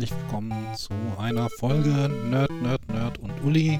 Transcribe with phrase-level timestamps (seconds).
[0.00, 3.78] Herzlich willkommen zu einer Folge Nerd, Nerd, Nerd und Uli.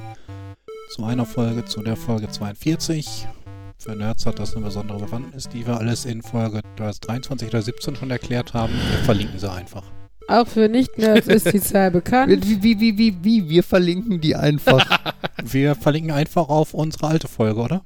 [0.94, 3.26] Zu einer Folge, zu der Folge 42.
[3.78, 7.96] Für Nerds hat das eine besondere Bewandtnis, die wir alles in Folge 23 oder 17
[7.96, 8.74] schon erklärt haben.
[8.74, 9.82] Wir verlinken sie einfach.
[10.28, 12.46] Auch für Nicht-Nerds ist die Zahl bekannt.
[12.46, 14.84] Wie, wie, wie, wie, wie, wir verlinken die einfach.
[15.42, 17.82] Wir verlinken einfach auf unsere alte Folge, oder?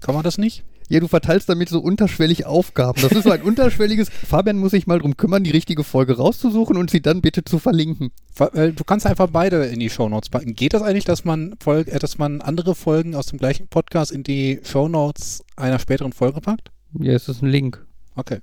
[0.00, 0.64] Kann man das nicht?
[0.88, 3.00] Ja, du verteilst damit so unterschwellig Aufgaben.
[3.00, 4.08] Das ist so ein unterschwelliges.
[4.10, 7.58] Fabian muss sich mal drum kümmern, die richtige Folge rauszusuchen und sie dann bitte zu
[7.58, 8.10] verlinken.
[8.32, 10.54] Ver- äh, Du kannst einfach beide in die Shownotes packen.
[10.54, 14.12] Geht das eigentlich, dass man, Folge, äh, dass man andere Folgen aus dem gleichen Podcast
[14.12, 16.70] in die Shownotes einer späteren Folge packt?
[17.00, 17.84] Ja, es ist ein Link.
[18.14, 18.38] Okay.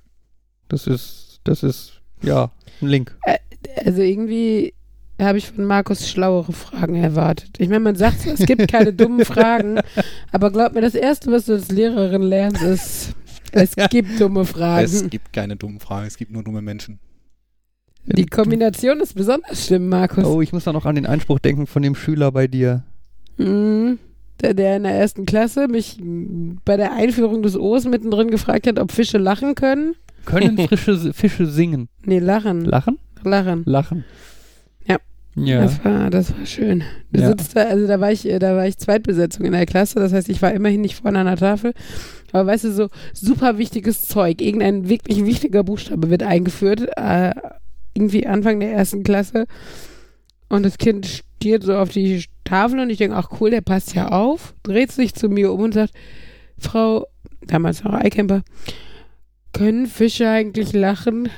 [0.68, 3.16] Das ist, das ist, ja, ein Link.
[3.84, 4.74] Also irgendwie
[5.20, 7.50] habe ich von Markus schlauere Fragen erwartet.
[7.58, 9.78] Ich meine, man sagt zwar, es gibt keine dummen Fragen,
[10.32, 13.14] aber glaub mir, das Erste, was du als Lehrerin lernst, ist,
[13.52, 15.10] es gibt dumme Es Fragen.
[15.10, 16.98] gibt keine dummen Fragen, es gibt nur dumme Menschen.
[18.04, 20.24] Die Kombination ist besonders schlimm, Markus.
[20.24, 22.82] Oh, ich muss da noch an den Einspruch denken von dem Schüler bei dir.
[23.36, 23.98] Mhm.
[24.40, 26.00] Der, der in der ersten Klasse mich
[26.64, 29.94] bei der Einführung des O's mittendrin gefragt hat, ob Fische lachen können.
[30.24, 31.88] Können frische Fische singen?
[32.04, 32.64] Nee, lachen.
[32.64, 32.98] Lachen?
[33.22, 33.62] lachen.
[33.66, 34.04] Lachen.
[35.34, 35.62] Ja.
[35.62, 36.84] Das war, das war schön.
[37.14, 37.28] Ja.
[37.28, 40.12] sitzt da, also da war ich, äh, da war ich Zweitbesetzung in der Klasse, das
[40.12, 41.72] heißt, ich war immerhin nicht vorne an der Tafel.
[42.32, 47.34] Aber weißt du, so super wichtiges Zeug, irgendein wirklich wichtiger Buchstabe wird eingeführt, äh,
[47.94, 49.46] irgendwie Anfang der ersten Klasse.
[50.48, 53.94] Und das Kind stiert so auf die Tafel und ich denke, ach cool, der passt
[53.94, 55.94] ja auf, dreht sich zu mir um und sagt,
[56.58, 57.06] Frau,
[57.46, 58.42] damals noch Eikemper,
[59.52, 61.28] können Fische eigentlich lachen?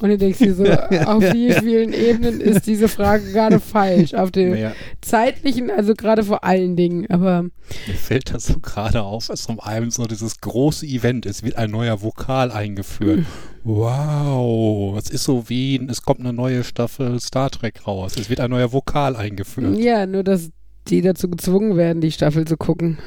[0.00, 0.64] Und du denkst dir so,
[1.06, 4.14] auf wie vielen Ebenen ist diese Frage gerade falsch?
[4.14, 4.72] Auf dem Naja,
[5.02, 7.08] zeitlichen, also gerade vor allen Dingen.
[7.10, 11.42] Aber mir fällt das so gerade auf, als um einem so dieses große Event ist,
[11.42, 13.26] wird ein neuer Vokal eingeführt.
[13.62, 18.14] Wow, es ist so wie, es kommt eine neue Staffel Star Trek raus.
[18.18, 19.78] Es wird ein neuer Vokal eingeführt.
[19.78, 20.50] ja, nur dass
[20.88, 22.98] die dazu gezwungen werden, die Staffel zu gucken.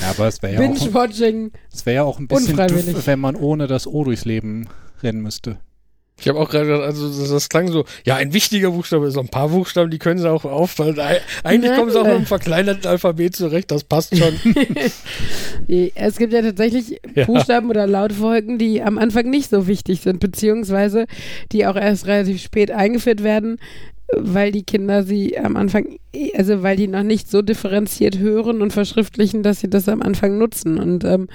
[0.00, 3.86] Ja, aber es wäre ja, wär ja auch ein bisschen doof, wenn man ohne das
[3.86, 4.68] O durchs Leben
[5.04, 5.58] rennen müsste.
[6.20, 9.18] Ich habe auch gerade gedacht, also das, das klang so, ja, ein wichtiger Buchstabe, so
[9.18, 10.98] ein paar Buchstaben, die können sie auch auffallen.
[11.00, 11.80] Ei- Eigentlich Nein.
[11.80, 14.32] kommen sie auch mit einem verkleinerten Alphabet zurecht, das passt schon.
[15.94, 17.24] Es gibt ja tatsächlich Ja.
[17.26, 21.06] Buchstaben oder Lautfolgen, die am Anfang nicht so wichtig sind, beziehungsweise
[21.52, 23.58] die auch erst relativ spät eingeführt werden,
[24.16, 25.96] weil die Kinder sie am Anfang,
[26.36, 30.38] also weil die noch nicht so differenziert hören und verschriftlichen, dass sie das am Anfang
[30.38, 30.78] nutzen.
[30.78, 31.28] Und ähm,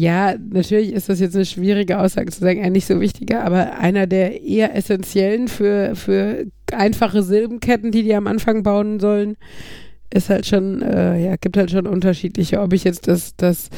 [0.00, 3.78] ja, natürlich ist das jetzt eine schwierige Aussage zu sagen, eher nicht so wichtiger, aber
[3.78, 9.36] einer der eher essentiellen für, für einfache Silbenketten, die die am Anfang bauen sollen,
[10.14, 12.60] ist halt schon, äh, ja, gibt halt schon unterschiedliche.
[12.60, 13.70] Ob ich jetzt das, das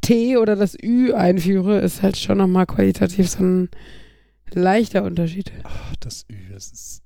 [0.00, 3.68] T oder das Ü einführe, ist halt schon nochmal qualitativ so ein
[4.52, 5.52] leichter Unterschied.
[5.62, 7.02] Ach, das Ü, das ist.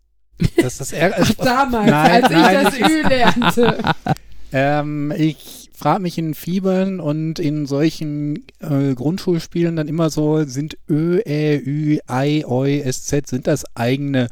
[0.56, 3.78] Das ist ärger- Ach, damals, Nein, als nein, ich das Ü lernte.
[4.56, 10.76] Ähm, ich frage mich in Fibern und in solchen äh, Grundschulspielen dann immer so, sind
[10.88, 14.28] Ö, Ä, Ü, Ei, Oi, SZ, sind das eigene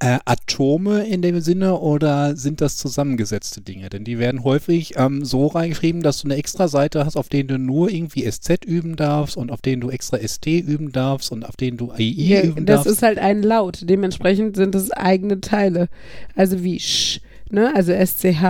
[0.00, 3.88] äh, Atome in dem Sinne oder sind das zusammengesetzte Dinge?
[3.88, 7.48] Denn die werden häufig ähm, so reingeschrieben, dass du eine extra Seite hast, auf denen
[7.48, 11.46] du nur irgendwie SZ üben darfst und auf denen du extra ST üben darfst und
[11.48, 12.92] auf denen du AI Ja, üben das darfst.
[12.92, 13.78] ist halt ein Laut.
[13.88, 15.88] Dementsprechend sind es eigene Teile.
[16.34, 17.20] Also wie Sch,
[17.50, 17.72] ne?
[17.74, 18.42] Also SCH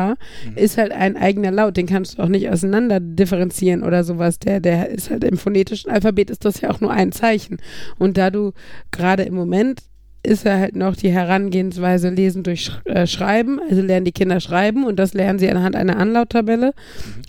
[0.46, 0.56] Mhm.
[0.56, 1.76] ist halt ein eigener Laut.
[1.76, 4.38] Den kannst du auch nicht auseinander differenzieren oder sowas.
[4.38, 7.58] Der, der ist halt im phonetischen Alphabet ist das ja auch nur ein Zeichen.
[7.98, 8.52] Und da du
[8.90, 9.80] gerade im Moment
[10.22, 13.60] ist ja halt noch die Herangehensweise Lesen durch äh, Schreiben.
[13.70, 16.72] Also lernen die Kinder schreiben und das lernen sie anhand einer Anlauttabelle.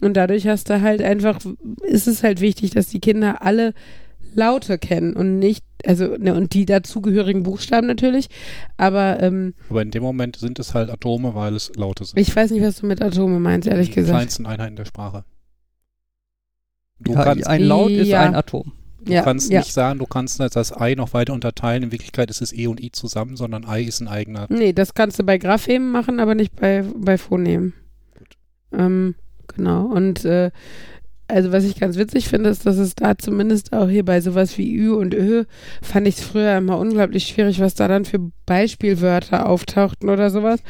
[0.01, 1.39] Und dadurch hast du halt einfach,
[1.87, 3.73] ist es halt wichtig, dass die Kinder alle
[4.37, 8.29] Laute kennen und nicht, also, ne, und die dazugehörigen Buchstaben natürlich.
[8.77, 12.17] Aber ähm, Aber in dem Moment sind es halt Atome, weil es Laute sind.
[12.19, 14.15] ich weiß nicht, was du mit Atome meinst, ehrlich die gesagt.
[14.17, 15.25] kleinsten Einheiten der Sprache.
[16.99, 18.21] Du Ja, kannst, ein Laut ist Ja.
[18.21, 18.71] ein Atom.
[19.03, 19.59] du ja, kannst ja.
[19.59, 21.83] nicht sagen, du kannst das Ei noch weiter unterteilen.
[21.83, 24.47] In Wirklichkeit ist es E und I zusammen, sondern Ei ist ein eigener.
[24.49, 27.73] Nee, das kannst du bei Graphemen machen, aber nicht bei, bei Phonemen.
[28.17, 28.27] Gut.
[28.73, 29.15] Ähm,
[29.47, 29.85] genau.
[29.85, 30.51] Und äh,
[31.27, 34.57] also was ich ganz witzig finde, ist, dass es da zumindest auch hier bei sowas
[34.57, 35.43] wie Ü und Ö
[35.81, 40.61] fand ich es früher immer unglaublich schwierig, was da dann für Beispielwörter auftauchten oder sowas.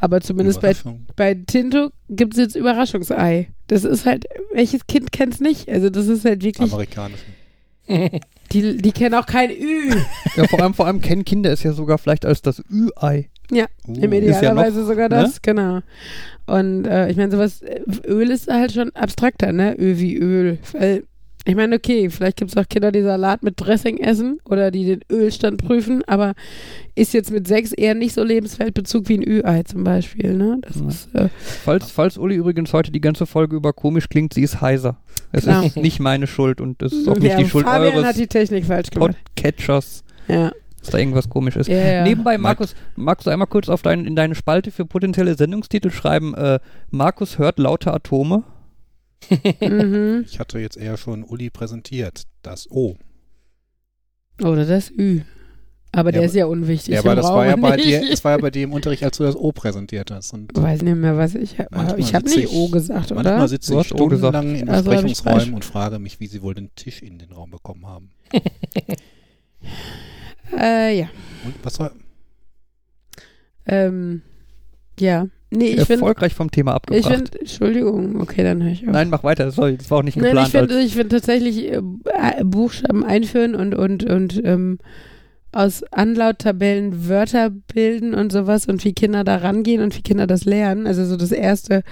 [0.00, 0.74] Aber zumindest bei,
[1.16, 3.50] bei Tinto gibt es jetzt Überraschungsei.
[3.68, 5.68] Das ist halt, welches Kind kennt es nicht?
[5.68, 7.40] Also das ist halt wirklich, Amerikanischen.
[8.52, 9.94] die, die kennen auch kein Ü.
[10.36, 13.28] Ja, vor allem, vor allem kennen Kinder es ja sogar vielleicht als das Ü-Ei.
[13.52, 15.16] Ja, Uh, Im Ist ja Idealerweise sogar ne?
[15.22, 15.80] das, genau.
[16.46, 19.74] Und äh, ich meine, sowas, äh, Öl ist halt schon abstrakter, ne?
[19.78, 20.58] Öl wie Öl.
[20.72, 21.04] Weil
[21.46, 24.84] Ich meine, okay, vielleicht gibt es auch Kinder, die Salat mit Dressing essen oder die
[24.84, 26.34] den Ölstand prüfen, aber
[26.94, 30.34] ist jetzt mit sechs eher nicht so Lebensfeldbezug wie ein Ü-Ei zum Beispiel.
[30.34, 30.58] Ne?
[30.62, 30.88] Das Ja.
[30.88, 31.28] ist, äh,
[31.64, 34.98] Falls, falls Uli übrigens heute die ganze Folge über komisch klingt, sie ist heiser.
[35.32, 35.64] Es Klar.
[35.64, 38.18] ist nicht meine Schuld und es ist auch nicht ja, die Schuld Fabian eures hat
[38.18, 39.16] die Technik falsch gemacht.
[39.34, 40.52] Podcatchers, Ja.
[40.80, 41.68] Dass da irgendwas komisch ist.
[41.68, 42.02] Ja, ja.
[42.04, 46.34] Nebenbei, Markus, magst du einmal kurz auf dein, in deine Spalte für potenzielle Sendungstitel schreiben,
[46.34, 46.58] äh,
[46.90, 48.44] Markus hört laute Atome?
[49.60, 50.24] mhm.
[50.26, 52.22] Ich hatte jetzt eher schon Uli präsentiert.
[52.42, 52.96] Das O.
[54.42, 55.20] Oder das Ü.
[55.92, 56.94] Aber Ja, der aber- ist ja unwichtig.
[56.94, 57.88] Ja, aber das war ja bei nicht.
[57.88, 60.32] dir, das war ja bei dir im Unterricht, als du das O präsentiert hast.
[60.32, 61.68] Und Ich weiß nicht mehr, was ich habe.
[61.72, 63.48] Manchmal Ich habe sitze nicht ich- O gesagt, manchmal oder?
[63.48, 64.34] sitze Du ich hast O gesagt.
[64.36, 67.50] stundenlang in Also Besprechungsräumen und frage mich, wie sie wohl den Tisch in den Raum
[67.50, 68.10] bekommen haben.
[70.56, 71.08] Äh, ja.
[71.44, 71.92] Und was war,
[73.66, 74.22] Ähm,
[74.98, 75.26] ja.
[75.52, 77.12] Nee, ich Erfolgreich vom Thema ich abgebracht.
[77.12, 78.92] finde, Entschuldigung, okay, dann höre ich auf.
[78.92, 80.70] Nein, mach weiter, sorry, das war auch nicht Nein, ich geplant.
[80.70, 81.80] finde ich find tatsächlich äh,
[82.44, 84.78] Buchstaben einführen und, und, und ähm,
[85.52, 90.44] aus Anlauttabellen Wörter bilden und sowas und wie Kinder da rangehen und wie Kinder das
[90.44, 90.86] lernen.
[90.86, 91.82] Also so das erste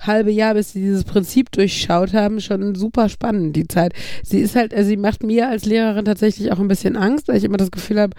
[0.00, 3.92] halbe Jahr, bis sie dieses Prinzip durchschaut haben, schon super spannend, die Zeit.
[4.24, 7.36] Sie ist halt, also sie macht mir als Lehrerin tatsächlich auch ein bisschen Angst, weil
[7.36, 8.16] ich immer das Gefühl habe,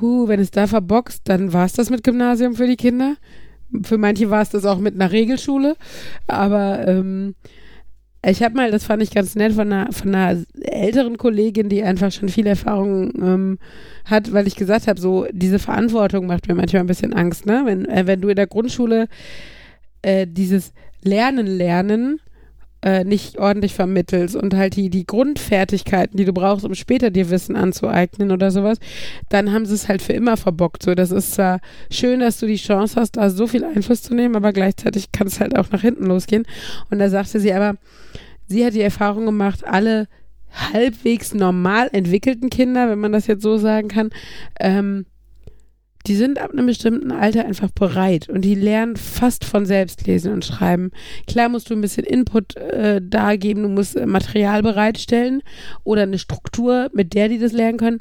[0.00, 3.16] hu, wenn es da verboxt, dann war es das mit Gymnasium für die Kinder.
[3.82, 5.76] Für manche war es das auch mit einer Regelschule,
[6.26, 7.34] aber ähm,
[8.26, 11.82] ich habe mal, das fand ich ganz nett, von einer, von einer älteren Kollegin, die
[11.82, 13.58] einfach schon viel Erfahrung ähm,
[14.04, 17.62] hat, weil ich gesagt habe, so diese Verantwortung macht mir manchmal ein bisschen Angst, ne?
[17.64, 19.08] Wenn, äh, wenn du in der Grundschule
[20.02, 20.72] äh, dieses
[21.02, 22.20] Lernen lernen
[22.82, 27.30] äh, nicht ordentlich vermittelst und halt die, die Grundfertigkeiten, die du brauchst, um später dir
[27.30, 28.78] Wissen anzueignen oder sowas,
[29.28, 30.82] dann haben sie es halt für immer verbockt.
[30.82, 31.60] So, das ist zwar
[31.90, 35.26] schön, dass du die Chance hast, da so viel Einfluss zu nehmen, aber gleichzeitig kann
[35.26, 36.46] es halt auch nach hinten losgehen.
[36.90, 37.76] Und da sagte sie aber,
[38.46, 40.08] sie hat die Erfahrung gemacht, alle
[40.72, 44.10] halbwegs normal entwickelten Kinder, wenn man das jetzt so sagen kann,
[44.58, 45.06] ähm,
[46.06, 50.32] die sind ab einem bestimmten Alter einfach bereit und die lernen fast von selbst lesen
[50.32, 50.92] und schreiben.
[51.26, 55.42] Klar musst du ein bisschen Input äh, dargeben, du musst äh, Material bereitstellen
[55.84, 58.00] oder eine Struktur, mit der die das lernen können.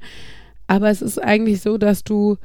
[0.68, 2.38] Aber es ist eigentlich so, dass du,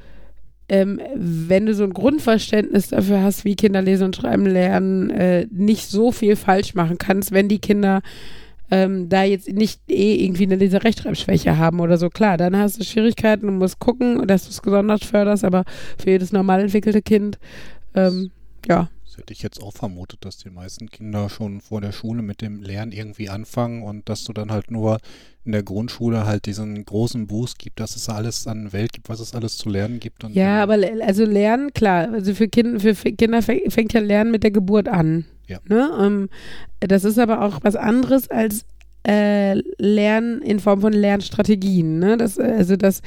[0.69, 5.47] ähm, wenn du so ein Grundverständnis dafür hast, wie Kinder lesen und schreiben lernen, äh,
[5.53, 8.03] nicht so viel falsch machen kannst, wenn die Kinder
[8.71, 12.09] ähm, da jetzt nicht eh irgendwie eine Leserechtschreibschwäche haben oder so.
[12.09, 15.65] Klar, dann hast du Schwierigkeiten und musst gucken, dass du es gesondert förderst, aber
[15.99, 17.39] für jedes normal entwickelte Kind,
[17.95, 18.31] ähm,
[18.67, 18.89] ja.
[19.05, 22.41] das hätte ich jetzt auch vermutet, dass die meisten Kinder schon vor der Schule mit
[22.41, 24.99] dem Lernen irgendwie anfangen und dass du dann halt nur
[25.45, 29.21] in der Grundschule halt diesen großen Boost gibt, dass es alles an Welt gibt, was
[29.21, 30.25] es alles zu lernen gibt.
[30.25, 34.31] Und Ja, aber also Lernen, klar, also für, kind, für Kinder fäng- fängt ja Lernen
[34.31, 35.27] mit der Geburt an.
[35.47, 35.59] Ja.
[35.69, 35.91] Ne?
[36.01, 36.29] Ähm,
[36.81, 38.65] das ist aber auch was anderes als
[39.07, 41.99] äh, Lernen in Form von Lernstrategien.
[41.99, 42.17] Ne?
[42.17, 43.03] Das, also das,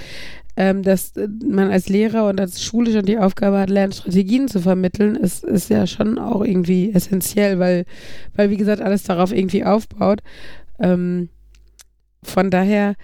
[0.55, 4.61] ähm, dass äh, man als Lehrer und als Schule schon die Aufgabe hat, Lernstrategien zu
[4.61, 7.85] vermitteln, ist, ist ja schon auch irgendwie essentiell, weil,
[8.35, 10.21] weil wie gesagt, alles darauf irgendwie aufbaut.
[10.79, 11.29] Ähm,
[12.23, 12.95] von daher,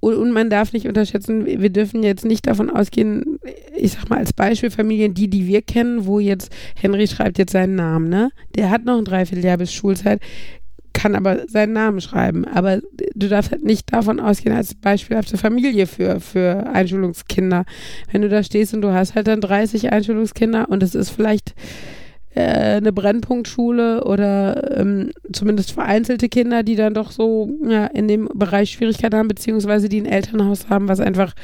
[0.00, 3.38] und, man darf nicht unterschätzen, wir wir dürfen jetzt nicht davon ausgehen,
[3.76, 7.52] ich sag mal als Beispiel Familien, die, die wir kennen, wo jetzt Henry schreibt jetzt
[7.52, 8.30] seinen Namen, ne?
[8.56, 10.20] Der hat noch ein Dreivierteljahr bis Schulzeit,
[10.92, 12.44] kann aber seinen Namen schreiben.
[12.44, 12.80] Aber
[13.14, 17.64] du darfst halt nicht davon ausgehen, als beispielhafte Familie für, für Einschulungskinder.
[18.10, 21.54] Wenn du da stehst und du hast halt dann 30 Einschulungskinder und es ist vielleicht
[22.34, 28.28] äh, eine Brennpunktschule oder ähm, zumindest vereinzelte Kinder, die dann doch so ja, in dem
[28.34, 31.34] Bereich Schwierigkeiten haben, beziehungsweise die ein Elternhaus haben, was einfach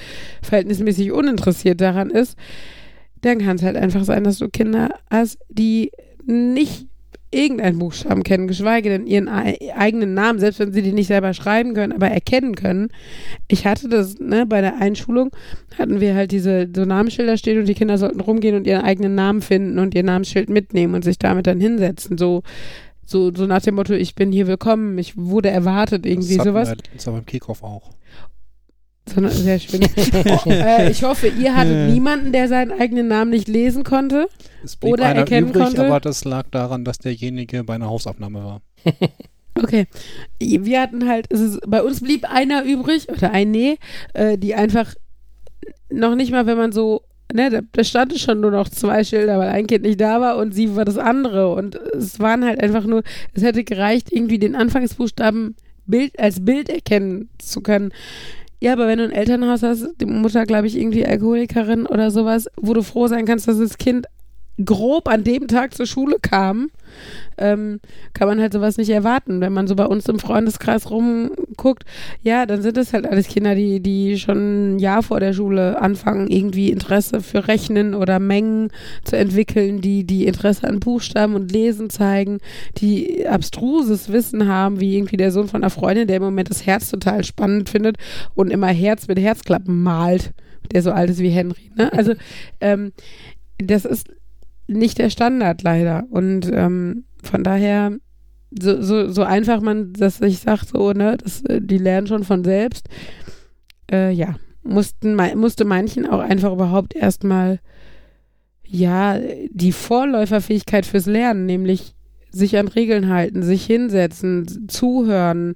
[0.43, 2.37] verhältnismäßig uninteressiert daran ist,
[3.23, 5.91] dann kann es halt einfach sein, dass du Kinder hast, die
[6.25, 6.87] nicht
[7.37, 11.35] irgendeinen Buchstaben kennen, geschweige denn ihren ei- eigenen Namen, selbst wenn sie die nicht selber
[11.35, 12.89] schreiben können, aber erkennen können.
[13.49, 15.31] Ich hatte das, ne, bei der Einschulung
[15.79, 19.15] hatten wir halt diese so Namensschilder stehen und die Kinder sollten rumgehen und ihren eigenen
[19.15, 22.19] Namen finden und ihr Namensschild mitnehmen und sich damit dann hinsetzen.
[22.19, 22.43] So,
[23.05, 26.69] so, so nach dem Motto, ich bin hier willkommen, ich wurde erwartet, irgendwie das sowas.
[26.71, 27.91] wir Dienstag beim Kickoff auch.
[29.09, 29.81] So, sehr schön.
[29.85, 34.29] oh, äh, ich hoffe, ihr hattet niemanden, der seinen eigenen Namen nicht lesen konnte.
[34.65, 35.87] Es blieb Oder einer erkennen übrig, konnte.
[35.87, 38.63] aber das lag daran, dass derjenige bei einer Hausabnahme war.
[39.59, 39.87] Okay.
[40.39, 43.77] Wir hatten halt, ist, bei uns blieb einer übrig, oder eine,
[44.13, 44.95] äh, die einfach
[45.91, 49.39] noch nicht mal, wenn man so, ne, da, da standen schon nur noch zwei Schilder,
[49.39, 51.55] weil ein Kind nicht da war und sie war das andere.
[51.55, 56.69] Und es waren halt einfach nur, es hätte gereicht, irgendwie den Anfangsbuchstaben Bild, als Bild
[56.69, 57.93] erkennen zu können.
[58.67, 62.49] Ja, aber wenn du ein Elternhaus hast, die Mutter, glaube ich, irgendwie Alkoholikerin oder sowas,
[62.57, 64.09] wo du froh sein kannst, dass das Kind
[64.65, 66.71] grob an dem Tag zur Schule kam,
[67.37, 67.81] ähm,
[68.15, 69.41] kann man halt sowas nicht erwarten.
[69.41, 70.85] Wenn man so bei uns im Freundeskreis
[71.57, 71.85] guckt,
[72.23, 75.81] ja, dann sind es halt alles Kinder, die, die schon ein Jahr vor der Schule
[75.81, 78.71] anfangen, irgendwie Interesse für Rechnen oder Mengen
[79.05, 82.39] zu entwickeln, die, die Interesse an Buchstaben und Lesen zeigen,
[82.79, 86.65] die abstruses Wissen haben, wie irgendwie der Sohn von einer Freundin, der im Moment das
[86.65, 87.97] Herz total spannend findet
[88.35, 90.33] und immer Herz mit Herzklappen malt,
[90.73, 91.71] der so alt ist wie Henry.
[91.77, 91.93] Ne?
[91.93, 92.15] Also
[92.61, 92.93] ähm,
[93.59, 94.09] das ist
[94.67, 96.05] nicht der Standard leider.
[96.11, 97.93] Und ähm, von daher,
[98.51, 102.25] so, so, so einfach man das sich sagt, so, ne, das, äh, die lernen schon
[102.25, 102.89] von selbst,
[103.91, 107.61] äh, ja, mussten, musste manchen auch einfach überhaupt erstmal,
[108.65, 109.19] ja,
[109.51, 111.95] die Vorläuferfähigkeit fürs Lernen, nämlich
[112.31, 115.55] sich an Regeln halten, sich hinsetzen, zuhören,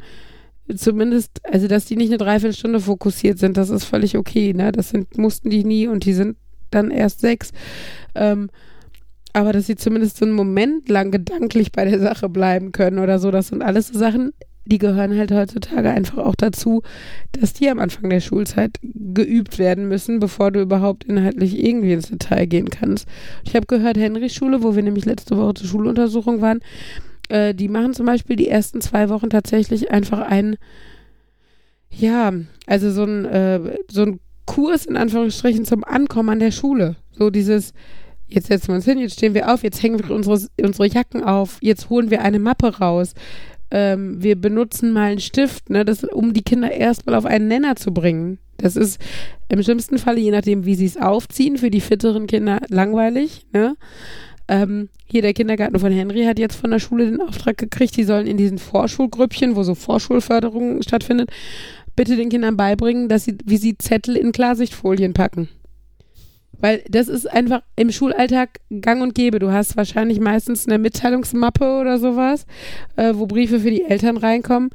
[0.76, 4.72] zumindest, also dass die nicht eine Dreiviertelstunde fokussiert sind, das ist völlig okay, ne?
[4.72, 6.36] Das sind, mussten die nie und die sind
[6.70, 7.52] dann erst sechs.
[8.14, 8.48] Ähm,
[9.32, 13.18] aber dass sie zumindest so einen Moment lang gedanklich bei der Sache bleiben können oder
[13.18, 14.32] so, das sind alles so Sachen,
[14.66, 16.82] die gehören halt heutzutage einfach auch dazu,
[17.32, 22.08] dass die am Anfang der Schulzeit geübt werden müssen, bevor du überhaupt inhaltlich irgendwie ins
[22.08, 23.08] Detail gehen kannst.
[23.44, 26.60] Ich habe gehört, Henrys Schule, wo wir nämlich letzte Woche zur Schuluntersuchung waren,
[27.28, 30.56] äh, die machen zum Beispiel die ersten zwei Wochen tatsächlich einfach einen,
[31.90, 32.32] ja,
[32.66, 33.60] also so ein, äh,
[33.90, 36.96] so ein Kurs in Anführungsstrichen zum Ankommen an der Schule.
[37.12, 37.72] So dieses,
[38.30, 41.22] jetzt setzen wir uns hin, jetzt stehen wir auf, jetzt hängen wir unsere, unsere Jacken
[41.22, 43.14] auf, jetzt holen wir eine Mappe raus.
[43.70, 47.76] Ähm, wir benutzen mal einen Stift, ne, das, um die Kinder erstmal auf einen Nenner
[47.76, 48.38] zu bringen.
[48.56, 49.00] Das ist
[49.48, 53.46] im schlimmsten Falle, je nachdem, wie sie es aufziehen, für die fitteren Kinder langweilig.
[53.52, 53.76] Ne?
[54.48, 58.04] Ähm, hier der Kindergarten von Henry hat jetzt von der Schule den Auftrag gekriegt, die
[58.04, 61.30] sollen in diesen Vorschulgrüppchen, wo so Vorschulförderung stattfindet,
[61.96, 65.48] bitte den Kindern beibringen, dass sie, wie sie Zettel in Klarsichtfolien packen.
[66.60, 69.38] Weil das ist einfach im Schulalltag gang und gäbe.
[69.38, 72.46] Du hast wahrscheinlich meistens eine Mitteilungsmappe oder sowas,
[72.96, 74.70] äh, wo Briefe für die Eltern reinkommen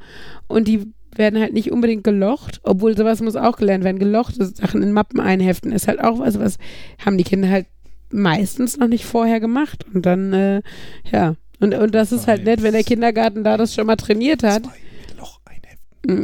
[0.48, 3.98] und die werden halt nicht unbedingt gelocht, obwohl sowas muss auch gelernt werden.
[3.98, 6.58] Gelochte Sachen in Mappen einheften ist halt auch was, was
[7.04, 7.66] haben die Kinder halt
[8.10, 9.84] meistens noch nicht vorher gemacht.
[9.92, 10.62] Und dann, äh,
[11.10, 11.34] ja.
[11.58, 14.64] Und, und das ist halt nett, wenn der Kindergarten da das schon mal trainiert hat.
[14.64, 14.85] Zwei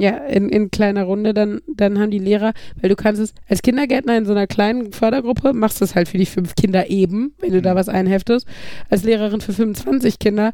[0.00, 3.62] ja, in, in kleiner Runde, dann, dann haben die Lehrer, weil du kannst es als
[3.62, 7.34] Kindergärtner in so einer kleinen Fördergruppe, machst du es halt für die fünf Kinder eben,
[7.40, 7.78] wenn du da mhm.
[7.78, 8.46] was einheftest.
[8.90, 10.52] Als Lehrerin für 25 Kinder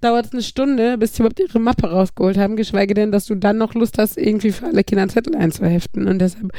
[0.00, 3.34] dauert es eine Stunde, bis sie überhaupt ihre Mappe rausgeholt haben, geschweige denn, dass du
[3.34, 6.06] dann noch Lust hast, irgendwie für alle Kinder einen Zettel einzuheften.
[6.06, 6.52] Und deshalb,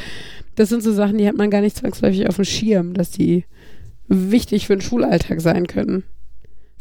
[0.56, 3.46] das sind so Sachen, die hat man gar nicht zwangsläufig auf dem Schirm, dass die
[4.08, 6.04] wichtig für den Schulalltag sein können.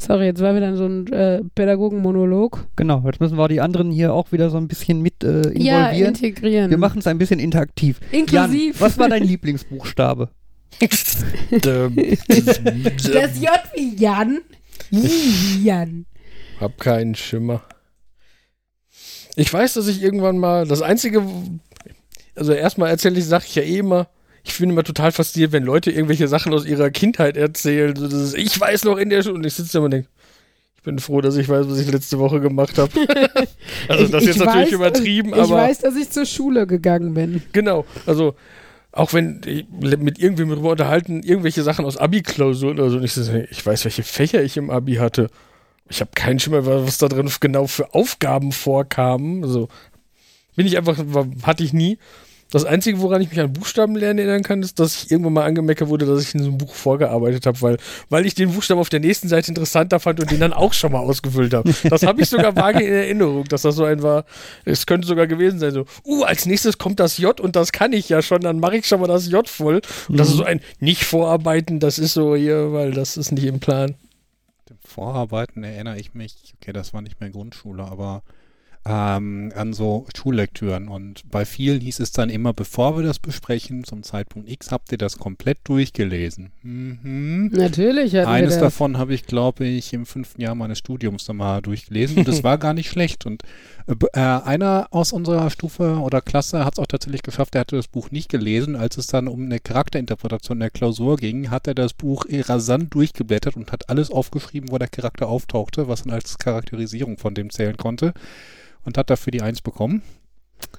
[0.01, 2.67] Sorry, jetzt war wieder so ein äh, Pädagogenmonolog.
[2.77, 5.65] Genau, jetzt müssen wir die anderen hier auch wieder so ein bisschen mit äh, involvieren.
[5.65, 6.69] Ja, integrieren.
[6.69, 7.99] Wir machen es ein bisschen interaktiv.
[8.11, 8.75] Inklusiv.
[8.75, 10.29] Jan, was war dein Lieblingsbuchstabe?
[10.79, 11.23] das
[13.41, 14.39] J wie Jan.
[15.61, 16.05] Jan.
[16.61, 17.63] Hab keinen Schimmer.
[19.35, 21.23] Ich weiß, dass ich irgendwann mal das einzige,
[22.35, 24.07] also erstmal erzähle ich, sage ich ja eh immer,
[24.49, 27.95] ich finde immer total fasziniert, wenn Leute irgendwelche Sachen aus ihrer Kindheit erzählen.
[27.95, 30.09] So, ist, ich weiß noch in der Schule und ich sitze da und denke,
[30.75, 32.91] ich bin froh, dass ich weiß, was ich letzte Woche gemacht habe.
[33.87, 35.43] also das ist jetzt natürlich weiß, übertrieben, ich aber.
[35.43, 37.43] Ich weiß, dass ich zur Schule gegangen bin.
[37.51, 38.35] Genau, also
[38.91, 43.13] auch wenn ich mit irgendwem darüber unterhalten, irgendwelche Sachen aus Abi-Klausuren oder so, und ich,
[43.13, 45.29] so, ich weiß, welche Fächer ich im Abi hatte.
[45.89, 49.43] Ich habe keinen Schimmer, was da drin genau für Aufgaben vorkamen.
[49.43, 49.69] Also
[50.55, 50.97] bin ich einfach,
[51.43, 51.97] hatte ich nie.
[52.51, 55.87] Das Einzige, woran ich mich an Buchstabenlernen erinnern kann, ist, dass ich irgendwann mal angemeckert
[55.87, 57.77] wurde, dass ich in so einem Buch vorgearbeitet habe, weil,
[58.09, 60.91] weil ich den Buchstaben auf der nächsten Seite interessanter fand und den dann auch schon
[60.91, 61.71] mal ausgefüllt habe.
[61.89, 64.25] Das habe ich sogar vage in Erinnerung, dass das so ein war.
[64.65, 67.93] Es könnte sogar gewesen sein, so, uh, als nächstes kommt das J und das kann
[67.93, 69.81] ich ja schon, dann mache ich schon mal das J voll.
[70.07, 73.59] Und das ist so ein Nicht-Vorarbeiten, das ist so hier, weil das ist nicht im
[73.59, 73.95] Plan.
[74.69, 78.23] Dem Vorarbeiten erinnere ich mich, okay, das war nicht mehr Grundschule, aber
[78.89, 80.87] ähm, an so Schullektüren.
[80.87, 84.91] Und bei vielen hieß es dann immer, bevor wir das besprechen, zum Zeitpunkt X, habt
[84.91, 86.51] ihr das komplett durchgelesen.
[86.63, 87.51] Mhm.
[87.53, 88.17] Natürlich.
[88.17, 92.43] Eines davon habe ich, glaube ich, im fünften Jahr meines Studiums nochmal durchgelesen und das
[92.43, 93.27] war gar nicht schlecht.
[93.27, 93.43] Und
[93.87, 97.87] äh, einer aus unserer Stufe oder Klasse hat es auch tatsächlich geschafft, er hatte das
[97.87, 98.75] Buch nicht gelesen.
[98.75, 103.55] Als es dann um eine Charakterinterpretation der Klausur ging, hat er das Buch rasant durchgeblättert
[103.55, 107.77] und hat alles aufgeschrieben, wo der Charakter auftauchte, was dann als Charakterisierung von dem zählen
[107.77, 108.13] konnte
[108.85, 110.01] und hat dafür die Eins bekommen.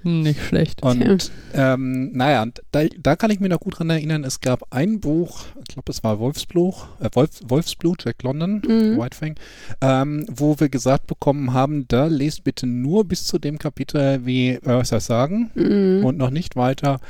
[0.03, 0.83] Nicht schlecht.
[0.83, 5.01] Und ähm, naja, da, da, kann ich mich noch gut dran erinnern, es gab ein
[5.01, 8.99] Buch, ich glaube, es war Wolfsblut, äh, Wolf, Wolfsblut, Jack London, mhm.
[8.99, 9.35] Whitefang,
[9.81, 14.59] ähm, wo wir gesagt bekommen haben, da lest bitte nur bis zu dem Kapitel, wie
[14.65, 16.05] Ursa sagen mhm.
[16.05, 17.01] und noch nicht weiter.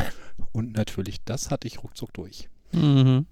[0.52, 2.48] Und natürlich, das hatte ich ruckzuck durch.
[2.72, 3.26] Mhm.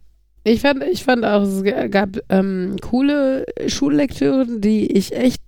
[0.45, 5.43] Ich fand, ich fand auch, es gab ähm, coole Schullektüren, die ich echt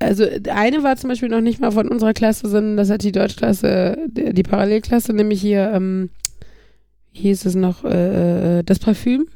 [0.00, 3.12] also eine war zum Beispiel noch nicht mal von unserer Klasse, sondern das hat die
[3.12, 6.10] Deutschklasse, die Parallelklasse, nämlich hier, ähm,
[7.12, 9.26] wie hieß es noch, äh, das Parfüm.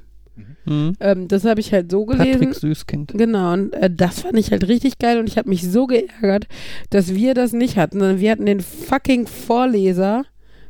[0.67, 0.95] Mhm.
[0.99, 2.41] Ähm, das habe ich halt so gelesen.
[2.41, 3.13] Patrick Süßkind.
[3.17, 6.47] Genau, und äh, das fand ich halt richtig geil und ich habe mich so geärgert,
[6.91, 10.25] dass wir das nicht hatten, sondern wir hatten den fucking Vorleser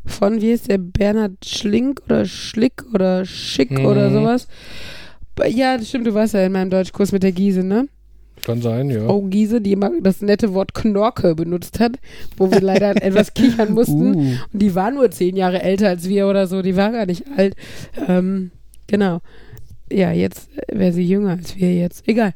[0.05, 3.87] von, wie ist der, Bernhard Schlink oder Schlick oder Schick Mhm.
[3.87, 4.49] oder sowas.
[5.49, 7.89] Ja, das stimmt, du warst ja in meinem Deutschkurs mit der Giese, ne?
[8.45, 9.07] Kann sein, ja.
[9.07, 11.93] Frau Giese, die immer das nette Wort Knorke benutzt hat,
[12.37, 14.15] wo wir leider etwas kichern mussten.
[14.15, 14.37] Uh.
[14.53, 17.25] Und die war nur zehn Jahre älter als wir oder so, die war gar nicht
[17.37, 17.57] alt.
[18.07, 18.51] Ähm,
[18.87, 19.21] genau.
[19.91, 22.07] Ja, jetzt wäre sie jünger als wir jetzt.
[22.09, 22.33] Egal.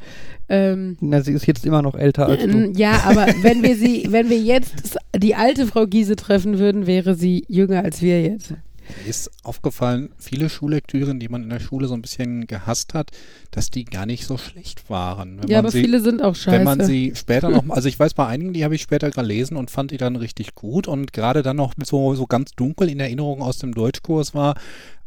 [0.48, 2.72] Ähm, Na, sie ist jetzt immer noch älter als du.
[2.76, 7.14] ja, aber wenn wir sie, wenn wir jetzt die alte Frau Giese treffen würden, wäre
[7.14, 8.54] sie jünger als wir jetzt.
[9.02, 13.10] Mir ist aufgefallen, viele Schullektüren, die man in der Schule so ein bisschen gehasst hat,
[13.50, 15.42] dass die gar nicht so schlecht waren.
[15.42, 16.56] Wenn ja, aber sie, viele sind auch scheiße.
[16.56, 19.56] Wenn man sie später noch, also ich weiß bei einigen, die habe ich später gelesen
[19.56, 23.00] und fand die dann richtig gut und gerade dann noch so, so ganz dunkel in
[23.00, 24.54] Erinnerung aus dem Deutschkurs war,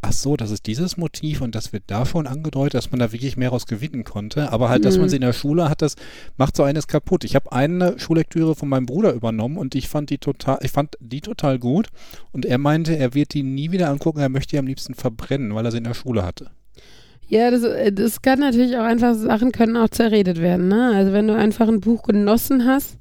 [0.03, 3.11] ach so, das ist dieses Motiv und das wird da schon angedeutet, dass man da
[3.11, 4.51] wirklich mehr raus gewinnen konnte.
[4.51, 5.01] Aber halt, dass Mhm.
[5.01, 5.95] man sie in der Schule hat, das
[6.37, 7.23] macht so eines kaputt.
[7.23, 10.95] Ich habe eine Schullektüre von meinem Bruder übernommen und ich fand die total, ich fand
[10.99, 11.87] die total gut
[12.31, 15.53] und er meinte, er wird die nie wieder angucken, er möchte die am liebsten verbrennen,
[15.53, 16.49] weil er sie in der Schule hatte.
[17.27, 20.91] Ja, das, äh, das kann natürlich auch einfach, Sachen können auch zerredet werden, ne?
[20.95, 22.97] Also wenn du einfach ein Buch genossen hast,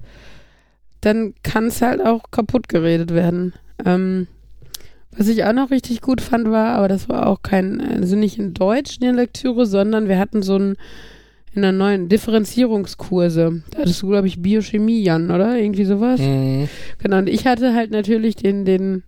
[1.01, 3.55] dann kann es halt auch kaputt geredet werden.
[3.85, 4.27] Ähm,
[5.17, 8.39] was ich auch noch richtig gut fand war, aber das war auch kein, also nicht
[8.39, 10.77] in Deutsch in der Lektüre, sondern wir hatten so ein
[11.53, 13.63] in der neuen Differenzierungskurse.
[13.71, 15.59] Da hattest du, glaube ich, Biochemie, Jan, oder?
[15.59, 16.21] Irgendwie sowas.
[16.21, 16.69] Mhm.
[16.99, 19.03] Genau, und ich hatte halt natürlich den, den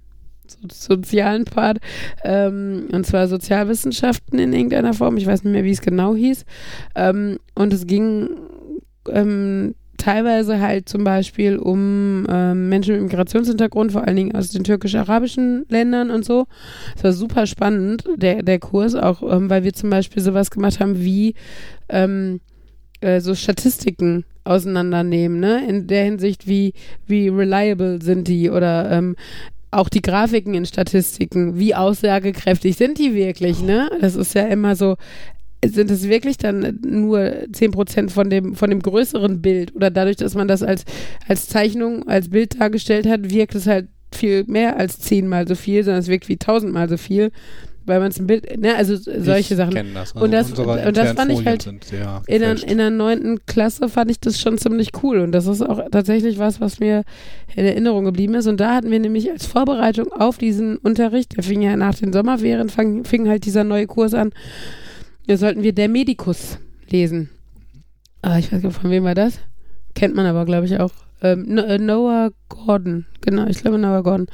[0.49, 1.79] so, sozialen Part,
[2.25, 5.17] ähm, und zwar Sozialwissenschaften in irgendeiner Form.
[5.19, 6.45] Ich weiß nicht mehr, wie es genau hieß.
[6.97, 8.29] Ähm, und es ging
[9.09, 14.65] ähm, teilweise halt zum Beispiel um ähm, Menschen mit Migrationshintergrund, vor allen Dingen aus den
[14.65, 16.47] türkisch-arabischen Ländern und so.
[16.97, 20.81] Es war super spannend, der, der Kurs, auch ähm, weil wir zum Beispiel sowas gemacht
[20.81, 21.35] haben wie
[21.89, 22.41] ähm,
[23.01, 25.65] äh, so Statistiken auseinandernehmen, ne?
[25.69, 26.73] In der Hinsicht, wie,
[27.07, 29.15] wie reliable sind die oder ähm,
[29.71, 33.89] auch die Grafiken in Statistiken, wie aussagekräftig sind die wirklich, ne?
[34.01, 34.97] Das ist ja immer so,
[35.65, 40.35] sind es wirklich dann nur 10% von dem, von dem größeren Bild oder dadurch, dass
[40.35, 40.85] man das als,
[41.29, 45.85] als Zeichnung, als Bild dargestellt hat, wirkt es halt viel mehr als zehnmal so viel,
[45.85, 47.31] sondern es wirkt wie tausendmal so viel,
[47.87, 49.95] weil man es ein Bild, ne, also solche ich Sachen.
[49.95, 50.13] das.
[50.13, 54.11] Und das- und das fand ich halt sind sehr In in der neunten Klasse fand
[54.11, 57.03] ich das schon ziemlich cool und das ist auch tatsächlich was, was mir
[57.57, 58.47] in Erinnerung geblieben ist.
[58.47, 62.13] Und da hatten wir nämlich als Vorbereitung auf diesen Unterricht, der fing ja nach den
[62.13, 64.31] Sommerferien, fang, fing halt dieser neue Kurs an,
[65.27, 66.59] da sollten wir Der Medikus
[66.89, 67.31] lesen.
[68.23, 69.41] Ah, ich weiß gar nicht, von wem war das?
[69.95, 70.93] Kennt man aber, glaube ich, auch.
[71.23, 74.27] Ähm, äh, Noah Gordon, genau, ich glaube Noah Gordon.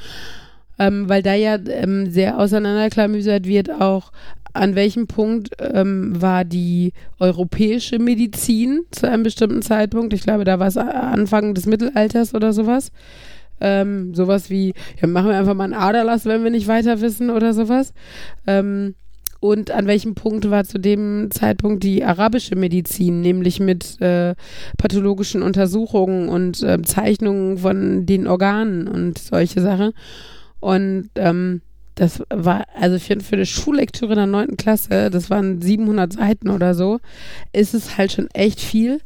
[0.78, 4.12] Ähm, weil da ja ähm, sehr auseinanderklamüsert wird, auch
[4.54, 10.12] an welchem Punkt ähm, war die europäische Medizin zu einem bestimmten Zeitpunkt.
[10.12, 12.92] Ich glaube, da war es Anfang des Mittelalters oder sowas.
[13.60, 17.30] Ähm, sowas wie, ja, machen wir einfach mal einen Aderlass, wenn wir nicht weiter wissen
[17.30, 17.92] oder sowas.
[18.46, 18.94] Ähm,
[19.40, 24.34] und an welchem Punkt war zu dem Zeitpunkt die arabische Medizin, nämlich mit äh,
[24.76, 29.92] pathologischen Untersuchungen und äh, Zeichnungen von den Organen und solche Sachen.
[30.60, 31.62] Und ähm,
[31.98, 36.48] das war, also für, für eine Schullektüre in der neunten Klasse, das waren 700 Seiten
[36.48, 37.00] oder so,
[37.52, 39.00] ist es halt schon echt viel.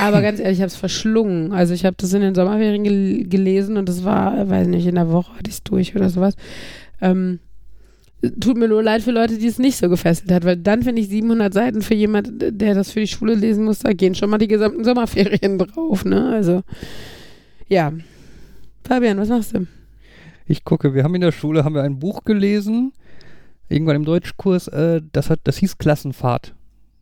[0.00, 1.52] Aber ganz ehrlich, ich habe es verschlungen.
[1.52, 4.96] Also ich habe das in den Sommerferien gel gelesen und das war, weiß nicht, in
[4.96, 6.34] der Woche hatte ich es durch oder sowas.
[7.00, 7.38] Ähm,
[8.30, 11.02] tut mir nur leid für Leute, die es nicht so gefesselt hat, weil dann finde
[11.02, 14.30] ich 700 Seiten für jemand, der das für die Schule lesen muss, da gehen schon
[14.30, 16.30] mal die gesamten Sommerferien drauf, ne?
[16.30, 16.62] Also,
[17.68, 17.92] ja.
[18.84, 19.66] Fabian, was machst du?
[20.46, 22.92] Ich gucke, wir haben in der Schule haben wir ein Buch gelesen,
[23.68, 26.54] irgendwann im Deutschkurs, äh, das hat, das hieß Klassenfahrt.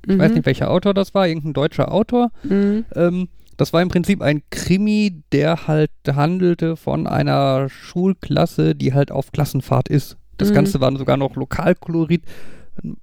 [0.06, 2.30] Ich weiß nicht, welcher Autor das war, irgendein deutscher Autor.
[2.42, 2.84] Mhm.
[2.94, 9.10] Ähm, das war im Prinzip ein Krimi, der halt handelte von einer Schulklasse, die halt
[9.10, 10.16] auf Klassenfahrt ist.
[10.36, 10.54] Das Mhm.
[10.54, 12.22] Ganze war sogar noch Lokalkolorit.
[12.82, 12.96] ähm,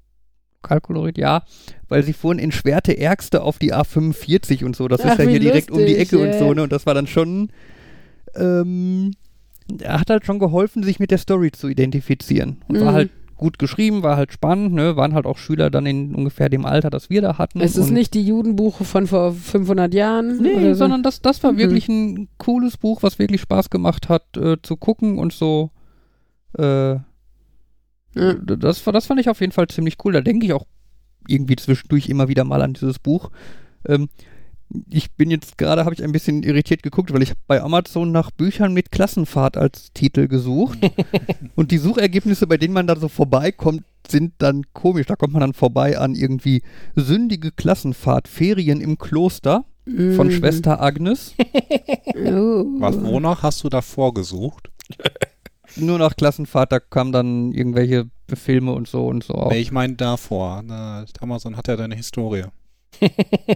[0.64, 1.44] Lokalkolorit, ja,
[1.90, 4.88] weil sie fuhren in Schwerte Ärgste auf die A45 und so.
[4.88, 6.38] Das Ach, ist ja hier direkt um die Ecke und ja.
[6.40, 6.62] so, ne?
[6.62, 7.50] Und das war dann schon,
[8.36, 9.12] ähm,
[9.82, 12.58] er hat halt schon geholfen, sich mit der Story zu identifizieren.
[12.68, 12.96] Und war Mhm.
[12.96, 14.96] halt gut geschrieben, war halt spannend, ne?
[14.98, 17.60] Waren halt auch Schüler dann in ungefähr dem Alter, das wir da hatten.
[17.60, 20.38] Es ist und nicht die Judenbuche von vor 500 Jahren.
[20.44, 20.74] Nee, so.
[20.76, 21.58] sondern das, das war Mhm.
[21.58, 25.72] wirklich ein cooles Buch, was wirklich Spaß gemacht hat äh, zu gucken und so.
[26.56, 26.98] Äh,
[28.16, 28.34] Ja.
[28.34, 30.14] d- das, war- das fand ich auf jeden Fall ziemlich cool.
[30.14, 30.66] Da denke ich auch
[31.28, 33.32] irgendwie zwischendurch immer wieder mal an dieses Buch.
[33.88, 34.10] Ähm,
[34.90, 38.12] Ich bin jetzt gerade, habe ich ein bisschen irritiert geguckt, weil ich habe bei Amazon
[38.14, 40.80] nach Büchern mit Klassenfahrt als Titel gesucht.
[41.56, 45.08] und die Suchergebnisse, bei denen man da so vorbeikommt, sind dann komisch.
[45.08, 46.64] Da kommt man dann vorbei an irgendwie
[46.96, 49.66] sündige Klassenfahrt, Ferien im Kloster
[50.16, 50.32] von Mhm.
[50.32, 51.36] Schwester Agnes.
[52.16, 54.70] Was, wonach hast du davor gesucht?
[55.76, 59.34] Nur nach Klassenfahrt, da kamen dann irgendwelche Filme und so und so.
[59.34, 59.52] Auch.
[59.52, 60.62] Nee, ich meine davor.
[60.66, 62.46] Na, Amazon hat ja deine Historie.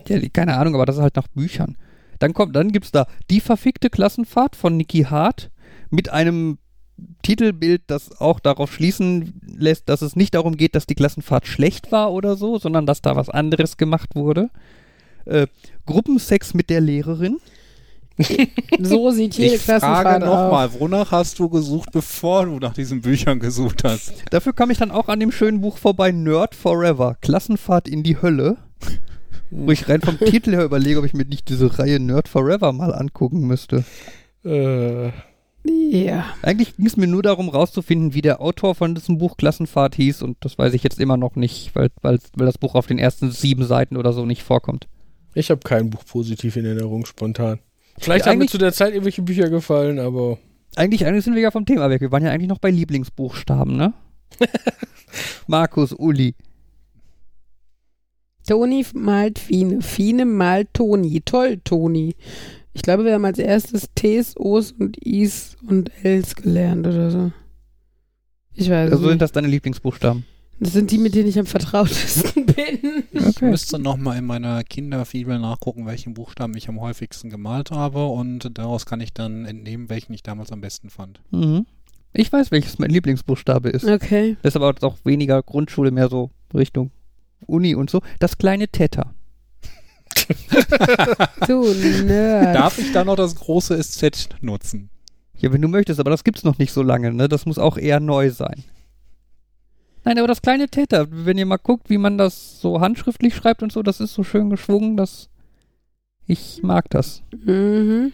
[0.07, 1.77] Ja, keine Ahnung, aber das ist halt nach Büchern.
[2.19, 5.51] Dann kommt, dann gibt's da Die verfickte Klassenfahrt von Nicky Hart
[5.89, 6.57] mit einem
[7.23, 11.91] Titelbild, das auch darauf schließen lässt, dass es nicht darum geht, dass die Klassenfahrt schlecht
[11.91, 14.49] war oder so, sondern dass da was anderes gemacht wurde.
[15.25, 15.47] Äh,
[15.85, 17.37] Gruppensex mit der Lehrerin.
[18.79, 20.29] So sieht jede Ich frage Klassenfahrt aus.
[20.29, 24.13] nochmal, wonach hast du gesucht, bevor du nach diesen Büchern gesucht hast?
[24.31, 28.21] Dafür kam ich dann auch an dem schönen Buch vorbei, Nerd Forever, Klassenfahrt in die
[28.21, 28.57] Hölle.
[29.51, 32.71] Wo ich rein vom Titel her überlege, ob ich mir nicht diese Reihe Nerd Forever
[32.73, 33.83] mal angucken müsste.
[34.43, 35.11] Äh,
[35.67, 36.25] Ja.
[36.41, 40.21] Eigentlich ging es mir nur darum, rauszufinden, wie der Autor von diesem Buch Klassenfahrt hieß
[40.21, 42.97] und das weiß ich jetzt immer noch nicht, weil, weil, weil das Buch auf den
[42.99, 44.87] ersten sieben Seiten oder so nicht vorkommt.
[45.33, 47.59] ich habe kein Buch positiv in Erinnerung, spontan.
[47.97, 50.37] Vielleicht Ja, haben mir zu der Zeit irgendwelche Bücher gefallen, aber
[50.75, 52.01] Eigentlich, eigentlich sind wir ja vom Thema weg.
[52.01, 53.93] Wir waren ja eigentlich noch bei Lieblingsbuchstaben, ne?
[55.47, 56.35] Markus, Uli.
[58.47, 59.81] Toni malt Fine.
[59.81, 61.21] Fine malt Toni.
[61.21, 62.15] Toll, Toni.
[62.73, 67.31] Ich glaube, wir haben als erstes Ts, Os und Is und Ls gelernt oder so.
[68.53, 69.21] Ich weiß Also sind nicht.
[69.21, 70.25] das deine Lieblingsbuchstaben?
[70.59, 73.03] Das sind die, mit denen ich am vertrautesten bin.
[73.11, 78.57] Ich müsste nochmal in meiner Kinderfibel nachgucken, welchen Buchstaben ich am häufigsten gemalt habe und
[78.57, 81.21] daraus kann ich dann entnehmen, welchen ich damals am besten fand.
[81.31, 81.65] Mhm.
[82.13, 83.85] Ich weiß, welches mein Lieblingsbuchstabe ist.
[83.85, 84.37] Okay.
[84.41, 86.91] Das ist aber auch weniger Grundschule, mehr so Richtung
[87.45, 88.01] Uni und so.
[88.19, 89.13] Das kleine Theta.
[91.47, 92.55] Du Nerd.
[92.55, 94.89] Darf ich dann noch das große SZ nutzen?
[95.37, 97.27] Ja, wenn du möchtest, aber das gibt's noch nicht so lange, ne?
[97.27, 98.63] Das muss auch eher neu sein.
[100.05, 103.63] Nein, aber das kleine Theta, wenn ihr mal guckt, wie man das so handschriftlich schreibt
[103.63, 105.29] und so, das ist so schön geschwungen, dass
[106.27, 107.23] ich mag das.
[107.43, 108.13] Mhm.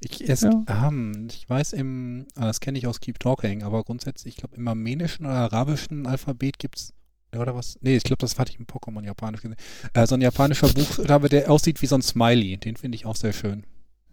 [0.00, 0.62] Ich, es, Ja.
[0.68, 4.56] ähm, ich weiß im, äh, das kenne ich aus Keep Talking, aber grundsätzlich, ich glaube,
[4.56, 6.92] im armenischen oder arabischen Alphabet gibt's
[7.34, 7.78] oder was?
[7.82, 9.56] Nee, ich glaube, das hatte ich im Pokémon japanisch gesehen.
[9.94, 12.56] Äh, so ein japanischer Buchstabe, der aussieht wie so ein Smiley.
[12.58, 13.64] Den finde ich auch sehr schön.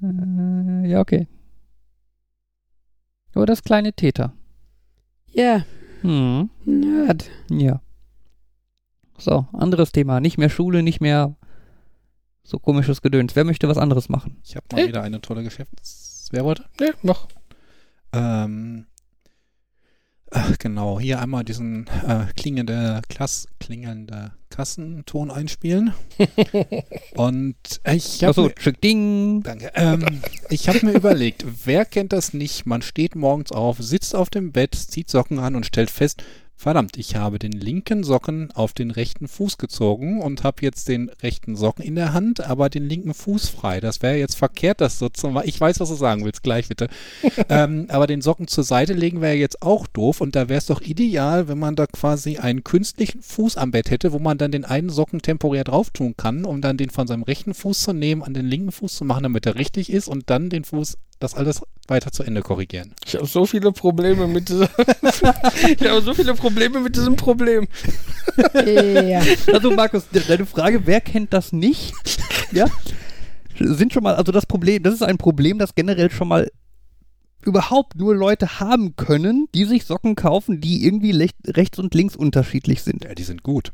[0.02, 1.28] Äh, ja, okay.
[3.36, 4.34] Nur das kleine Theta.
[5.32, 5.66] Ja,
[6.04, 6.50] Hm.
[6.66, 7.30] Nerd.
[7.50, 7.82] Ja.
[9.18, 10.20] So, anderes Thema.
[10.20, 11.36] Nicht mehr Schule, nicht mehr
[12.44, 13.36] so komisches Gedöns.
[13.36, 14.38] Wer möchte was anderes machen?
[14.44, 14.88] Ich habe mal Äh.
[14.90, 16.28] wieder eine tolle Geschäfts...
[16.32, 16.66] Wer wollte?
[16.80, 17.28] ne, mach.
[18.12, 18.86] Ähm,
[20.34, 25.94] ach, genau, hier einmal diesen äh, klingende, Klass, klingelnde Kassenton einspielen.
[27.16, 27.56] Und
[27.92, 29.42] ich habe Achso, Ding.
[29.44, 32.66] danke, ähm, ich habe mir überlegt, wer kennt das nicht?
[32.66, 36.24] Man steht morgens auf, sitzt auf dem Bett, zieht Socken an und stellt fest,
[36.56, 41.10] verdammt, ich habe den linken Socken auf den rechten Fuß gezogen und habe jetzt den
[41.22, 43.80] rechten Socken in der Hand, aber den linken Fuß frei.
[43.80, 45.48] Das wäre jetzt verkehrt, das so zu machen.
[45.48, 46.88] Ich weiß, was du sagen willst, gleich bitte.
[47.50, 50.68] ähm, aber den Socken zur Seite legen wäre jetzt auch doof und da wäre es
[50.68, 54.52] doch ideal, wenn man da quasi einen künstlichen Fuß am Bett hätte, wo man dann
[54.52, 57.94] den einen Socken temporär drauf tun kann, um dann den von seinem rechten Fuß zu
[57.94, 60.98] nehmen, an den linken Fuß zu machen, damit er richtig ist und dann den Fuß,
[61.24, 62.94] das alles weiter zu Ende korrigieren.
[63.06, 64.70] Ich habe so viele Probleme mit dieser.
[65.80, 67.68] ich habe so viele Probleme mit diesem Problem.
[68.66, 69.22] ja.
[69.52, 71.94] Also Markus, de- deine Frage, wer kennt das nicht?
[72.52, 72.68] Ja?
[73.60, 76.50] Sind schon mal, also das Problem, das ist ein Problem, das generell schon mal
[77.46, 82.16] überhaupt nur Leute haben können, die sich Socken kaufen, die irgendwie lech- rechts und links
[82.16, 83.04] unterschiedlich sind.
[83.04, 83.72] Ja, die sind gut.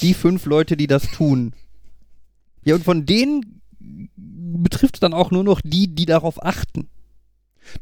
[0.00, 1.54] Die fünf Leute, die das tun.
[2.64, 3.59] Ja, und von denen
[4.50, 6.88] betrifft es dann auch nur noch die, die darauf achten.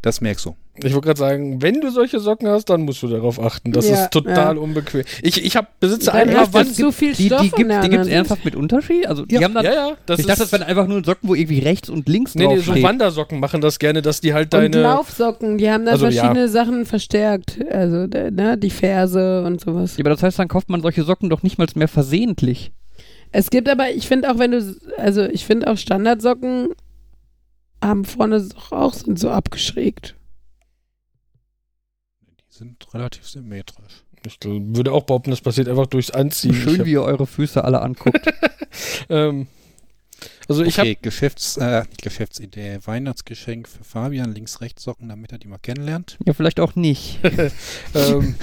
[0.02, 0.54] Das merkst du.
[0.82, 3.72] Ich wollte gerade sagen, wenn du solche Socken hast, dann musst du darauf achten.
[3.72, 4.62] Das Ja, ist total ja.
[4.62, 5.02] unbequem.
[5.22, 6.74] Ich, ich hab, besitze ein paar Wand.
[6.74, 9.06] zu viel Die, die gibt es ernsthaft mit Unterschied?
[9.06, 9.42] Also die Ja.
[9.42, 9.92] haben dann, Ja, ja.
[10.06, 12.56] Das ich dachte, das wären einfach nur Socken, wo irgendwie rechts und links nee, nee,
[12.56, 12.84] drauf so steht.
[12.84, 14.82] Wandersocken machen das gerne, dass die halt Und deine.
[14.82, 16.12] Laufsocken, die haben dann Also, ja.
[16.22, 17.58] verschiedene Sachen verstärkt.
[17.70, 19.96] Also, da- ne, die Ferse und sowas.
[19.96, 22.72] Ja, aber das heißt, dann kauft man solche Socken doch nicht mal mehr versehentlich.
[23.32, 26.74] Es gibt aber, ich finde auch, wenn du, also ich finde auch Standardsocken
[27.82, 30.16] haben vorne doch auch sind so abgeschrägt.
[32.22, 34.04] Die sind relativ symmetrisch.
[34.26, 36.54] Ich würde auch behaupten, das passiert einfach durchs Anziehen.
[36.54, 38.20] Schön, wie ihr eure Füße alle anguckt.
[39.08, 39.46] ähm,
[40.48, 42.78] also ich okay, Geschäfts, äh, Geschäftsidee.
[42.84, 46.18] Weihnachtsgeschenk für Fabian, links-rechts Socken, damit er die mal kennenlernt.
[46.24, 47.20] ja, vielleicht auch nicht.
[47.22, 47.52] habe.
[47.94, 48.34] ähm,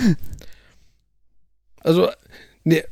[1.82, 2.10] also,
[2.64, 2.84] nee,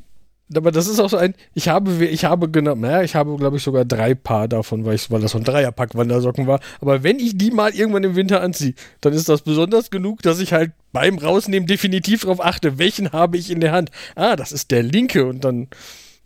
[0.58, 3.58] aber das ist auch so ein, ich habe, ich habe genau, naja, ich habe, glaube
[3.58, 6.60] ich, sogar drei Paar davon, weil, ich, weil das so ein Dreierpack Wandersocken war.
[6.82, 10.40] Aber wenn ich die mal irgendwann im Winter anziehe, dann ist das besonders genug, dass
[10.40, 13.92] ich halt beim Rausnehmen definitiv darauf achte, welchen habe ich in der Hand.
[14.16, 15.68] Ah, das ist der linke und dann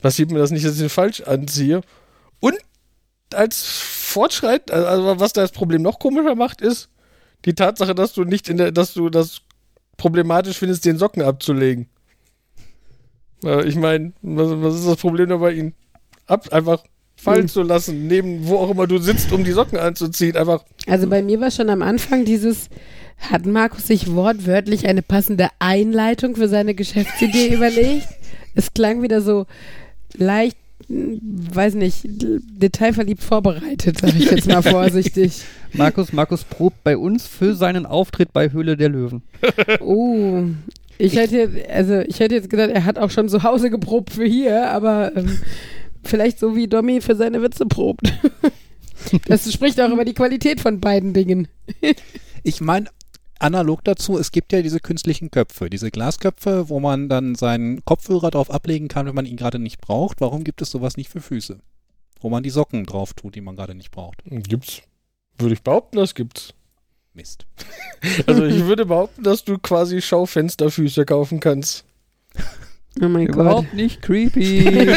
[0.01, 1.81] passiert mir das nicht, dass ich den falsch anziehe.
[2.39, 2.57] Und
[3.33, 6.89] als Fortschritt, also was das Problem noch komischer macht, ist
[7.45, 9.41] die Tatsache, dass du nicht in der, dass du das
[9.97, 11.89] problematisch findest, den Socken abzulegen.
[13.43, 15.73] Ich meine, was, was, ist das Problem dabei, ihn
[16.25, 16.83] ab, einfach
[17.15, 17.47] fallen hm.
[17.47, 20.63] zu lassen, neben wo auch immer du sitzt, um die Socken anzuziehen, einfach.
[20.87, 22.69] Also bei mir war schon am Anfang dieses,
[23.19, 28.07] hat Markus sich wortwörtlich eine passende Einleitung für seine Geschäftsidee überlegt?
[28.55, 29.45] Es klang wieder so
[30.15, 35.43] leicht, weiß nicht, detailverliebt vorbereitet, sage ich jetzt mal vorsichtig.
[35.73, 39.21] Markus, Markus probt bei uns für seinen Auftritt bei Höhle der Löwen.
[39.79, 40.43] Oh,
[40.97, 44.25] ich hätte, also ich hätte jetzt gedacht, er hat auch schon zu Hause geprobt für
[44.25, 45.39] hier, aber ähm,
[46.03, 48.13] vielleicht so wie Domi für seine Witze probt.
[49.27, 51.47] das spricht auch über die Qualität von beiden Dingen.
[52.43, 52.89] ich meine,
[53.39, 58.31] analog dazu, es gibt ja diese künstlichen Köpfe, diese Glasköpfe, wo man dann seinen Kopfhörer
[58.31, 60.21] drauf ablegen kann, wenn man ihn gerade nicht braucht.
[60.21, 61.59] Warum gibt es sowas nicht für Füße?
[62.19, 64.23] Wo man die Socken drauf tut, die man gerade nicht braucht.
[64.25, 64.81] Gibt's.
[65.37, 66.55] Würde ich behaupten, das gibt's.
[67.17, 67.45] Mist.
[68.27, 71.83] Also ich würde behaupten, dass du quasi Schaufensterfüße kaufen kannst.
[73.01, 73.75] Oh mein Überhaupt Gott.
[73.75, 74.87] nicht creepy.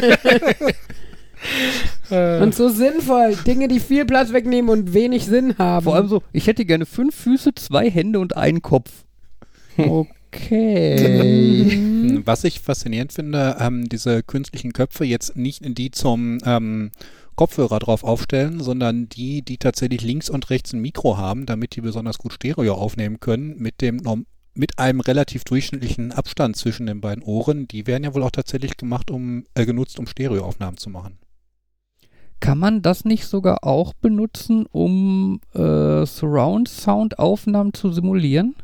[2.11, 3.37] und so sinnvoll.
[3.47, 5.85] Dinge, die viel Platz wegnehmen und wenig Sinn haben.
[5.85, 8.91] Vor allem so, ich hätte gerne fünf Füße, zwei Hände und einen Kopf.
[9.77, 11.01] Okay.
[12.25, 16.93] Was ich faszinierend finde, ähm, diese künstlichen Köpfe jetzt nicht in die zum ähm,
[17.41, 21.81] Kopfhörer drauf aufstellen, sondern die, die tatsächlich links und rechts ein Mikro haben, damit die
[21.81, 27.23] besonders gut Stereo aufnehmen können, mit dem mit einem relativ durchschnittlichen Abstand zwischen den beiden
[27.23, 27.67] Ohren.
[27.67, 31.19] Die werden ja wohl auch tatsächlich gemacht, um äh, genutzt, um Stereoaufnahmen zu machen.
[32.41, 38.55] Kann man das nicht sogar auch benutzen, um äh, Surround-Sound-Aufnahmen zu simulieren?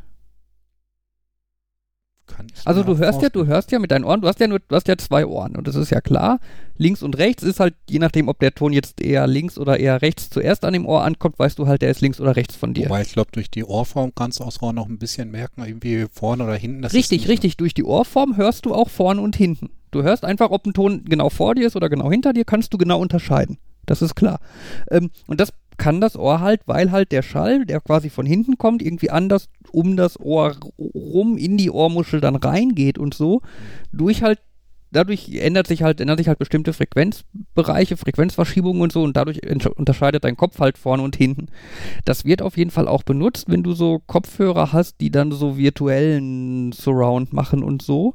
[2.65, 4.75] Also du hörst ja, du hörst ja mit deinen Ohren, du hast ja nur, du
[4.75, 6.39] hast ja zwei Ohren und das ist ja klar.
[6.77, 10.01] Links und rechts ist halt, je nachdem, ob der Ton jetzt eher links oder eher
[10.01, 12.73] rechts zuerst an dem Ohr ankommt, weißt du halt, der ist links oder rechts von
[12.73, 12.85] dir.
[12.85, 16.43] Wobei ich glaube, durch die Ohrform kannst du auch noch ein bisschen merken, irgendwie vorne
[16.43, 16.83] oder hinten.
[16.85, 17.57] richtig, richtig.
[17.57, 19.69] Durch die Ohrform hörst du auch vorne und hinten.
[19.91, 22.73] Du hörst einfach, ob ein Ton genau vor dir ist oder genau hinter dir, kannst
[22.73, 23.57] du genau unterscheiden.
[23.85, 24.39] Das ist klar.
[24.91, 28.57] Ähm, und das kann das Ohr halt, weil halt der Schall, der quasi von hinten
[28.57, 33.41] kommt, irgendwie anders um das Ohr rum in die Ohrmuschel dann reingeht und so,
[33.91, 34.39] durch halt
[34.91, 39.41] dadurch ändert sich halt, ändern sich halt bestimmte Frequenzbereiche, Frequenzverschiebungen und so und dadurch
[39.75, 41.47] unterscheidet dein Kopf halt vorne und hinten.
[42.05, 45.57] Das wird auf jeden Fall auch benutzt, wenn du so Kopfhörer hast, die dann so
[45.57, 48.13] virtuellen Surround machen und so,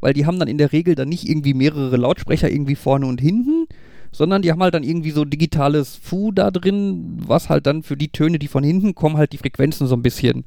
[0.00, 3.20] weil die haben dann in der Regel dann nicht irgendwie mehrere Lautsprecher irgendwie vorne und
[3.20, 3.66] hinten,
[4.12, 7.96] sondern die haben halt dann irgendwie so digitales Fu da drin, was halt dann für
[7.96, 10.44] die Töne, die von hinten kommen, halt die Frequenzen so ein bisschen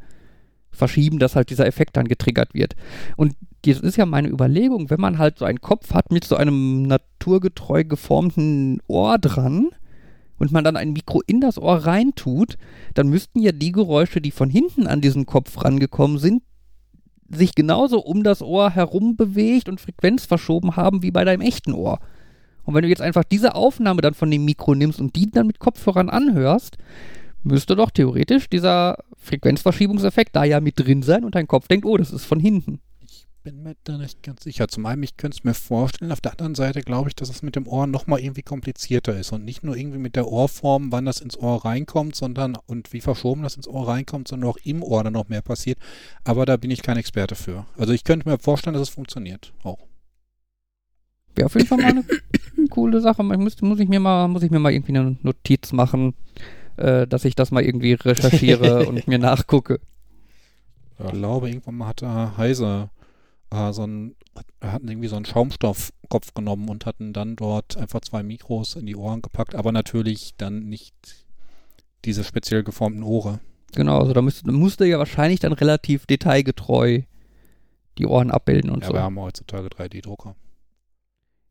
[0.72, 2.76] verschieben, dass halt dieser Effekt dann getriggert wird.
[3.18, 3.34] Und
[3.66, 6.84] das ist ja meine Überlegung, wenn man halt so einen Kopf hat mit so einem
[6.84, 9.70] naturgetreu geformten Ohr dran
[10.38, 12.58] und man dann ein Mikro in das Ohr reintut,
[12.94, 16.44] dann müssten ja die Geräusche, die von hinten an diesen Kopf rangekommen sind,
[17.30, 21.74] sich genauso um das Ohr herum bewegt und Frequenz verschoben haben wie bei deinem echten
[21.74, 22.00] Ohr.
[22.66, 25.48] Und wenn du jetzt einfach diese Aufnahme dann von dem Mikro nimmst und die dann
[25.48, 26.78] mit Kopfhörern anhörst,
[27.44, 31.96] müsste doch theoretisch dieser Frequenzverschiebungseffekt da ja mit drin sein und dein Kopf denkt, oh,
[31.96, 32.80] das ist von hinten.
[33.08, 34.68] Ich bin mir da nicht ganz sicher.
[34.68, 37.44] Zum einen, ich könnte es mir vorstellen, auf der anderen Seite glaube ich, dass es
[37.44, 41.06] mit dem Ohr nochmal irgendwie komplizierter ist und nicht nur irgendwie mit der Ohrform, wann
[41.06, 44.82] das ins Ohr reinkommt, sondern und wie verschoben das ins Ohr reinkommt, sondern auch im
[44.82, 45.78] Ohr dann noch mehr passiert.
[46.24, 47.68] Aber da bin ich kein Experte für.
[47.78, 49.86] Also ich könnte mir vorstellen, dass es funktioniert auch.
[51.36, 52.04] Wäre auf jeden Fall mal eine
[52.70, 53.22] coole Sache.
[53.22, 56.14] Ich muss, muss, ich mir mal, muss ich mir mal irgendwie eine Notiz machen,
[56.78, 59.80] äh, dass ich das mal irgendwie recherchiere und mir nachgucke.
[60.98, 62.90] Ich glaube, irgendwann mal hatte Heise
[63.52, 64.16] äh, so einen,
[64.62, 68.96] hatten irgendwie so einen Schaumstoffkopf genommen und hatten dann dort einfach zwei Mikros in die
[68.96, 70.96] Ohren gepackt, aber natürlich dann nicht
[72.06, 73.40] diese speziell geformten Ohren.
[73.74, 77.02] Genau, also da müsste, musste ja wahrscheinlich dann relativ detailgetreu
[77.98, 78.94] die Ohren abbilden und ja, so.
[78.94, 80.36] Ja, wir haben heutzutage 3D-Drucker.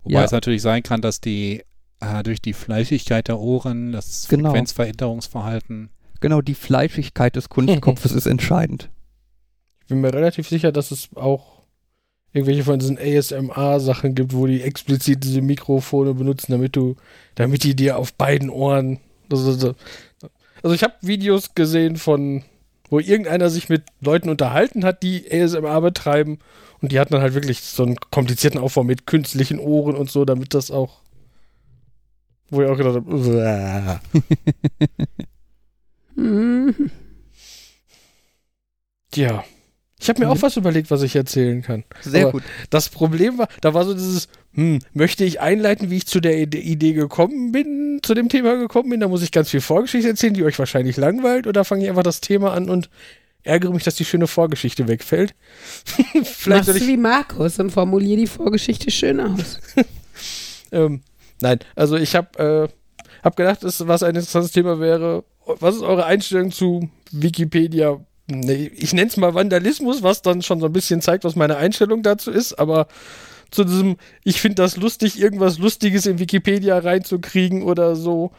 [0.05, 0.25] Wobei ja.
[0.25, 1.62] es natürlich sein kann, dass die
[2.01, 4.51] äh, durch die Fleischigkeit der Ohren, das genau.
[4.51, 5.90] Frequenzveränderungsverhalten.
[6.21, 8.90] Genau, die Fleischigkeit des Kunstkopfes ist entscheidend.
[9.83, 11.62] Ich bin mir relativ sicher, dass es auch
[12.33, 16.97] irgendwelche von diesen ASMR-Sachen gibt, wo die explizit diese Mikrofone benutzen, damit du,
[17.35, 19.01] damit die dir auf beiden Ohren.
[19.31, 19.75] Also,
[20.62, 22.43] also ich habe Videos gesehen von,
[22.95, 26.39] wo irgendeiner sich mit Leuten unterhalten hat, die ASMR betreiben.
[26.81, 30.25] Und die hatten dann halt wirklich so einen komplizierten Aufbau mit künstlichen Ohren und so,
[30.25, 31.01] damit das auch.
[32.51, 34.01] Wo ich auch gedacht habe,
[39.17, 39.45] ja.
[40.05, 41.83] Ich habe mir auch was überlegt, was ich erzählen kann.
[42.03, 42.43] Sehr Aber gut.
[42.69, 46.38] Das Problem war, da war so dieses, hm, möchte ich einleiten, wie ich zu der
[46.38, 50.11] Ide- Idee gekommen bin, zu dem Thema gekommen bin, da muss ich ganz viel Vorgeschichte
[50.11, 52.90] erzählen, die euch wahrscheinlich langweilt, oder fange ich einfach das Thema an und
[53.45, 55.35] ärgere mich, dass die schöne Vorgeschichte wegfällt.
[56.23, 59.59] Vielleicht Machst du wie Markus und formulier die Vorgeschichte schön aus.
[60.71, 61.01] ähm,
[61.40, 62.69] nein, also ich habe äh,
[63.23, 68.05] hab gedacht, dass, was ein interessantes Thema wäre, was ist eure Einstellung zu Wikipedia?
[68.27, 72.03] Ich nenne es mal Vandalismus, was dann schon so ein bisschen zeigt, was meine Einstellung
[72.03, 72.87] dazu ist, aber
[73.51, 78.33] zu diesem, ich finde das lustig, irgendwas Lustiges in Wikipedia reinzukriegen oder so.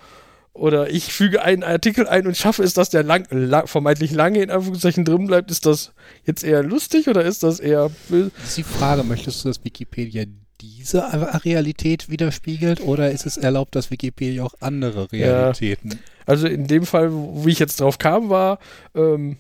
[0.54, 4.42] Oder ich füge einen Artikel ein und schaffe es, dass der lang, lang, vermeintlich lange
[4.42, 5.52] in Anführungszeichen drin bleibt.
[5.52, 5.92] Ist das
[6.24, 8.32] jetzt eher lustig oder ist das eher böse?
[8.38, 10.24] Das ist die Frage, möchtest du, dass Wikipedia
[10.62, 11.04] diese
[11.44, 16.00] Realität widerspiegelt oder ist es erlaubt, dass Wikipedia auch andere Realitäten?
[16.26, 18.60] Also in dem Fall, wie ich jetzt drauf kam, war,
[18.96, 19.38] ähm,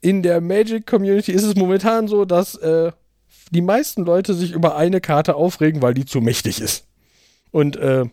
[0.00, 2.92] in der Magic Community ist es momentan so, dass äh,
[3.50, 6.86] die meisten Leute sich über eine Karte aufregen, weil die zu mächtig ist.
[7.50, 8.04] Und äh,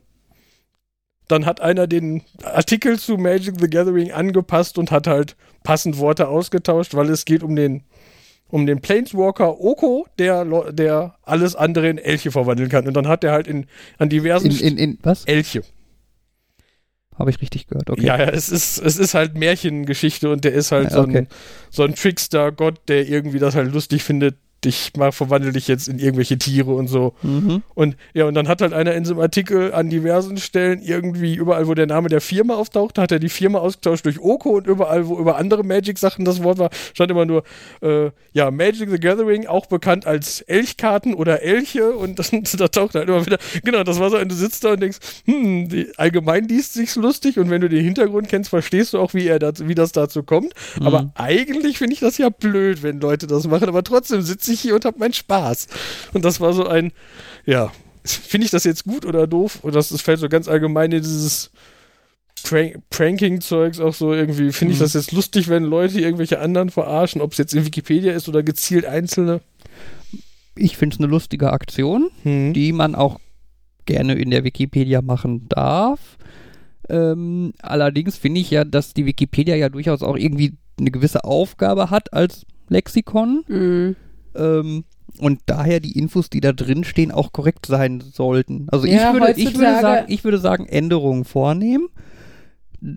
[1.28, 6.28] dann hat einer den Artikel zu Magic the Gathering angepasst und hat halt passend Worte
[6.28, 7.84] ausgetauscht, weil es geht um den
[8.50, 12.88] um den Planeswalker Oko, der, der alles andere in Elche verwandeln kann.
[12.88, 13.66] Und dann hat er halt in,
[13.98, 15.26] an diversen In, in, in, was?
[15.26, 15.64] Elche.
[17.18, 18.06] Habe ich richtig gehört, okay.
[18.06, 21.18] Ja, ja, es ist, es ist halt Märchengeschichte und der ist halt Ja, so, okay.
[21.20, 21.28] ein,
[21.72, 24.36] so ein Trickster-Gott, der irgendwie das halt lustig findet.
[24.66, 27.14] Ich mal verwandle dich jetzt in irgendwelche Tiere und so.
[27.22, 27.64] Mhm.
[27.74, 31.36] Und ja, und dann hat halt einer in so einem Artikel an diversen Stellen irgendwie
[31.36, 34.68] überall, wo der Name der Firma auftauchte, hat er die Firma ausgetauscht durch Oko und
[34.68, 37.44] überall, wo über andere Magic-Sachen das Wort war, stand immer nur,
[37.82, 42.96] äh, ja, Magic the Gathering, auch bekannt als Elchkarten oder Elche und das, da taucht
[42.96, 45.92] halt immer wieder, genau, das war so, und du sitzt da und denkst, hm, die,
[45.98, 49.40] allgemein liest sich's lustig und wenn du den Hintergrund kennst, verstehst du auch, wie er
[49.40, 50.54] dazu, wie das dazu kommt.
[50.80, 54.62] Aber eigentlich finde ich das ja blöd, wenn Leute das machen, aber trotzdem sitze ich
[54.62, 55.68] hier und habe meinen Spaß.
[56.14, 56.92] Und das war so ein,
[57.46, 57.72] ja,
[58.04, 59.60] finde ich das jetzt gut oder doof?
[59.64, 61.52] Oder das, das fällt so ganz allgemein in dieses
[62.44, 64.52] Prank Pranking-Zeugs auch so irgendwie.
[64.52, 64.84] Finde ich Mhm.
[64.84, 68.44] das jetzt lustig, wenn Leute irgendwelche anderen verarschen, ob es jetzt in Wikipedia ist oder
[68.44, 69.42] gezielt einzelne?
[70.56, 72.54] Ich finde es eine lustige Aktion, Hm.
[72.54, 73.20] die man auch
[73.86, 76.18] gerne in der Wikipedia machen darf.
[76.90, 81.90] Ähm, allerdings finde ich ja, dass die Wikipedia ja durchaus auch irgendwie eine gewisse Aufgabe
[81.90, 83.44] hat als Lexikon.
[83.48, 83.96] Mhm.
[84.38, 84.84] Ähm,
[85.20, 88.68] und daher die Infos, die da drin stehen, auch korrekt sein sollten.
[88.70, 91.88] Also Ja, ich, würde, ich, würde sagen, ich würde sagen, Änderungen vornehmen,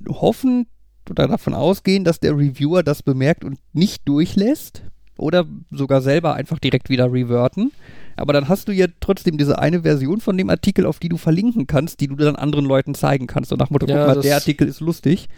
[0.08, 0.66] hoffen
[1.08, 4.82] oder davon ausgehen, dass der Reviewer das bemerkt und nicht durchlässt
[5.16, 7.72] oder sogar selber einfach direkt wieder reverten.
[8.16, 11.16] Aber dann hast du ja trotzdem diese eine Version von dem Artikel, auf die du
[11.16, 13.52] verlinken kannst, die du dann anderen Leuten zeigen kannst.
[13.52, 15.28] Und nach Motto, Ja, guck mal, der Artikel ist lustig.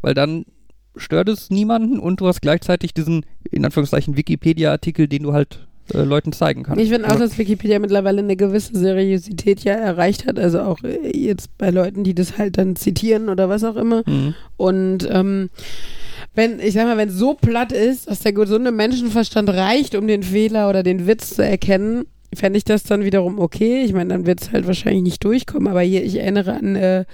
[0.00, 0.44] Weil dann
[0.98, 6.02] stört es niemanden und du hast gleichzeitig diesen, in Anführungszeichen, Wikipedia-Artikel, den du halt äh,
[6.02, 6.82] Leuten zeigen kannst.
[6.82, 10.38] Ich finde auch, dass Wikipedia mittlerweile eine gewisse Seriosität ja erreicht hat.
[10.38, 14.02] Also auch äh, jetzt bei Leuten, die das halt dann zitieren oder was auch immer.
[14.06, 14.34] Mhm.
[14.56, 15.50] Und ähm,
[16.34, 20.06] wenn, ich sag mal, wenn es so platt ist, dass der gesunde Menschenverstand reicht, um
[20.06, 23.82] den Fehler oder den Witz zu erkennen, fände ich das dann wiederum okay.
[23.82, 25.68] Ich meine, dann wird es halt wahrscheinlich nicht durchkommen.
[25.68, 27.04] Aber hier, ich erinnere an äh,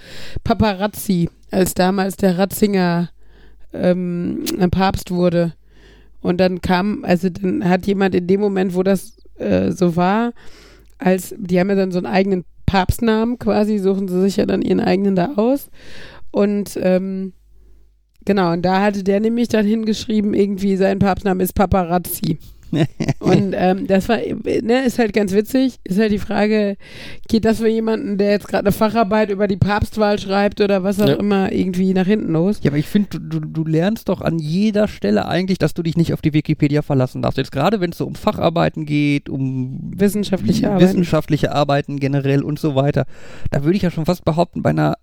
[0.43, 3.11] Paparazzi, als damals der Ratzinger
[3.75, 5.55] ähm, Papst wurde.
[6.21, 10.33] Und dann kam, also dann hat jemand in dem Moment, wo das äh, so war,
[10.99, 14.63] als, die haben ja dann so einen eigenen Papstnamen quasi, suchen sie sich ja dann
[14.63, 15.71] ihren eigenen da aus.
[16.31, 17.35] Und ähm,
[18.25, 22.39] genau, und da hatte der nämlich dann hingeschrieben, irgendwie sein Papstname ist Paparazzi.
[23.21, 25.77] und ähm, das war, ne, ist halt ganz witzig.
[25.85, 26.77] Ist halt die Frage,
[27.29, 31.01] geht das für jemanden, der jetzt gerade eine Facharbeit über die Papstwahl schreibt oder was
[31.01, 31.15] auch Ja.
[31.15, 32.61] immer, irgendwie nach hinten los?
[32.63, 35.83] Ja, aber ich finde, du, du, du lernst doch an jeder Stelle eigentlich, dass du
[35.83, 37.39] dich nicht auf die Wikipedia verlassen darfst.
[37.39, 40.83] Jetzt gerade, wenn es so um Facharbeiten geht, um Wissenschaftliche Arbeit.
[40.89, 43.07] wissenschaftliche Arbeiten generell und so weiter.
[43.51, 44.95] Da würde ich ja schon fast behaupten, bei einer,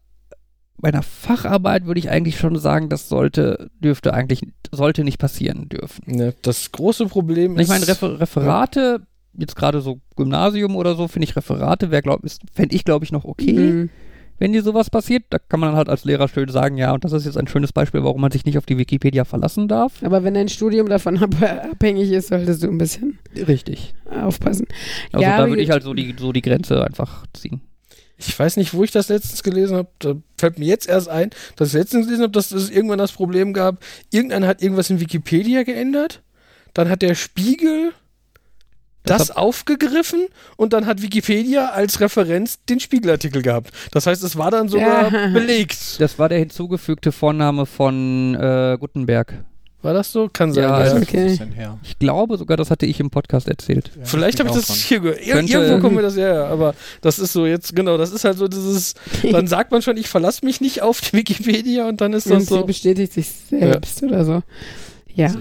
[0.81, 5.69] bei einer Facharbeit würde ich eigentlich schon sagen, das sollte, dürfte eigentlich, sollte nicht passieren
[5.69, 6.03] dürfen.
[6.07, 7.63] Ne, das große Problem ist.
[7.63, 9.01] ich meine, Refer Referate,
[9.37, 13.05] jetzt gerade so Gymnasium oder so, finde ich Referate, wäre, glaub, ist- fände ich, glaube
[13.05, 13.53] ich, noch okay.
[13.53, 13.89] Mhm.
[14.39, 17.03] wenn dir sowas passiert, da kann man dann halt als Lehrer schön sagen, ja, und
[17.03, 20.01] das ist jetzt ein schönes Beispiel, warum man sich nicht auf die Wikipedia verlassen darf.
[20.03, 21.35] Aber wenn dein Studium davon ab
[21.71, 23.93] abhängig ist, solltest du ein bisschen Richtig.
[24.09, 24.65] aufpassen.
[25.13, 27.61] Also Ja, da würde ich halt so die, so die Grenze einfach ziehen.
[28.25, 31.29] Ich weiß nicht, wo ich das letztens gelesen habe, da fällt mir jetzt erst ein,
[31.55, 33.77] dass ich letztens gelesen habe, dass es irgendwann das Problem gab,
[34.11, 36.21] irgendeiner hat irgendwas in Wikipedia geändert,
[36.73, 37.91] dann hat der Spiegel
[39.03, 43.71] das, Das aufgegriffen und dann hat Wikipedia als Referenz den Spiegelartikel gehabt.
[43.91, 45.27] Das heißt, es war dann sogar Ja.
[45.33, 45.99] belegt.
[45.99, 49.43] Das war der hinzugefügte Vorname von äh, Gutenberg.
[49.81, 50.29] War das so?
[50.31, 50.63] Kann sein.
[50.63, 50.93] Ja, Ja, ja.
[50.93, 51.17] Das Okay.
[51.25, 51.79] ist ein bisschen her.
[51.83, 53.91] Ich glaube sogar, das hatte ich im Podcast erzählt.
[53.97, 54.75] Ja, Vielleicht habe ich das dran.
[54.77, 55.25] hier gehört.
[55.25, 58.23] Ir Könnte- Irgendwo kommt mir das her, aber das ist so jetzt, genau, das ist
[58.23, 58.93] halt so dieses,
[59.31, 62.33] dann sagt man schon, ich verlasse mich nicht auf die Wikipedia und dann ist Und
[62.33, 62.63] das sie so.
[62.65, 64.43] bestätigt sich selbst oder so.
[65.13, 65.33] Ja.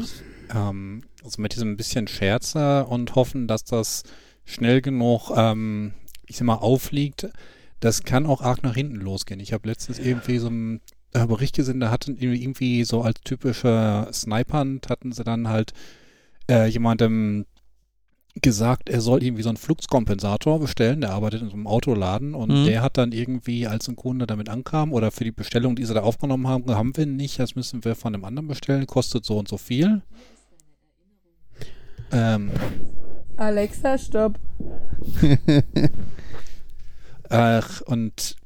[0.54, 4.02] Ähm, also mit diesem bisschen Scherze und hoffen, dass das
[4.44, 5.92] schnell genug, ähm,
[6.26, 7.28] ich sag mal, aufliegt,
[7.80, 9.40] das kann auch arg nach hinten losgehen.
[9.40, 10.80] Ich habe letztens irgendwie so äh,
[11.12, 15.72] Bericht gesehen, da hatten irgendwie- irgendwie so als typische Snipern hatten sie dann halt
[16.48, 17.46] äh, jemandem
[18.42, 22.50] gesagt, er soll irgendwie so einen Fluxkompensator bestellen, der arbeitet in so einem Autoladen und
[22.50, 22.64] Mhm.
[22.64, 25.94] der hat dann irgendwie, als ein Kunde damit ankam oder für die Bestellung, die sie
[25.94, 29.36] da aufgenommen haben, haben wir nicht, das müssen wir von einem anderen bestellen, kostet so
[29.38, 30.02] und so viel.
[32.12, 32.50] Ähm,
[33.36, 34.38] Alexa, stopp.
[37.28, 38.36] ach, und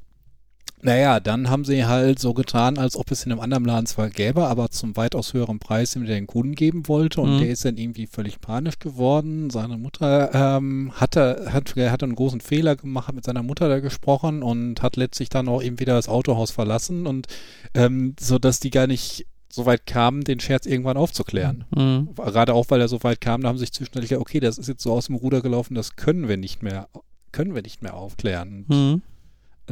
[0.85, 4.11] naja, dann haben sie halt so getan, als ob es in einem anderen Laden zwar
[4.11, 7.23] gäbe, aber zum weitaus höheren Preis, den der den Kunden geben wollte.
[7.23, 7.39] Und Mhm.
[7.39, 9.49] der ist dann irgendwie völlig panisch geworden.
[9.49, 13.69] Seine Mutter ähm, hatte, hat, er hatte einen großen Fehler gemacht, hat mit seiner Mutter
[13.71, 17.29] da gesprochen und hat letztlich dann auch eben wieder das Autohaus verlassen und
[17.73, 21.65] ähm, so dass die gar nicht so weit kamen, den Scherz irgendwann aufzuklären.
[21.75, 22.11] Mhm.
[22.17, 24.69] Gerade auch, weil er so weit kam, da haben sich zwischendurch gedacht, okay, das ist
[24.69, 26.89] jetzt so aus dem Ruder gelaufen, das können wir nicht mehr,
[27.33, 28.67] können wir nicht mehr aufklären.
[28.69, 29.03] Mhm.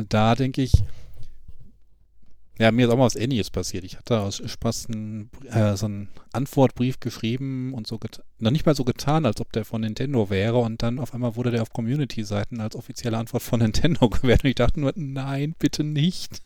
[0.09, 0.73] Da denke ich,
[2.59, 3.85] ja, mir ist auch mal was Ähnliches passiert.
[3.85, 7.99] Ich hatte aus Spaß einen, äh, so einen Antwortbrief geschrieben und so
[8.39, 11.37] noch nicht mal so getan, als ob der von Nintendo wäre und dann auf einmal
[11.37, 15.55] wurde der auf Community-Seiten als offizielle Antwort von Nintendo gewährt und ich dachte nur, nein,
[15.59, 16.43] bitte nicht.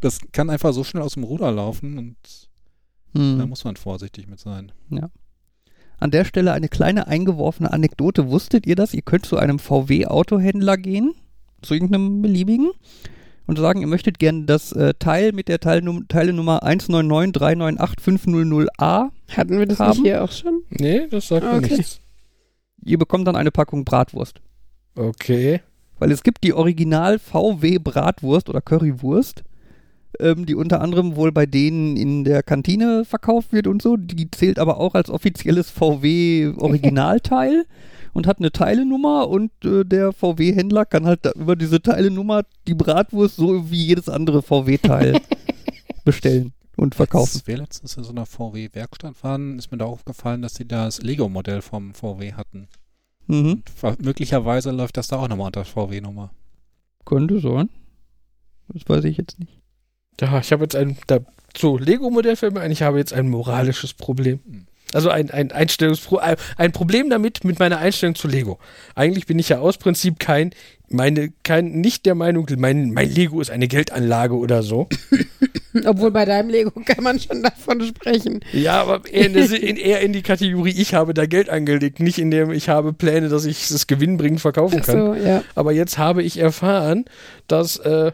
[0.00, 2.16] Das kann einfach so schnell aus dem Ruder laufen und
[3.14, 3.48] da Mhm.
[3.48, 4.70] muss man vorsichtig mit sein.
[5.98, 8.28] An der Stelle eine kleine eingeworfene Anekdote.
[8.28, 8.92] Wusstet ihr das?
[8.92, 11.14] Ihr könnt zu einem VW-Autohändler gehen,
[11.62, 12.70] zu irgendeinem beliebigen,
[13.48, 19.08] und sagen, ihr möchtet gerne das äh, Teil mit der Teilnum Teilenummer 199398500A.
[19.36, 19.90] Hatten wir das Haben?
[19.90, 20.62] nicht hier auch schon?
[20.70, 21.76] Nee, das sagt mir Okay.
[21.76, 22.00] nichts.
[22.84, 24.40] Ihr bekommt dann eine Packung Bratwurst.
[24.94, 25.60] Okay.
[25.98, 29.42] Weil es gibt die Original VW Bratwurst oder Currywurst,
[30.20, 33.96] ähm, die unter anderem wohl bei denen in der Kantine verkauft wird und so.
[33.96, 37.64] Die zählt aber auch als offizielles VW Originalteil
[38.12, 42.74] und hat eine Teilenummer und äh, der VW-Händler kann halt da über diese Teilenummer die
[42.74, 45.20] Bratwurst so wie jedes andere VW-Teil
[46.04, 47.38] bestellen und verkaufen.
[47.38, 51.02] Als wir letztens in so einer VW-Werkstatt waren, ist mir da aufgefallen, dass sie das
[51.02, 52.68] Lego-Modell vom VW hatten.
[53.26, 53.62] Mhm.
[54.00, 56.30] Möglicherweise läuft das da auch nochmal unter VW-Nummer.
[57.04, 57.68] Könnte sein.
[58.68, 59.60] Das weiß ich jetzt nicht.
[60.20, 61.18] Ja, ich habe jetzt ein, da,
[61.56, 64.66] so, Lego-Modell fällt mir ein, ich habe jetzt ein moralisches Problem.
[64.92, 68.58] Also ein, ein Einstellungspro ein, Problem damit mit meiner Einstellung zu Lego.
[68.94, 70.52] Eigentlich bin ich ja aus Prinzip kein,
[70.88, 74.88] meine, kein, nicht der Meinung, mein, mein Lego ist eine Geldanlage oder so.
[75.84, 78.40] Obwohl bei deinem Lego kann man schon davon sprechen.
[78.52, 82.18] Ja, aber eher in, in, eher in die Kategorie, ich habe da Geld angelegt, nicht
[82.18, 84.98] in dem ich habe Pläne, dass ich es gewinnbringend verkaufen Ach kann.
[84.98, 85.44] so, ja.
[85.54, 87.04] Aber jetzt habe ich erfahren,
[87.46, 88.12] dass, äh,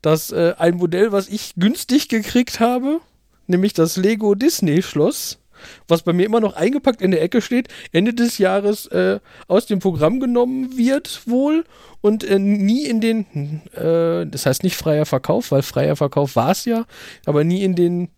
[0.00, 3.00] dass äh, ein Modell, was ich günstig gekriegt habe,
[3.48, 5.38] nämlich das Lego Disney Schloss,
[5.86, 9.66] was bei mir immer noch eingepackt in der Ecke steht, Ende des Jahres äh, aus
[9.66, 11.64] dem Programm genommen wird wohl
[12.00, 16.52] und äh, nie in den, äh, das heißt nicht freier Verkauf, weil freier Verkauf war
[16.52, 16.86] es ja,
[17.26, 18.08] aber nie in den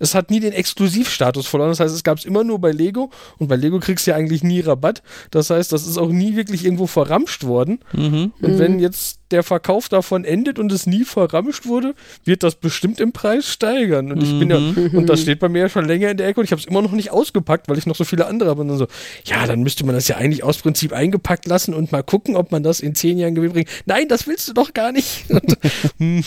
[0.00, 1.70] es hat nie den Exklusivstatus verloren.
[1.70, 4.16] Das heißt, es gab es immer nur bei Lego und bei Lego kriegst du ja
[4.16, 5.02] eigentlich nie Rabatt.
[5.30, 7.78] Das heißt, das ist auch nie wirklich irgendwo verramscht worden.
[7.92, 8.32] Mhm.
[8.40, 8.58] Und Mhm.
[8.58, 11.94] wenn jetzt der Verkauf davon endet und es nie verramscht wurde,
[12.24, 14.10] wird das bestimmt im Preis steigern.
[14.10, 14.90] Und ich bin ja, Mhm.
[14.98, 16.66] und das steht bei mir ja schon länger in der Ecke und ich habe es
[16.66, 18.62] immer noch nicht ausgepackt, weil ich noch so viele andere habe.
[18.62, 18.88] Und dann so,
[19.26, 22.50] ja, dann müsste man das ja eigentlich aus Prinzip eingepackt lassen und mal gucken, ob
[22.50, 23.68] man das in zehn Jahren Gewinn bringt.
[23.86, 25.24] Nein, das willst du doch gar nicht.
[25.30, 25.58] Und,
[25.98, 26.24] hm,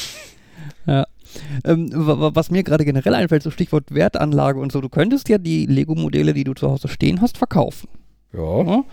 [1.65, 5.29] Ähm, wa- wa- was mir gerade generell einfällt, so Stichwort Wertanlage und so, du könntest
[5.29, 7.87] ja die Lego-Modelle, die du zu Hause stehen hast, verkaufen.
[8.33, 8.63] ja.
[8.63, 8.83] Ja?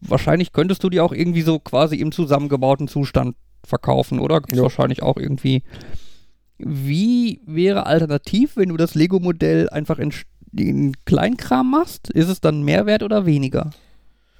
[0.00, 4.40] Wahrscheinlich könntest du die auch irgendwie so quasi im zusammengebauten Zustand verkaufen, oder?
[4.40, 4.62] Gibt's Ja.
[4.64, 5.62] wahrscheinlich auch irgendwie.
[6.58, 10.12] Wie wäre alternativ, wenn du das Lego-Modell einfach in,
[10.56, 12.10] in Kleinkram machst?
[12.10, 13.70] Ist es dann mehr wert oder weniger?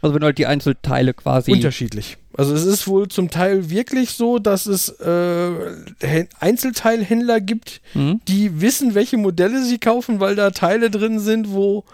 [0.00, 1.50] Also wenn halt die Einzelteile quasi.
[1.52, 2.18] Unterschiedlich.
[2.36, 8.20] Also es ist wohl zum Teil wirklich so, dass es äh, Einzelteilhändler gibt, Hm?
[8.28, 11.84] die wissen, welche Modelle sie kaufen, weil da Teile drin sind, wo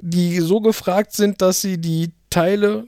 [0.00, 2.86] die so gefragt sind, dass sie die Teile,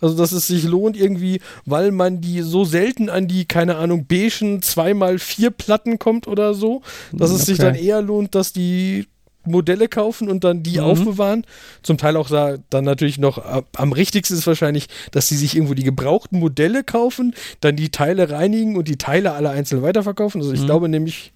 [0.00, 4.06] Also, dass es sich lohnt irgendwie, weil man die so selten an die, keine Ahnung,
[4.06, 6.82] beigen 2x4 Platten kommt oder so,
[7.12, 9.06] dass es sich dann eher lohnt, dass die
[9.46, 10.84] Modelle kaufen und dann die Mhm.
[10.84, 11.46] aufbewahren.
[11.82, 15.54] Zum Teil auch da, dann natürlich noch äh, am richtigsten ist wahrscheinlich, dass sie sich
[15.56, 20.40] irgendwo die gebrauchten Modelle kaufen, dann die Teile reinigen und die Teile alle einzeln weiterverkaufen.
[20.40, 20.66] Also ich Mhm.
[20.66, 21.32] glaube nämlich,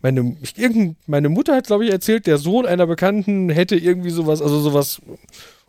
[0.00, 4.10] meine, ich, irgend, meine Mutter hat, glaube ich, erzählt, der Sohn einer Bekannten hätte irgendwie
[4.10, 5.00] sowas, also sowas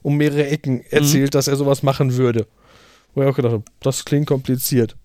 [0.02, 2.46] um mehrere Ecken erzählt, dass er sowas machen würde.
[3.14, 4.96] Wo ich auch gedacht habe, das klingt kompliziert.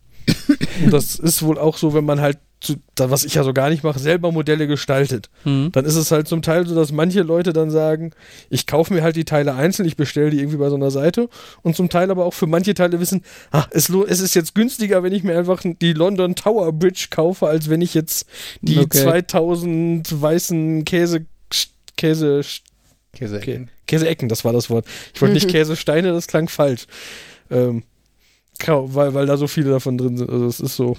[0.84, 3.54] und das ist wohl auch so, wenn man halt, zu, da, was ich ja so
[3.54, 5.30] gar nicht mache, selber Modelle gestaltet.
[5.44, 5.72] Mhm.
[5.72, 8.12] Dann ist es halt zum Teil so, dass manche Leute dann sagen,
[8.50, 11.28] ich kaufe mir halt die Teile einzeln, ich bestelle die irgendwie bei so einer Seite
[11.62, 15.02] und zum Teil aber auch für manche Teile wissen, ah, es, es ist jetzt günstiger,
[15.02, 18.26] wenn ich mir einfach die London Tower Bridge kaufe, als wenn ich jetzt
[18.60, 19.02] die Okay.
[19.02, 21.26] 2000 weißen Käse,
[21.96, 22.42] Käse,
[23.12, 23.36] Käse.
[23.36, 23.66] Okay.
[23.86, 24.86] Käseecken, das war das Wort.
[25.14, 26.86] Ich wollte nicht Käsesteine, das klang falsch.
[27.50, 27.82] Ähm,
[28.68, 30.30] weil, weil da so viele davon drin sind.
[30.30, 30.96] Also es ist so.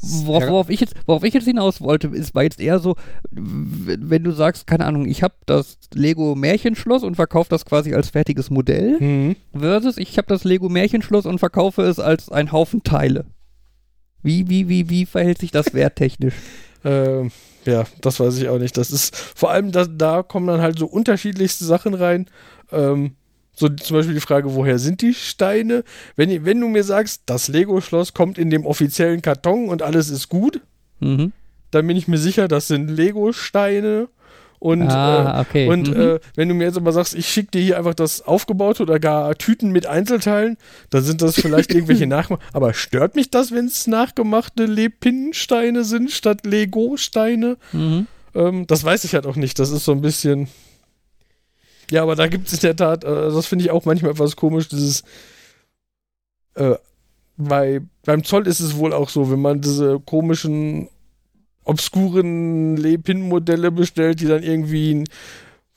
[0.00, 2.96] Worauf, worauf, ich jetzt, worauf ich jetzt hinaus wollte, ist, war jetzt eher so,
[3.30, 8.10] wenn du sagst, keine Ahnung, ich habe das Lego Märchenschloss und verkaufe das quasi als
[8.10, 9.36] fertiges Modell, Mhm.
[9.58, 13.24] versus ich habe das Lego Märchenschloss und verkaufe es als ein Haufen Teile.
[14.22, 16.34] Wie, wie, wie, wie verhält sich das werttechnisch?
[16.84, 17.30] Ähm,
[17.64, 18.76] ja, das weiß ich auch nicht.
[18.76, 22.26] Das ist vor allem, da, da kommen dann halt so unterschiedlichste Sachen rein.
[22.72, 23.12] Ähm,
[23.54, 25.84] so zum Beispiel die Frage, woher sind die Steine?
[26.16, 30.28] Wenn, wenn du mir sagst, das Lego-Schloss kommt in dem offiziellen Karton und alles ist
[30.28, 30.60] gut,
[31.00, 31.32] Mhm.
[31.70, 34.08] dann bin ich mir sicher, das sind Lego-Steine.
[34.58, 35.66] Und, Ah, äh, okay.
[35.68, 36.00] und Mhm.
[36.00, 39.00] äh, wenn du mir jetzt aber sagst, ich schicke dir hier einfach das aufgebaute oder
[39.00, 40.56] gar Tüten mit Einzelteilen,
[40.90, 42.40] dann sind das vielleicht irgendwelche Nachmachen.
[42.52, 47.56] Aber stört mich das, wenn es nachgemachte Lepinsteine sind statt Lego-Steine?
[47.72, 48.06] Mhm.
[48.36, 49.58] Ähm, das weiß ich halt auch nicht.
[49.58, 50.46] Das ist so ein bisschen.
[51.90, 54.36] Ja, aber da gibt es in der Tat, äh, das finde ich auch manchmal etwas
[54.36, 55.02] komisch, dieses.
[56.54, 56.76] Äh,
[57.36, 60.88] bei, beim Zoll ist es wohl auch so, wenn man diese komischen,
[61.64, 65.04] obskuren Lepin-Modelle bestellt, die dann irgendwie,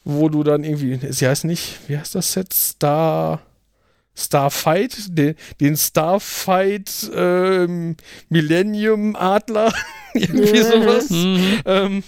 [0.03, 2.53] wo du dann irgendwie, sie heißt nicht, wie heißt das Set?
[2.53, 3.41] Star.
[4.17, 7.97] Starfight, den, den Starfight ähm,
[8.29, 9.73] Millennium Adler,
[10.13, 11.09] irgendwie sowas.
[11.09, 11.61] Mhm.
[11.65, 12.03] Ähm,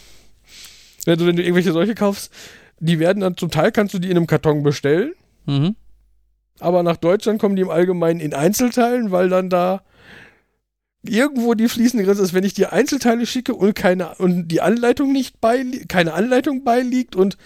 [1.04, 2.32] wenn, du, wenn du irgendwelche solche kaufst,
[2.80, 5.14] die werden dann zum Teil kannst du die in einem Karton bestellen,
[5.46, 5.76] Mhm.
[6.60, 9.82] aber nach Deutschland kommen die im Allgemeinen in Einzelteilen, weil dann da
[11.04, 15.14] irgendwo die fließende Grenze ist, wenn ich dir Einzelteile schicke und keine und die Anleitung
[15.14, 17.38] nicht bei keine Anleitung beiliegt und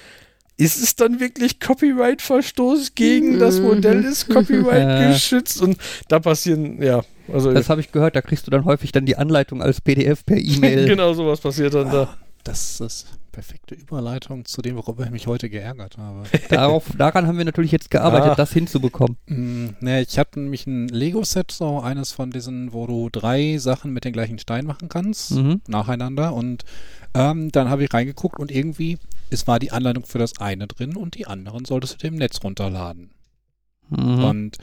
[0.58, 3.66] ist es dann wirklich Copyright-Verstoß gegen das Mhm.
[3.66, 5.78] Modell ist Copyright geschützt und
[6.08, 7.02] da passieren ja
[7.32, 10.26] also Das habe ich gehört, da kriegst du dann häufig dann die Anleitung als PDF
[10.26, 10.86] per E-Mail.
[10.88, 12.18] genau sowas passiert dann da.
[12.44, 16.24] Das ist perfekte Überleitung zu dem, worüber ich mich heute geärgert habe.
[16.50, 18.36] Darauf, daran haben wir natürlich jetzt gearbeitet, Ah.
[18.36, 19.18] das hinzubekommen.
[19.28, 23.92] Mm, ne, ich hatte nämlich ein Lego-Set, so eines von diesen, wo du drei Sachen
[23.94, 25.62] mit den gleichen Stein machen kannst, Mhm.
[25.68, 26.34] nacheinander.
[26.34, 26.64] Und
[27.14, 28.98] ähm, dann habe ich reingeguckt und irgendwie,
[29.30, 32.44] es war die Anleitung für das eine drin und die anderen solltest du im Netz
[32.44, 33.12] runterladen.
[33.90, 34.24] Mhm.
[34.24, 34.58] Und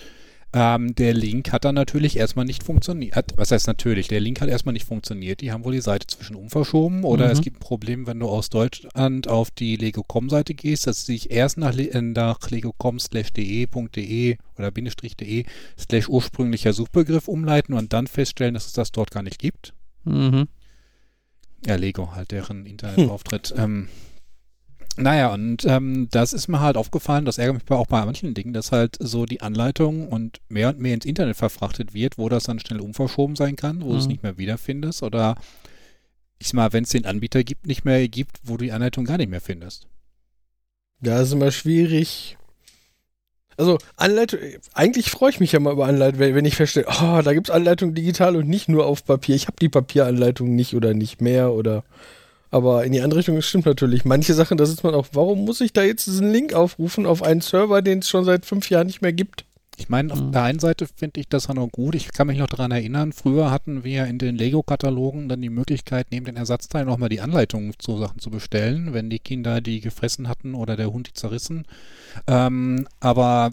[0.55, 3.15] ähm, der Link hat dann natürlich erstmal nicht funktioniert.
[3.37, 4.09] Was heißt natürlich?
[4.09, 5.41] Der Link hat erstmal nicht funktioniert.
[5.43, 7.31] Die haben wohl die Seite zwischenum verschoben oder Mhm.
[7.33, 11.31] es gibt ein Problem, wenn du aus Deutschland auf die Lego.com-Seite gehst, dass sie sich
[11.31, 15.45] erst nach, äh, nach lego.com slash de.de oder bindestrich de
[15.79, 19.75] slash ursprünglicher Suchbegriff umleiten und dann feststellen, dass es das dort gar nicht gibt.
[20.05, 20.49] Mhm.
[21.67, 23.53] Ja, Lego halt, deren Internetauftritt.
[23.59, 23.89] Ähm,
[24.99, 28.53] naja, und ähm, das ist mir halt aufgefallen, das ärgert mich auch bei manchen Dingen,
[28.53, 32.45] dass halt so die Anleitung und mehr und mehr ins Internet verfrachtet wird, wo das
[32.45, 34.11] dann schnell umverschoben sein kann, wo du es Mhm.
[34.11, 35.37] nicht mehr wiederfindest oder
[36.39, 39.05] ich sag mal, wenn es den Anbieter gibt, nicht mehr gibt, wo du die Anleitung
[39.05, 39.87] gar nicht mehr findest.
[41.03, 42.37] Ja, ist immer schwierig.
[43.57, 44.39] Also, Anleitung,
[44.73, 47.49] eigentlich freue ich mich ja mal über Anleitung, wenn, wenn ich feststelle, oh, da gibt
[47.49, 49.35] es Anleitung digital und nicht nur auf Papier.
[49.35, 51.83] Ich habe die Papieranleitung nicht oder nicht mehr oder.
[52.51, 54.05] Aber in die andere Richtung, stimmt natürlich.
[54.05, 57.23] Manche Sachen, da sitzt man auch, warum muss ich da jetzt diesen Link aufrufen auf
[57.23, 59.45] einen Server, den es schon seit fünf Jahren nicht mehr gibt?
[59.81, 60.33] Ich meine, auf Mhm.
[60.33, 61.95] der einen Seite finde ich das ja noch gut.
[61.95, 66.09] Ich kann mich noch daran erinnern, früher hatten wir in den Lego-Katalogen dann die Möglichkeit,
[66.11, 69.81] neben den Ersatzteilen auch mal die Anleitungen zu Sachen zu bestellen, wenn die Kinder die
[69.81, 71.65] gefressen hatten oder der Hund die zerrissen.
[72.27, 73.53] Ähm, aber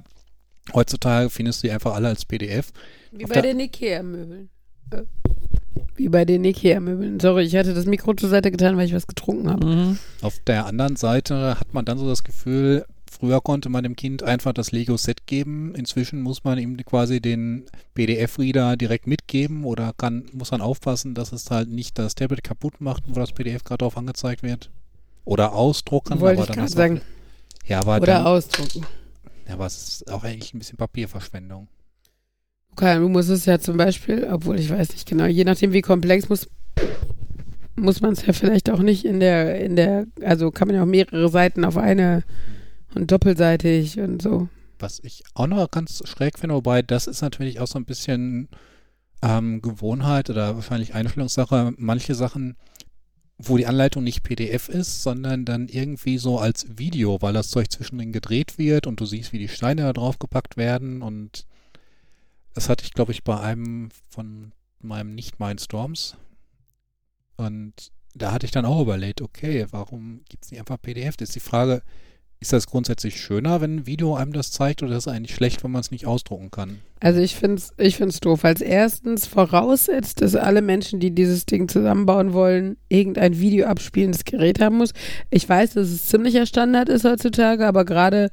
[0.73, 2.71] heutzutage findest du die einfach alle als PDF.
[3.11, 4.49] Wie Auf bei der- den Ikea-Möbeln.
[5.95, 7.19] Wie bei den Ikea-Möbeln.
[7.19, 9.65] Sorry, ich hatte das Mikro zur Seite getan, weil ich was getrunken habe.
[9.65, 9.99] Mhm.
[10.21, 14.23] Auf der anderen Seite hat man dann so das Gefühl, früher konnte man dem Kind
[14.23, 15.73] einfach das Lego-Set geben.
[15.75, 21.31] Inzwischen muss man ihm quasi den PDF-Reader direkt mitgeben oder kann, muss man aufpassen, dass
[21.31, 24.69] es halt nicht das Tablet kaputt macht, wo das PDF gerade drauf angezeigt wird.
[25.23, 26.19] Oder ausdrucken.
[26.19, 27.01] Wollte aber ich dann gerade sagen.
[27.65, 28.85] Ja, aber, Oder dann, ausdrucken.
[29.47, 31.67] ja, aber es ist auch eigentlich ein bisschen Papierverschwendung.
[32.75, 35.81] Karl, du musst es ja zum Beispiel, obwohl ich weiß nicht genau, je nachdem wie
[35.81, 36.47] komplex muss,
[37.75, 40.83] muss man es ja vielleicht auch nicht in der, in der, also kann man ja
[40.83, 42.23] auch mehrere Seiten auf eine
[42.93, 44.47] und doppelseitig und so.
[44.79, 48.49] Was ich auch noch ganz schräg finde, wobei das ist natürlich auch so ein bisschen
[49.21, 51.73] ähm, Gewohnheit oder wahrscheinlich Einstellungssache.
[51.77, 52.55] Manche Sachen,
[53.37, 57.71] wo die Anleitung nicht PDF ist, sondern dann irgendwie so als Video, weil das Zeug
[57.71, 61.45] zwischendrin gedreht wird und du siehst, wie die Steine da draufgepackt werden und
[62.55, 66.17] das hatte ich, glaube ich, bei einem von meinem Nicht-Mindstorms
[67.37, 71.17] und da hatte ich dann auch überlegt, okay, warum gibt es nicht einfach PDF?
[71.17, 71.81] Das ist die Frage,
[72.39, 75.63] ist das grundsätzlich schöner, wenn ein Video einem das zeigt oder ist es eigentlich schlecht,
[75.63, 76.79] wenn man es nicht ausdrucken kann?
[77.01, 81.45] Also ich finde es ich find's doof, als erstens voraussetzt, dass alle Menschen, die dieses
[81.45, 84.91] Ding zusammenbauen wollen, irgendein Video abspielendes Gerät haben muss.
[85.29, 88.29] Ich weiß, dass es ziemlicher Standard ist heutzutage, aber gerade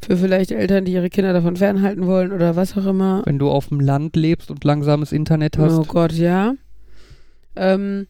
[0.00, 3.22] für vielleicht Eltern, die ihre Kinder davon fernhalten wollen oder was auch immer.
[3.24, 5.78] Wenn du auf dem Land lebst und langsames Internet hast.
[5.78, 6.54] Oh Gott, ja.
[7.56, 8.06] Ähm,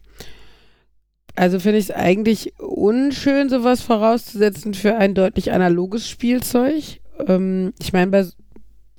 [1.35, 6.99] also finde ich es eigentlich unschön, sowas vorauszusetzen für ein deutlich analoges Spielzeug.
[7.27, 8.25] Ähm, ich meine, bei,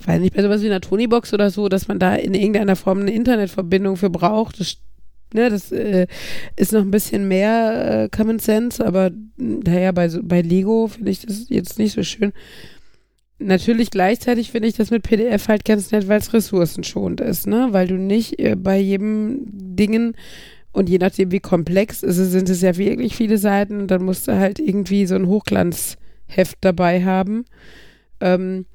[0.07, 3.01] weiß nicht, bei sowas wie einer Tonybox oder so, dass man da in irgendeiner Form
[3.01, 4.78] eine Internetverbindung für braucht, das,
[5.34, 6.07] ne, das äh,
[6.57, 11.20] ist noch ein bisschen mehr äh, Common Sense, aber naja, bei, bei Lego finde ich
[11.20, 12.32] das jetzt nicht so schön.
[13.43, 17.68] Natürlich gleichzeitig finde ich das mit PDF halt ganz nett, weil es ressourcenschonend ist, ne?
[17.70, 20.14] Weil du nicht äh, bei jedem Dingen
[20.72, 24.38] und je nachdem, wie komplex ist sind es ja wirklich viele Seiten dann musst du
[24.38, 27.47] halt irgendwie so ein Hochglanzheft dabei haben.
[28.20, 28.66] Ähm,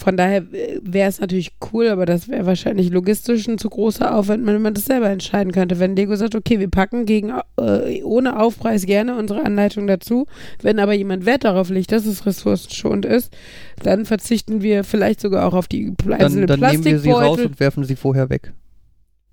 [0.00, 4.46] von daher wäre es natürlich cool, aber das wäre wahrscheinlich logistisch ein zu großer Aufwand,
[4.46, 5.78] wenn man das selber entscheiden könnte.
[5.78, 10.26] Wenn Lego sagt, okay, wir packen gegen, äh, ohne Aufpreis gerne unsere Anleitung dazu,
[10.62, 13.36] wenn aber jemand Wert darauf legt, dass es ressourcenschonend ist,
[13.82, 17.38] dann verzichten wir vielleicht sogar auch auf die einzelnen Dann, dann nehmen wir sie raus
[17.38, 18.54] und werfen sie vorher weg.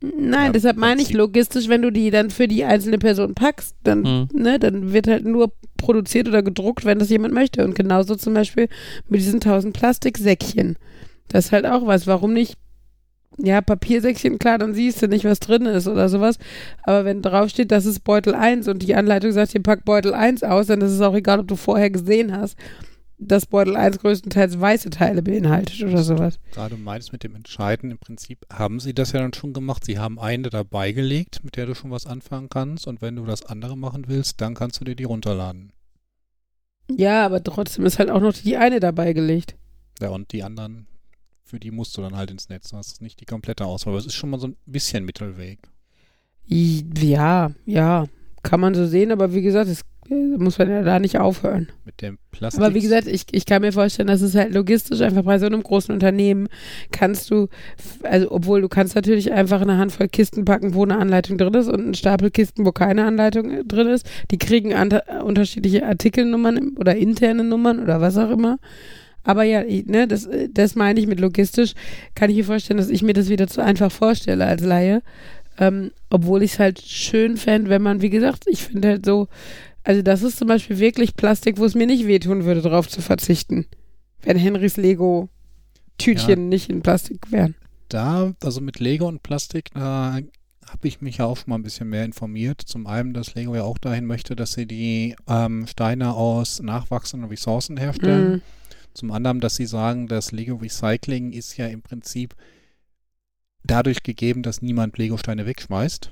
[0.01, 3.75] Nein, Ja, deshalb meine ich logistisch, wenn du die dann für die einzelne Person packst,
[3.83, 4.27] dann, Hm.
[4.33, 7.63] ne, dann wird halt nur produziert oder gedruckt, wenn das jemand möchte.
[7.65, 8.69] Und genauso zum Beispiel
[9.09, 10.77] mit diesen tausend Plastiksäckchen.
[11.29, 12.05] Das ist halt auch was.
[12.07, 12.57] Warum nicht?
[13.39, 16.37] Ja, Papiersäckchen, klar, dann siehst du nicht, was drin ist oder sowas.
[16.83, 20.43] Aber wenn draufsteht, das ist Beutel 1 und die Anleitung sagt, hier pack Beutel 1
[20.43, 22.57] aus, dann ist es auch egal, ob du vorher gesehen hast,
[23.19, 26.39] dass Beutel 1 größtenteils weiße Teile beinhaltet oder sowas.
[26.51, 29.83] Gerade meines mit dem Entscheiden, im Prinzip haben sie das ja dann schon gemacht.
[29.85, 32.85] Sie haben eine dabei gelegt, mit der du schon was anfangen kannst.
[32.85, 35.73] Und wenn du das andere machen willst, dann kannst du dir die runterladen.
[36.89, 39.55] Ja, aber trotzdem ist halt auch noch die eine dabei gelegt.
[39.99, 40.87] Ja, und die anderen,
[41.43, 42.69] für die musst du dann halt ins Netz.
[42.69, 43.93] Du hast nicht die komplette Auswahl.
[43.93, 45.59] Aber es ist schon mal so ein bisschen Mittelweg.
[46.45, 48.05] Ja, ja,
[48.43, 51.67] kann man so sehen, aber wie gesagt, es muss man ja da nicht aufhören.
[51.85, 52.63] Mit dem Plastik.
[52.63, 55.45] Aber wie gesagt, ich, ich kann mir vorstellen, dass es halt logistisch einfach bei so
[55.45, 56.47] einem großen Unternehmen
[56.91, 57.47] kannst du,
[58.03, 61.67] also obwohl du kannst natürlich einfach eine Handvoll Kisten packen, wo eine Anleitung drin ist
[61.67, 64.05] und einen Stapel Kisten, wo keine Anleitung äh, drin ist.
[64.31, 64.73] Die kriegen
[65.23, 68.59] unterschiedliche Artikelnummern oder interne Nummern oder was auch immer.
[69.23, 71.73] Aber ja, ich, ne, das, äh, das meine ich mit logistisch.
[72.15, 75.01] Kann ich mir vorstellen, dass ich mir das wieder zu einfach vorstelle als Laie.
[75.59, 79.27] Ähm, obwohl ich es halt schön fände, wenn man, wie gesagt, ich finde halt so,
[79.87, 83.01] also das ist zum Beispiel wirklich Plastik, wo es mir nicht wehtun würde, darauf zu
[83.01, 83.65] verzichten.
[84.21, 86.35] Wenn Henrys Lego-Tütchen Ja.
[86.35, 87.55] nicht in Plastik wären.
[87.87, 90.19] da, also mit Lego und Plastik, da
[90.67, 92.61] habe ich mich ja auch schon mal ein bisschen mehr informiert.
[92.65, 97.29] Zum einen, dass Lego ja auch dahin möchte, dass sie die ähm, Steine aus nachwachsenden
[97.29, 98.31] Ressourcen herstellen.
[98.33, 98.41] Mhm.
[98.93, 102.35] Zum anderen, dass sie sagen, das Lego Recycling ist ja im Prinzip
[103.63, 106.11] dadurch gegeben, dass niemand Lego-Steine wegschmeißt.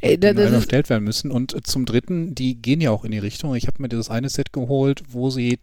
[0.00, 1.30] Ey, da, die neu das erstellt werden müssen.
[1.30, 3.54] Und äh, zum Dritten, die gehen ja auch in die Richtung.
[3.54, 5.58] Ich habe mir dieses eine Set geholt, wo sie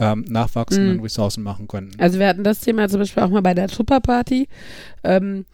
[0.00, 1.02] ähm, nachwachsenden Mhm.
[1.02, 1.98] Ressourcen machen könnten.
[2.00, 4.46] Also wir hatten das Thema zum Beispiel auch mal bei der Tupper-Party.
[5.02, 5.44] Ähm,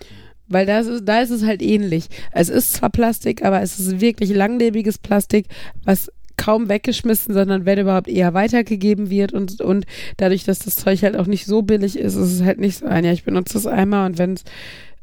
[0.49, 2.09] weil das ist, da ist es halt ähnlich.
[2.31, 5.47] Es ist zwar Plastik, aber es ist wirklich langlebiges Plastik,
[5.85, 11.03] was kaum weggeschmissen, sondern wenn überhaupt eher weitergegeben wird und, und dadurch, dass das Zeug
[11.03, 13.55] halt auch nicht so billig ist, ist es halt nicht so ein, ja, ich benutze
[13.55, 14.45] das einmal und wenn es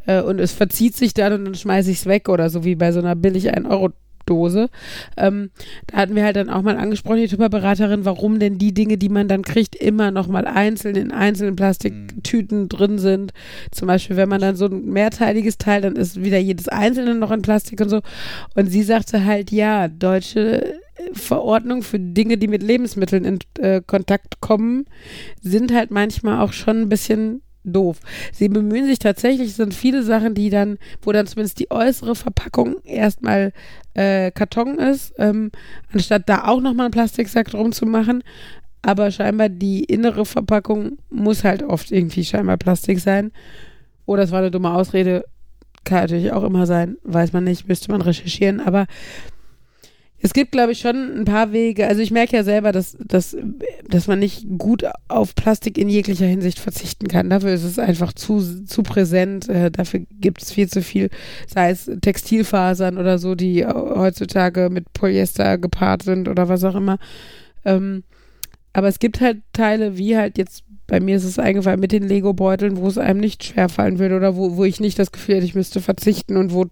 [0.08, 2.76] äh, und es verzieht sich dann und dann schmeiße ich es weg oder so wie
[2.76, 3.90] bei so einer billig 1 Euro
[4.26, 4.70] Dose.
[5.18, 5.50] Ähm,
[5.88, 9.10] da hatten wir halt dann auch mal angesprochen, die Tupperberaterin, warum denn die Dinge, die
[9.10, 13.34] man dann kriegt, immer noch mal einzeln in einzelnen Plastiktüten drin sind.
[13.72, 17.32] Zum Beispiel, wenn man dann so ein mehrteiliges Teil, dann ist wieder jedes einzelne noch
[17.32, 18.02] in Plastik und so.
[18.56, 20.81] Und sie sagte halt, ja, deutsche
[21.14, 24.86] Verordnung für Dinge, die mit Lebensmitteln in äh, Kontakt kommen,
[25.42, 28.00] sind halt manchmal auch schon ein bisschen doof.
[28.34, 32.16] Sie bemühen sich tatsächlich, es sind viele Sachen, die dann, wo dann zumindest die äußere
[32.16, 33.54] Verpackung erstmal
[33.94, 35.52] äh, Karton ist, ähm,
[35.94, 38.24] anstatt da auch nochmal einen Plastiksack drum zu machen.
[38.82, 43.32] Aber scheinbar die innere Verpackung muss halt oft irgendwie scheinbar Plastik sein.
[44.06, 45.24] Oder es war eine dumme Ausrede,
[45.84, 48.60] kann natürlich auch immer sein, weiß man nicht, müsste man recherchieren.
[48.60, 48.88] Aber
[50.24, 51.88] es gibt, glaube ich, schon ein paar Wege.
[51.88, 53.36] Also ich merke ja selber, dass, dass,
[53.88, 57.30] dass man nicht gut auf Plastik in jeglicher Hinsicht verzichten kann.
[57.30, 59.50] Dafür ist es einfach zu, zu präsent.
[59.50, 61.10] Äh, dafür gibt es viel zu viel,
[61.48, 67.00] sei es Textilfasern oder so, die heutzutage mit Polyester gepaart sind oder was auch immer.
[67.66, 68.04] Ähm,
[68.74, 72.04] aber es gibt halt Teile, wie halt jetzt bei mir ist es eingefallen mit den
[72.04, 75.46] Lego-Beuteln, wo es einem nicht schwerfallen würde oder wo, wo ich nicht das Gefühl hätte,
[75.46, 76.66] ich müsste verzichten und wo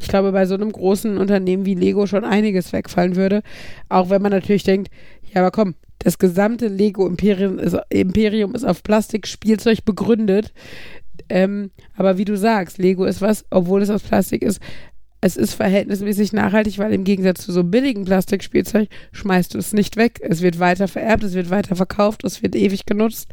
[0.00, 3.42] ich glaube, bei so einem großen Unternehmen wie Lego schon einiges wegfallen würde.
[3.90, 4.88] Auch wenn man natürlich denkt,
[5.30, 10.54] ja, aber komm, das gesamte Lego-Imperium ist, Imperium ist auf Plastikspielzeug begründet.
[11.28, 14.58] Ähm, aber wie du sagst, Lego ist was, obwohl es aus Plastik ist,
[15.20, 19.96] es ist verhältnismäßig nachhaltig, weil im Gegensatz zu so billigen Plastikspielzeug schmeißt du es nicht
[19.96, 20.20] weg.
[20.22, 23.28] Es wird weiter vererbt, es wird weiter verkauft, es wird ewig genutzt.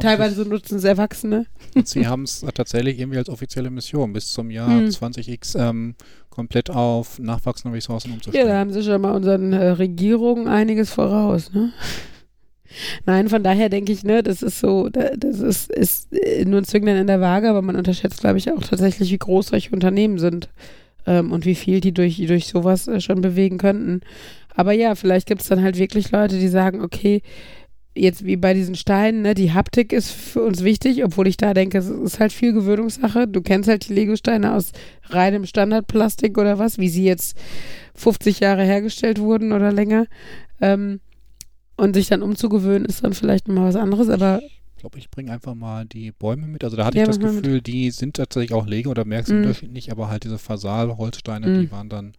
[0.00, 1.46] Teilweise nutzen es Erwachsene.
[1.74, 4.86] Und sie haben es tatsächlich irgendwie als offizielle Mission bis zum Jahr hm.
[4.86, 5.94] 20x ähm,
[6.30, 8.46] komplett auf nachwachsende Ressourcen umzustellen.
[8.46, 11.72] Ja, da haben sie schon mal unseren äh, Regierungen einiges voraus, ne?
[13.04, 16.64] Nein, von daher denke ich, ne, das ist so, das ist, ist äh, nur ein
[16.64, 20.18] Zünglein in der Waage, aber man unterschätzt, glaube ich, auch tatsächlich, wie groß solche Unternehmen
[20.18, 20.48] sind
[21.06, 24.00] ähm, und wie viel die durch, durch sowas äh, schon bewegen könnten.
[24.54, 27.22] Aber ja, vielleicht gibt es dann halt wirklich Leute, die sagen, okay,
[27.94, 31.52] jetzt wie bei diesen Steinen, ne, die Haptik ist für uns wichtig, obwohl ich da
[31.52, 33.28] denke, es ist halt viel Gewöhnungssache.
[33.28, 34.72] Du kennst halt die Lego-Steine aus
[35.10, 37.36] reinem Standardplastik oder was, wie sie jetzt
[37.94, 40.06] 50 Jahre hergestellt wurden oder länger.
[40.60, 41.00] Ähm,
[41.76, 44.40] und sich dann umzugewöhnen, ist dann vielleicht nochmal was anderes, aber
[44.82, 46.64] glaube, ich bringe einfach mal die Bäume mit.
[46.64, 49.34] Also da hatte ja, ich das Gefühl, die sind tatsächlich auch Lego oder merkst du
[49.34, 49.42] mhm.
[49.42, 51.60] Unterschied nicht, aber halt diese Fasal-Holzsteine, mhm.
[51.60, 52.12] die waren dann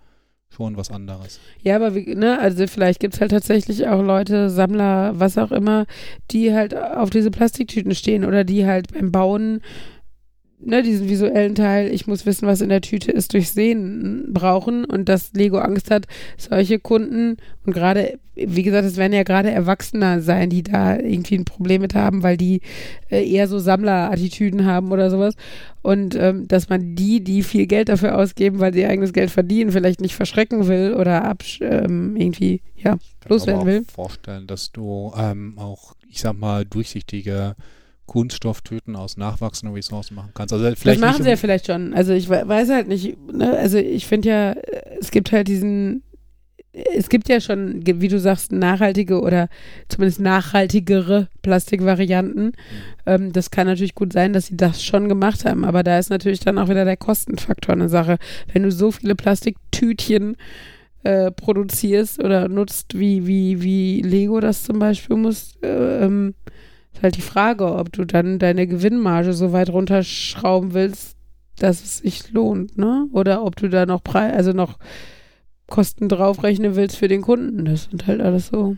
[0.49, 1.41] schon was anderes.
[1.61, 5.51] Ja, aber wie, ne, also vielleicht gibt es halt tatsächlich auch Leute, Sammler, was auch
[5.51, 5.85] immer,
[6.31, 9.61] die halt auf diese Plastiktüten stehen oder die halt beim Bauen
[10.65, 14.85] ne, diesen visuellen Teil, ich muss wissen, was in der Tüte ist, durch Sehen brauchen
[14.85, 16.05] und dass Lego Angst hat,
[16.37, 21.35] solche Kunden und gerade, wie gesagt, es werden ja gerade Erwachsener sein, die da irgendwie
[21.35, 22.61] ein Problem mit haben, weil die
[23.09, 25.35] äh, eher so Sammlerattitüden haben oder sowas
[25.81, 29.31] und ähm, dass man die, die viel Geld dafür ausgeben, weil sie ihr eigenes Geld
[29.31, 32.97] verdienen, vielleicht nicht verschrecken will oder absch ähm, irgendwie, ja,
[33.27, 33.81] loswerden will.
[33.81, 37.55] Ich kann mir vorstellen, dass du ähm, auch, ich sag mal, durchsichtige
[38.05, 40.53] Kunststofftüten aus nachwachsenden Ressourcen machen kannst.
[40.53, 41.93] Also vielleicht das machen sie ja vielleicht schon.
[41.93, 43.57] Also ich weiß halt nicht, ne?
[43.57, 44.55] also ich finde ja,
[44.99, 46.03] es gibt halt diesen,
[46.73, 49.47] es gibt ja schon, wie du sagst, nachhaltige oder
[49.87, 52.45] zumindest nachhaltigere Plastikvarianten.
[52.45, 52.53] Mhm.
[53.05, 56.09] Ähm, das kann natürlich gut sein, dass sie das schon gemacht haben, aber da ist
[56.09, 58.17] natürlich dann auch wieder der Kostenfaktor eine Sache.
[58.51, 60.35] Wenn du so viele Plastiktütchen
[61.03, 66.33] äh, produzierst oder nutzt, wie, wie, wie Lego das zum Beispiel muss, äh, ähm,
[66.93, 71.17] ist halt die Frage, ob du dann deine Gewinnmarge so weit runterschrauben willst,
[71.57, 73.07] dass es sich lohnt, ne?
[73.11, 74.77] Oder ob du da noch Preis, also noch
[75.67, 77.65] Kosten draufrechnen willst für den Kunden.
[77.65, 78.77] Das sind halt alles so.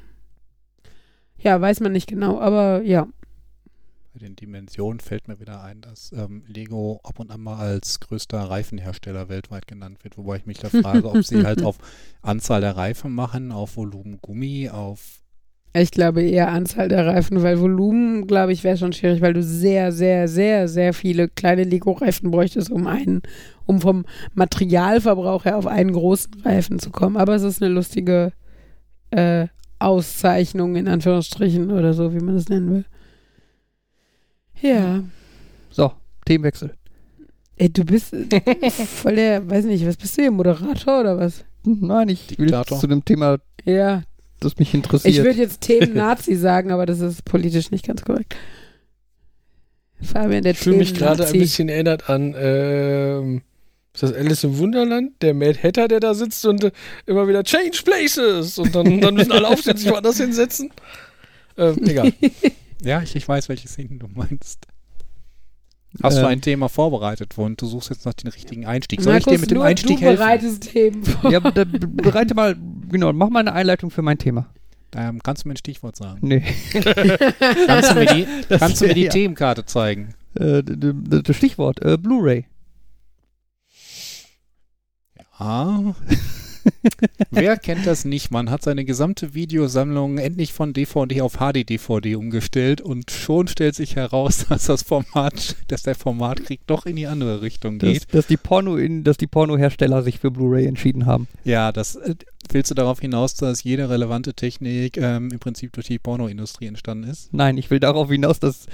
[1.38, 3.07] Ja, weiß man nicht genau, aber ja.
[4.13, 7.99] Bei den Dimensionen fällt mir wieder ein, dass ähm, Lego ab und an mal als
[7.99, 11.78] größter Reifenhersteller weltweit genannt wird, wobei ich mich da frage, ob sie halt auf
[12.22, 15.22] Anzahl der Reifen machen, auf Volumen Gummi, auf
[15.82, 19.43] ich glaube eher Anzahl der Reifen, weil Volumen, glaube ich, wäre schon schwierig, weil du
[19.43, 23.21] sehr, sehr, sehr, sehr viele kleine Lego-Reifen bräuchtest, um einen,
[23.65, 27.17] um vom Materialverbrauch her auf einen großen Reifen zu kommen.
[27.17, 28.32] Aber es ist eine lustige
[29.11, 29.47] äh,
[29.80, 32.86] Auszeichnung in Anführungsstrichen oder so, wie man das nennen will.
[34.61, 35.03] Ja.
[35.71, 35.91] So,
[36.26, 36.73] Themenwechsel.
[37.57, 38.15] Ey, du bist
[38.88, 41.43] voll der, weiß nicht, was bist du hier, Moderator oder was?
[41.63, 42.71] Nein, ich Diktator.
[42.71, 44.03] will zu dem Thema ja,
[44.39, 45.13] das mich interessiert.
[45.15, 48.36] Ich würde jetzt Themen Nazi sagen, aber das ist politisch nicht ganz korrekt.
[50.01, 53.41] Fabian, der ich fühle mich gerade ein bisschen erinnert an, ähm,
[53.93, 55.13] ist das Alice im Wunderland?
[55.21, 56.71] Der Mad Hatter, der da sitzt und äh,
[57.05, 60.69] immer wieder Change Places und dann, dann müssen alle aufstehen, sich woanders hinsetzen.
[61.57, 62.11] Ähm, egal.
[62.83, 64.67] ja, ich, ich weiß, welche Szenen du meinst.
[66.03, 66.27] Hast du Ähm.
[66.27, 69.01] ein Thema vorbereitet und du suchst jetzt noch den richtigen Einstieg.
[69.01, 70.17] Soll ich Markus, dir mit dem nur Einstieg du helfen?
[70.19, 71.31] bereitest Themen vor.
[71.31, 72.57] Ja, da, be- bereite mal,
[72.95, 74.47] genau, mach mal eine Einleitung für mein Thema.
[74.95, 76.19] Ähm, kannst du mir ein Stichwort sagen?
[76.21, 76.41] Nee.
[77.67, 78.27] Kannst du mir die,
[78.57, 80.13] kannst du mir die wär- Themenkarte zeigen?
[80.35, 82.45] Äh, das Stichwort, äh, Blu-ray.
[85.37, 85.93] Ah.
[87.29, 88.31] Wer kennt das nicht?
[88.31, 93.95] Man hat seine gesamte Videosammlung endlich von DVD auf HD-DVD umgestellt und schon stellt sich
[93.97, 98.13] heraus, dass das Format, dass der Formatkrieg doch in die andere Richtung Dass, geht.
[98.13, 101.27] dass die Porno in, dass die Pornohersteller sich für Blu-ray entschieden haben.
[101.43, 102.15] Ja, das äh,
[102.53, 107.09] willst du darauf hinaus, dass jede relevante Technik ähm, im Prinzip durch die Pornoindustrie entstanden
[107.09, 107.33] ist?
[107.33, 108.67] Nein, ich will darauf hinaus, dass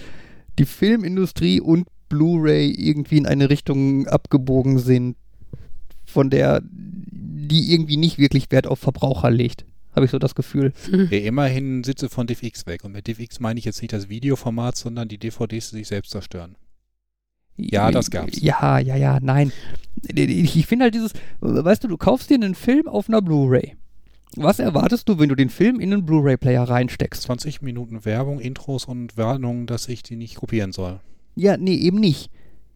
[0.59, 5.15] die Filmindustrie und Blu-ray irgendwie in eine Richtung abgebogen sind,
[6.05, 6.61] von der
[7.51, 9.65] die irgendwie nicht wirklich Wert auf Verbraucher legt.
[9.93, 10.73] Habe ich so das Gefühl.
[10.91, 12.85] Ja, immerhin sind sie von DivX weg.
[12.85, 16.11] Und mit DivX meine ich jetzt nicht das Videoformat, sondern die DVDs, die sich selbst
[16.11, 16.55] zerstören.
[17.61, 18.41] Ja, das gab's.
[18.41, 19.51] Ja, ja, ja, nein.
[20.13, 23.75] Ich, finde halt dieses, weißt du, du kaufst dir einen Film auf einer Blu-ray.
[24.35, 27.21] Was erwartest du, wenn du den Film in einen Blu-ray-Player reinsteckst?
[27.23, 30.99] 20 Minuten Werbung, Intros und Warnungen, dass ich die nicht kopieren soll.
[31.35, 32.31] Ja, nee, eben nicht.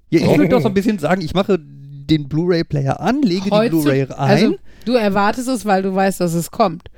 [0.10, 3.52] Ja, ich würde doch so ein bisschen sagen, ich mache den Blu-ray-Player an, lege die
[3.52, 4.12] Heutzu- Blu-ray ein.
[4.12, 4.56] Also,
[4.86, 6.90] du erwartest es, weil du weißt, dass es kommt.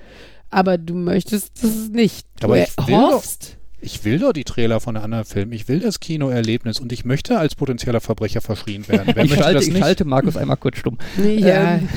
[0.50, 2.26] Aber du möchtest es nicht.
[2.40, 3.57] Du Aber ich will doch- hoffst.
[3.80, 5.52] Ich will doch die Trailer von einem anderen Film.
[5.52, 9.12] Ich will das Kinoerlebnis und ich möchte als potenzieller Verbrecher verschrien werden.
[9.14, 9.80] Wer ich das ich nicht?
[9.84, 10.98] schalte Markus einmal kurz stumm.
[11.24, 11.90] Ja, Ähm.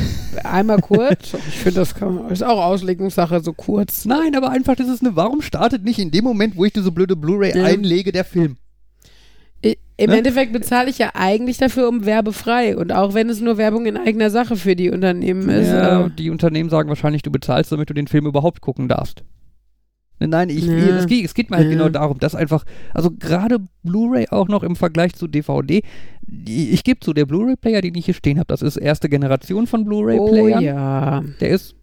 [0.44, 1.34] einmal kurz.
[1.48, 4.04] Ich finde, das kann, ist auch Auslegungssache, so kurz.
[4.04, 6.92] Nein, aber einfach, das ist eine, warum startet nicht in dem Moment, wo ich diese
[6.92, 7.64] blöde Blu-ray Ja.
[7.64, 8.56] einlege, der Film?
[9.62, 10.16] Im Ne?
[10.16, 12.74] Endeffekt bezahle ich ja eigentlich dafür um werbefrei.
[12.76, 15.68] Und auch wenn es nur Werbung in eigener Sache für die Unternehmen ist.
[15.68, 19.22] ja, äh, die Unternehmen sagen wahrscheinlich, du bezahlst, damit du den Film überhaupt gucken darfst.
[20.20, 20.98] Nein, Nein, ich, Ja.
[20.98, 21.72] es, geht, es geht mir halt Ja.
[21.72, 22.64] genau darum, dass einfach,
[22.94, 25.82] also gerade Blu-ray auch noch im Vergleich zu DVD,
[26.46, 29.80] ich gebe zu, der Blu-ray-Player, den ich hier stehen habe, das ist erste Generation von
[29.80, 30.62] oh Blu-ray-Playern.
[30.62, 31.24] ja.
[31.40, 31.74] Der ist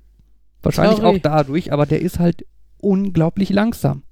[0.62, 1.18] wahrscheinlich Sorry.
[1.18, 2.46] auch dadurch, aber der ist halt
[2.80, 4.04] unglaublich langsam.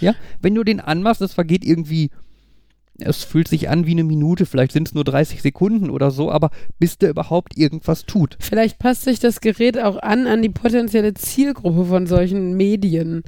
[0.00, 2.10] Ja, wenn du den anmachst, das vergeht irgendwie,
[2.98, 6.30] es fühlt sich an wie eine Minute, vielleicht sind es nur 30 Sekunden oder so,
[6.30, 8.36] aber bis der überhaupt irgendwas tut.
[8.40, 13.22] Vielleicht passt sich das Gerät auch an an die potenzielle Zielgruppe von solchen Medien.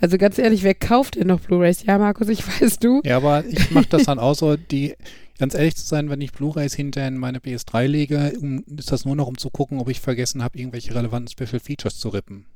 [0.00, 1.84] Also ganz ehrlich, wer kauft denn noch Blu-rays?
[1.84, 3.00] Ja, Markus, ich weiß du.
[3.04, 4.94] Ja, aber ich mache das dann auch so, die,
[5.38, 9.04] ganz ehrlich zu sein, wenn ich Blu-Rays hinter in meine PS3 lege, um, ist das
[9.04, 12.46] nur noch, um zu gucken, ob ich vergessen habe, irgendwelche relevanten Special Features zu rippen.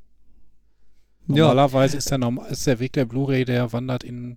[1.29, 1.47] Ja.
[1.49, 4.37] Normalerweise ist der, Norm ist der Weg der Blu-ray, der wandert in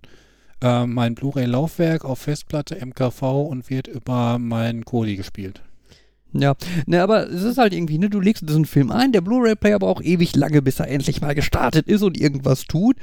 [0.62, 5.62] äh, mein Blu-ray-Laufwerk auf Festplatte, MKV und wird über meinen Kodi gespielt.
[6.32, 6.54] Ja,
[6.86, 10.04] ne, aber es ist halt irgendwie, ne, du legst diesen Film ein, der Blu-ray-Player braucht
[10.04, 12.96] ewig lange, bis er endlich mal gestartet ist und irgendwas tut.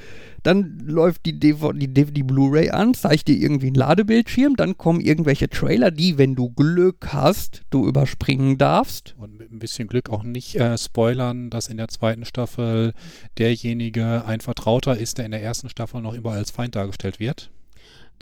[0.43, 4.77] Dann läuft die, DV die, DV die Blu-ray an, zeigt dir irgendwie einen Ladebildschirm, dann
[4.77, 9.15] kommen irgendwelche Trailer, die, wenn du Glück hast, du überspringen darfst.
[9.17, 12.93] Und mit ein bisschen Glück auch nicht äh, spoilern, dass in der zweiten Staffel
[13.37, 17.49] derjenige ein Vertrauter ist, der in der ersten Staffel noch überall als Feind dargestellt wird.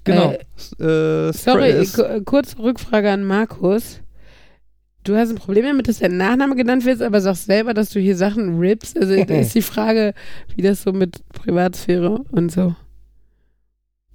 [0.03, 0.35] Genau.
[0.79, 1.87] Äh, äh, Sorry,
[2.23, 3.99] kurze Rückfrage an Markus.
[5.03, 7.99] Du hast ein Problem damit, dass der Nachname genannt wird, aber sagst selber, dass du
[7.99, 8.97] hier Sachen rippst.
[8.97, 10.13] Also da ist die Frage,
[10.55, 12.75] wie das so mit Privatsphäre und so.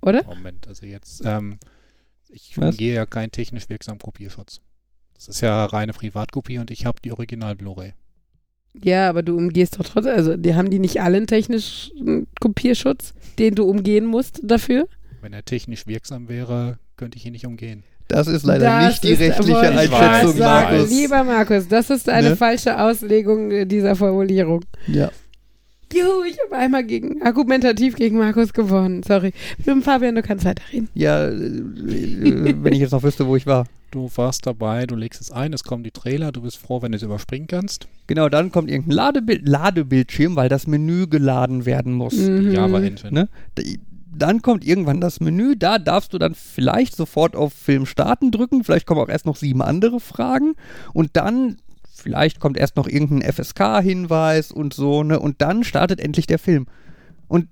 [0.03, 0.23] Oder?
[0.25, 1.59] Moment, also jetzt, ähm,
[2.29, 2.75] ich Was?
[2.75, 4.61] umgehe ja keinen technisch wirksamen Kopierschutz.
[5.15, 7.95] Das ist ja reine Privatkopie und ich habe die Original Blu-ray.
[8.75, 13.15] Ja, aber du umgehst doch trotzdem, also die haben die nicht alle einen technischen Kopierschutz,
[13.39, 14.87] den du umgehen musst dafür?
[15.23, 17.83] Wenn er technisch wirksam wäre, könnte ich ihn nicht umgehen.
[18.09, 20.39] Das ist leider Das nicht die rechtliche Einschätzung.
[20.39, 20.91] Markus.
[20.91, 22.37] Lieber Markus, das ist eine Ne?
[22.37, 24.65] falsche Auslegung äh, dieser Formulierung.
[24.87, 25.11] Ja.
[25.93, 29.03] Juhu, ich habe einmal gegen, argumentativ gegen Markus gewonnen.
[29.05, 29.33] Sorry.
[29.59, 30.89] Mit dem Fabian, du kannst weiterreden.
[30.95, 33.67] Ja, äh, äh, wenn ich jetzt noch wüsste, wo ich war.
[33.93, 36.91] Du warst dabei, du legst es ein, es kommen die Trailer, du bist froh, wenn
[36.93, 37.87] du es überspringen kannst.
[38.09, 42.15] Genau, dann kommt irgendein Ladebild Ladebildschirm, weil das Menü geladen werden muss.
[42.15, 42.51] Mhm.
[42.51, 43.13] Java Engine.
[43.13, 43.29] Ne?
[44.19, 48.65] Dann kommt irgendwann das Menü, da darfst du dann vielleicht sofort auf Film starten drücken,
[48.65, 50.55] vielleicht kommen auch erst noch sieben andere Fragen
[50.93, 51.59] und dann
[51.93, 55.19] vielleicht kommt erst noch irgendein FSK-Hinweis und so, ne?
[55.19, 56.67] Und dann startet endlich der Film.
[57.29, 57.49] Und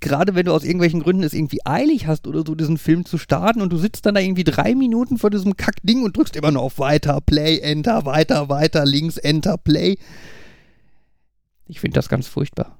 [0.00, 3.18] gerade wenn du aus irgendwelchen Gründen es irgendwie eilig hast oder so, diesen Film zu
[3.18, 6.50] starten und du sitzt dann da irgendwie drei Minuten vor diesem Kackding und drückst immer
[6.50, 9.96] nur auf Weiter, Play, Enter, Weiter, Weiter, links, Enter, Play.
[11.66, 12.78] Ich finde das ganz furchtbar.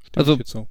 [0.00, 0.66] Stimme Also- zu.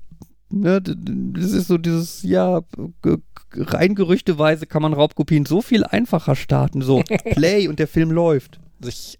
[0.52, 2.62] Ne, das ist so dieses, ja,
[3.04, 3.18] g- g-
[3.56, 6.82] rein gerüchteweise kann man Raubkopien so viel einfacher starten.
[6.82, 7.04] So,
[7.36, 8.60] Play und der Film läuft.
[8.80, 9.20] Also ich,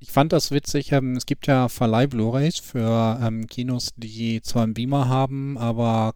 [0.00, 0.90] ich fand das witzig.
[0.92, 6.14] Ähm, es gibt ja Verleih Blu-rays für ähm, Kinos, die zwar einen Beamer haben, aber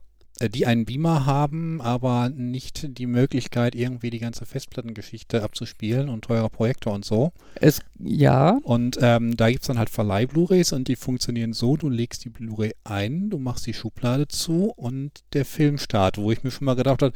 [0.49, 6.49] die einen Beamer haben, aber nicht die Möglichkeit, irgendwie die ganze Festplattengeschichte abzuspielen und teurer
[6.49, 7.33] Projektor und so.
[7.57, 11.89] Es, ja, Und ähm, da gibt es dann halt Verleih-Blu-Rays und die funktionieren so, du
[11.89, 16.45] legst die Blu-Ray ein, du machst die Schublade zu und der Film startet, wo ich
[16.45, 17.13] mir schon mal gedacht habe,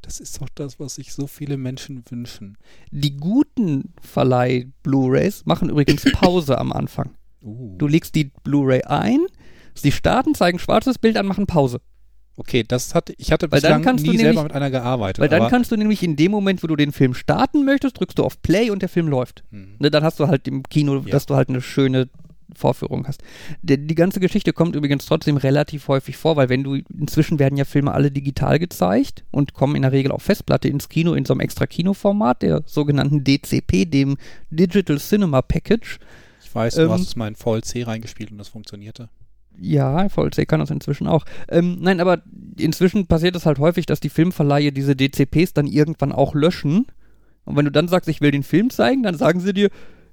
[0.00, 2.56] das ist doch das, was sich so viele Menschen wünschen.
[2.90, 7.10] die guten Verleih-Blu-Rays machen übrigens Pause am Anfang.
[7.42, 7.76] Uh.
[7.76, 9.26] Du legst die Blu-Ray ein,
[9.74, 11.80] sie starten, zeigen schwarzes Bild an, machen Pause.
[12.38, 15.20] Okay, das hatte ich hatte Weil dann bislang nie nämlich- selber mit einer gearbeitet.
[15.20, 18.18] Weil dann kannst du nämlich in dem Moment, wo du den Film starten möchtest, drückst
[18.18, 19.42] du auf Play und der Film läuft.
[19.50, 19.76] Hm.
[19.78, 21.12] Ne, dann hast du halt im Kino, Ja.
[21.12, 22.08] dass du halt eine schöne
[22.54, 23.22] Vorführung hast.
[23.62, 27.56] Die, die ganze Geschichte kommt übrigens trotzdem relativ häufig vor, weil wenn du, inzwischen werden
[27.56, 31.24] ja Filme alle digital gezeigt und kommen in der Regel auf Festplatte ins Kino in
[31.24, 34.16] so einem extra Kinoformat, der sogenannten DCP, dem
[34.50, 35.98] Digital Cinema Package.
[36.44, 39.08] Ich weiß, du ähm, hast es mal in VLC reingespielt und das funktionierte.
[39.58, 41.24] Ja, VLC kann das inzwischen auch.
[41.48, 42.22] Ähm, nein, aber
[42.58, 46.86] inzwischen passiert es halt häufig, dass die Filmverleihe diese DCPs dann irgendwann auch löschen.
[47.44, 49.70] Und wenn du dann sagst, ich will den Film zeigen, dann sagen sie dir,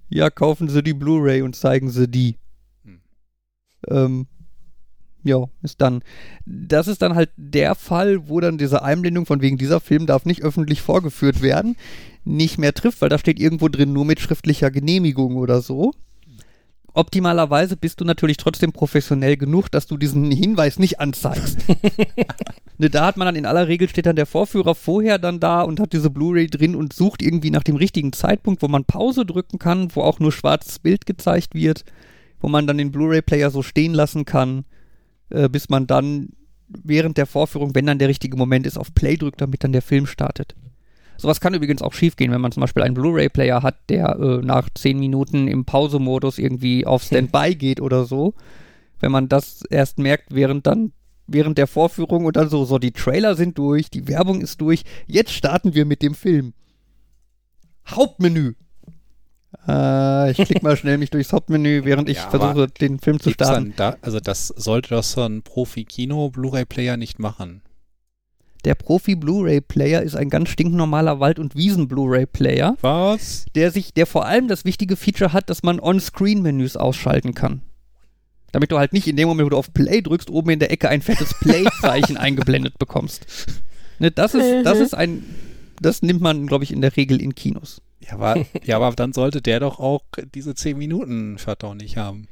[0.09, 2.37] ja, kaufen sie die Blu-ray und zeigen sie die.
[2.85, 3.01] Hm.
[3.89, 4.27] Ähm,
[5.23, 6.03] ja, ist dann.
[6.45, 10.25] Das ist dann halt der Fall, wo dann diese Einblendung von wegen dieser Film darf
[10.25, 11.75] nicht öffentlich vorgeführt werden,
[12.25, 15.93] nicht mehr trifft, weil da steht irgendwo drin nur mit schriftlicher Genehmigung oder so.
[16.95, 21.57] Optimalerweise bist du natürlich trotzdem professionell genug, dass du diesen Hinweis nicht anzeigst.
[22.77, 25.63] ne, da hat man dann in aller Regel steht dann der Vorführer vorher dann da
[25.63, 29.25] und hat diese Blu-ray drin und sucht irgendwie nach dem richtigen Zeitpunkt, wo man Pause
[29.25, 31.83] drücken kann, wo auch nur schwarzes Bild gezeigt wird,
[32.39, 34.65] wo man dann den Blu-ray-Player so stehen lassen kann,
[35.31, 36.29] äh, bis man dann
[36.67, 39.81] während der Vorführung, wenn dann der richtige Moment ist, auf Play drückt, damit dann der
[39.81, 40.55] Film startet.
[41.17, 44.69] Sowas kann übrigens auch schiefgehen, wenn man zum Beispiel einen Blu-ray-Player hat, der äh, nach
[44.73, 48.33] 10 Minuten im Pausemodus irgendwie auf Standby geht oder so.
[48.99, 50.91] Wenn man das erst merkt, während dann
[51.25, 54.83] während der Vorführung und dann so, so die Trailer sind durch, die Werbung ist durch,
[55.07, 56.53] jetzt starten wir mit dem Film.
[57.87, 58.53] Hauptmenü.
[59.67, 63.31] Äh, ich klicke mal schnell mich durchs Hauptmenü, während ich Ja, versuche, den Film zu
[63.31, 63.73] starten.
[63.77, 67.61] da, also das sollte doch so ein Profi-Kino-Blu-ray-Player nicht machen.
[68.65, 72.77] Der Profi-Blu-ray-Player ist ein ganz stinknormaler Wald- und Wiesen-Blu-ray-Player.
[72.81, 73.45] Was?
[73.55, 77.61] der sich, der vor allem das wichtige Feature hat, dass man On-Screen-Menüs ausschalten kann.
[78.53, 80.71] Damit du halt nicht in dem Moment, wo du auf Play drückst, oben in der
[80.71, 83.25] Ecke ein fettes Play-Zeichen eingeblendet bekommst.
[83.99, 84.83] Ne, das ist, das Mhm.
[84.83, 85.23] ist ein,
[85.81, 87.81] das nimmt man, glaube ich, in der Regel in Kinos.
[87.99, 90.03] Ja aber, ja, aber dann sollte der doch auch
[90.35, 92.27] diese 10 Minuten Shutdown nicht haben.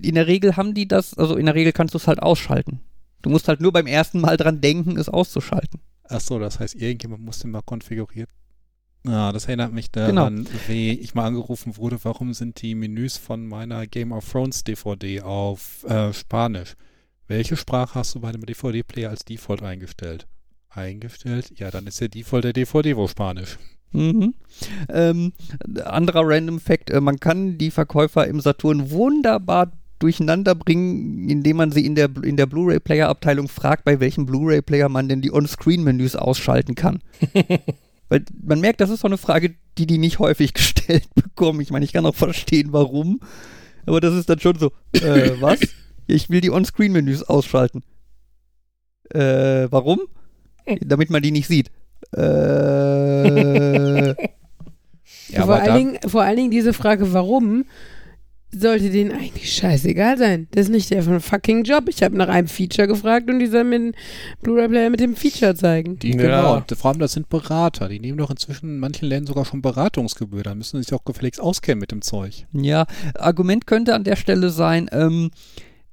[0.00, 2.80] In der Regel haben die das, also in der Regel kannst du es halt ausschalten.
[3.24, 5.80] Du musst halt nur beim ersten Mal dran denken, es auszuschalten.
[6.08, 8.28] Ach so, das heißt, irgendjemand muss den mal konfiguriert.
[9.06, 10.12] Ja, das erinnert mich Genau.
[10.28, 14.62] daran, wie ich mal angerufen wurde, warum sind die Menüs von meiner Game of Thrones
[14.64, 16.74] DVD auf äh, Spanisch?
[17.26, 20.26] Welche Sprache hast du bei dem DVD-Player als Default eingestellt?
[20.68, 21.52] Eingestellt?
[21.58, 23.58] Ja, dann ist der Default der DVD wohl Spanisch.
[23.92, 24.34] Mhm.
[24.88, 25.32] Ähm,
[25.84, 31.70] anderer Random Fact, äh, man kann die Verkäufer im Saturn wunderbar durcheinander bringen, indem man
[31.72, 36.74] sie in der, in der Blu-ray-Player-Abteilung fragt, bei welchem Blu-ray-Player man denn die On-Screen-Menüs ausschalten
[36.74, 37.00] kann.
[38.08, 41.60] Weil man merkt, das ist so eine Frage, die die nicht häufig gestellt bekommen.
[41.60, 43.20] Ich meine, ich kann auch verstehen, warum.
[43.86, 45.60] Aber das ist dann schon so, äh, was?
[46.06, 47.82] Ich will die On-Screen-Menüs ausschalten.
[49.10, 50.00] Äh, warum?
[50.80, 51.70] Damit man die nicht sieht.
[52.16, 54.14] Äh,
[55.28, 57.64] Ja, vor, aber allen Dingen, vor allen Dingen diese Frage, warum,
[58.60, 60.48] sollte denen eigentlich scheißegal sein.
[60.52, 61.88] Das ist nicht der fucking Job.
[61.88, 63.92] Ich habe nach einem Feature gefragt und die sollen mir einen
[64.42, 65.98] Blu-ray-Player mit dem Feature zeigen.
[65.98, 66.16] die, Ja.
[66.16, 67.88] genau, und vor allem das sind Berater.
[67.88, 70.42] Die nehmen doch inzwischen in manchen Ländern sogar schon Beratungsgebühr.
[70.42, 72.46] Da müssen sie sich auch gefälligst auskennen mit dem Zeug.
[72.52, 72.86] Ja,
[73.18, 75.30] Argument könnte an der Stelle sein, ähm,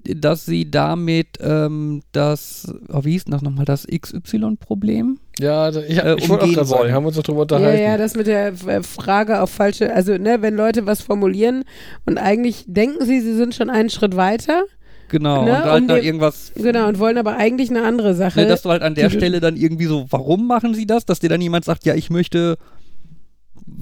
[0.03, 5.19] dass sie damit ähm, das, oh, wie hieß denn das nochmal, das XY-Problem?
[5.39, 7.41] Ja, da- ich, Äh, ich wollte auch gerade sagen, haben wir uns doch drüber Ja,
[7.43, 7.81] unterhalten.
[7.83, 11.63] ja, das mit der äh, Frage auf falsche, also ne, wenn Leute was formulieren
[12.05, 14.63] und eigentlich denken sie, sie sind schon einen Schritt weiter,
[15.09, 18.39] Genau, Ne, und halt um dem- irgendwas, genau, und wollen aber eigentlich eine andere Sache.
[18.39, 21.05] ne, dass du halt an der Stelle dann irgendwie so, warum machen sie das?
[21.05, 22.57] Dass dir dann jemand sagt, ja, ich möchte,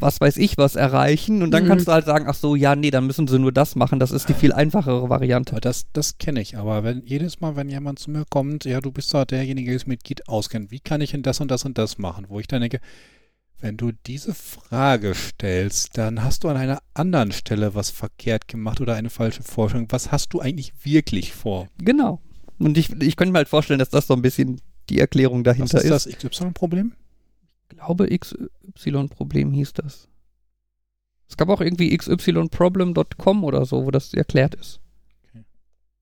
[0.01, 1.41] was weiß ich, was erreichen.
[1.43, 1.67] Und dann Mhm.
[1.67, 3.99] kannst du halt sagen, ach so, ja, nee, dann müssen sie nur das machen.
[3.99, 5.53] Das ist die viel einfachere Variante.
[5.53, 6.57] Aber das, das kenne ich.
[6.57, 9.79] Aber wenn jedes Mal, wenn jemand zu mir kommt, ja, du bist doch derjenige, der
[9.79, 12.25] sich mit Git auskennt, wie kann ich denn das und das und das machen?
[12.29, 12.79] Wo ich dann denke,
[13.61, 18.79] wenn du diese Frage stellst, dann hast du an einer anderen Stelle was verkehrt gemacht
[18.79, 19.87] oder eine falsche Forschung.
[19.89, 21.67] Was hast du eigentlich wirklich vor?
[21.77, 22.21] Genau.
[22.57, 25.55] Und ich, ich könnte mir halt vorstellen, dass das so ein bisschen die Erklärung Was
[25.57, 26.23] dahinter ist ist.
[26.23, 26.93] das XY-Problem?
[27.69, 30.07] Ich glaube, XY-Problem hieß das.
[31.27, 34.79] Es gab auch irgendwie xyproblem.com oder so, wo das erklärt ist.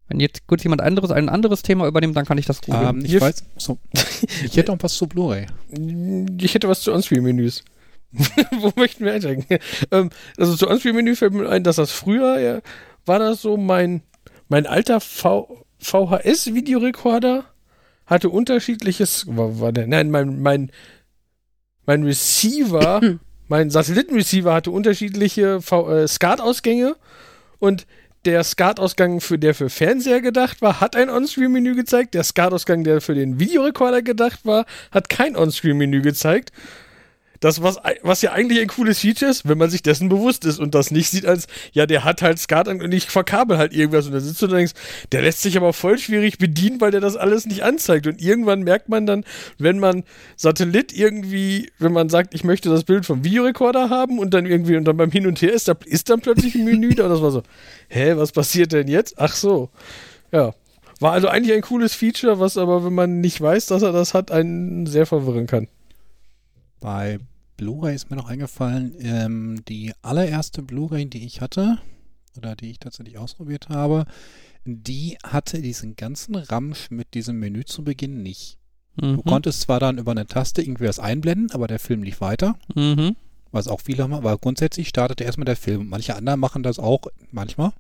[0.08, 3.02] Wenn jetzt kurz jemand anderes ein anderes Thema übernimmt, dann kann ich das googeln.
[3.02, 3.78] Ähm, ich weiß, so,
[4.44, 5.48] ich hätte noch was zu Blu-ray.
[6.40, 7.64] Ich hätte was zu Onscreen-Menüs.
[8.62, 9.46] Wo möchten wir einsteigen?
[9.92, 12.62] ähm, also zu Onscreen-Menü fällt mir ein, dass das früher ja,
[13.06, 14.02] war das so mein,
[14.48, 17.46] mein alter v VHS-Videorekorder
[18.08, 20.72] hatte unterschiedliches, war, war der, nein, mein, mein,
[21.88, 23.02] mein Receiver,
[23.48, 26.96] mein Satellitenreceiver hatte unterschiedliche äh, SCART-Ausgänge
[27.58, 27.88] und
[28.26, 32.14] der SCART-Ausgang, für der für Fernseher gedacht war, hat ein On-Screen-Menü gezeigt.
[32.14, 36.52] Der SCART-Ausgang, der für den Videorekorder gedacht war, hat kein On-Screen-Menü gezeigt.
[37.40, 40.60] Das, was, was ja eigentlich ein cooles Feature ist, wenn man sich dessen bewusst ist
[40.60, 44.08] und das nicht sieht als, ja, der hat halt Skat und ich verkabel halt irgendwas
[44.08, 44.74] und da sitzt du und denkst,
[45.12, 48.08] der lässt sich aber voll schwierig bedienen, weil der das alles nicht anzeigt.
[48.08, 49.24] Und irgendwann merkt man dann,
[49.58, 50.04] wenn man
[50.36, 54.78] Satellit irgendwie, wenn man sagt, ich möchte das Bild vom Videorekorder haben und dann irgendwie
[54.78, 57.10] und dann beim Hin und Her ist, da ist dann plötzlich ein Menü da und
[57.10, 57.44] das war so,
[57.90, 59.16] hä, was passiert denn jetzt?
[59.18, 59.70] Ach so.
[60.32, 60.54] Ja.
[61.00, 64.14] War also eigentlich ein cooles Feature, was aber, wenn man nicht weiß, dass er das
[64.16, 65.68] hat, einen sehr verwirren kann.
[66.88, 67.20] Bei
[67.58, 71.80] Blu-ray ist mir noch eingefallen, ähm, die allererste Blu-ray, die ich hatte,
[72.38, 74.06] oder die ich tatsächlich ausprobiert habe,
[74.64, 78.58] die hatte diesen ganzen Ramsch mit diesem Menü zu Beginn nicht.
[78.96, 79.24] Du Mhm.
[79.26, 83.18] konntest zwar dann über eine Taste irgendwie was einblenden, aber der Film lief weiter, Mhm.
[83.52, 85.90] was auch viele haben, aber grundsätzlich startete erstmal der Film.
[85.90, 87.74] Manche anderen machen das auch manchmal.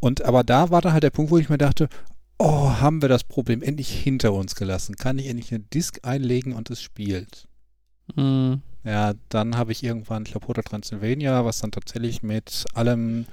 [0.00, 1.90] Und aber da war dann halt der Punkt, wo ich mir dachte,
[2.38, 4.96] oh, haben wir das Problem endlich hinter uns gelassen?
[4.96, 7.47] Kann ich endlich eine Disk einlegen und es spielt?
[8.16, 8.62] Mhm.
[8.84, 13.26] Ja, dann habe ich irgendwann, ich glaube, Hotel Transylvania, was dann tatsächlich mit allem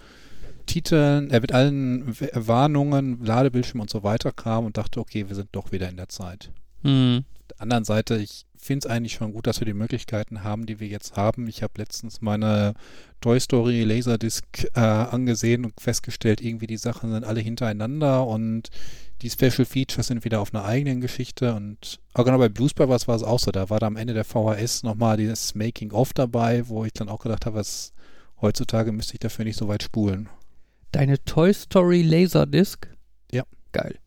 [0.65, 5.49] Titeln, äh, mit allen Warnungen, Ladebildschirm und so weiter kam und dachte, okay, wir sind
[5.51, 6.51] doch wieder in der Zeit.
[6.83, 7.23] Mhm.
[7.41, 10.65] Auf der anderen Seite, ich finde es eigentlich schon gut, dass wir die Möglichkeiten haben,
[10.65, 11.47] die wir jetzt haben.
[11.47, 12.73] Ich habe letztens meine
[13.21, 18.69] Toy Story Laserdisc äh, angesehen und festgestellt, irgendwie die Sachen sind alle hintereinander und
[19.21, 23.07] die Special Features sind wieder auf einer eigenen Geschichte und aber genau bei Blues Brothers
[23.07, 26.67] war es auch so, da war da am Ende der VHS nochmal dieses Making-of dabei,
[26.67, 27.93] wo ich dann auch gedacht habe, was
[28.41, 30.29] heutzutage müsste ich dafür nicht so weit spulen.
[30.91, 32.87] Deine Toy Story Laserdisc?
[33.31, 33.43] Ja.
[33.71, 33.99] Geil.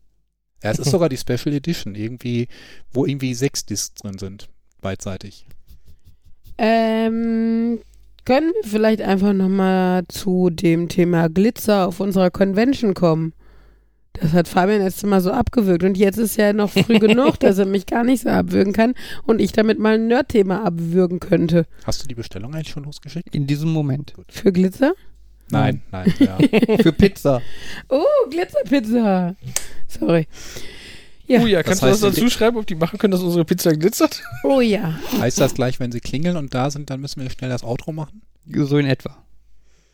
[0.63, 2.47] Ja, es ist sogar die Special Edition, irgendwie,
[2.91, 4.49] wo irgendwie sechs Discs drin sind,
[4.81, 5.45] beidseitig.
[6.57, 7.79] Ähm,
[8.25, 13.33] können wir vielleicht einfach nochmal zu dem Thema Glitzer auf unserer Convention kommen?
[14.21, 17.57] Das hat Fabian jetzt immer so abgewürgt und jetzt ist ja noch früh genug, dass
[17.57, 18.93] er mich gar nicht so abwürgen kann
[19.25, 21.65] und ich damit mal ein Nerd-Thema abwürgen könnte.
[21.85, 23.33] Hast du die Bestellung eigentlich schon losgeschickt?
[23.33, 24.13] In diesem Moment.
[24.27, 24.93] Für Glitzer?
[25.51, 26.37] Nein, nein, ja.
[26.81, 27.41] Für Pizza.
[27.87, 29.35] Oh, Glitzerpizza.
[29.87, 30.27] Sorry.
[31.25, 31.41] Ja.
[31.41, 33.71] Oh ja, kannst du heißt, das dazu schreiben, ob die machen können, dass unsere Pizza
[33.75, 34.23] glitzert?
[34.43, 34.99] Oh ja.
[35.19, 37.91] Heißt das gleich, wenn sie klingeln und da sind, dann müssen wir schnell das Outro
[37.91, 38.21] machen?
[38.45, 39.15] So in etwa.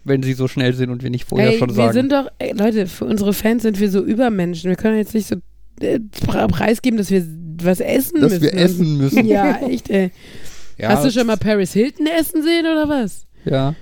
[0.06, 1.94] Wenn sie so schnell sind und wir nicht vorher Ey, schon wir sagen.
[1.94, 4.70] sind doch, ey, Leute, für unsere Fans sind wir so Übermenschen.
[4.70, 5.36] Wir können jetzt nicht so
[5.82, 7.26] äh, pre- preisgeben, dass wir
[7.62, 8.44] was essen dass müssen.
[8.44, 9.26] wir essen müssen.
[9.26, 10.12] Ja, echt, ey.
[10.78, 13.26] Ja, Hast du schon mal Paris Hilton essen sehen oder was?
[13.46, 13.76] Ja,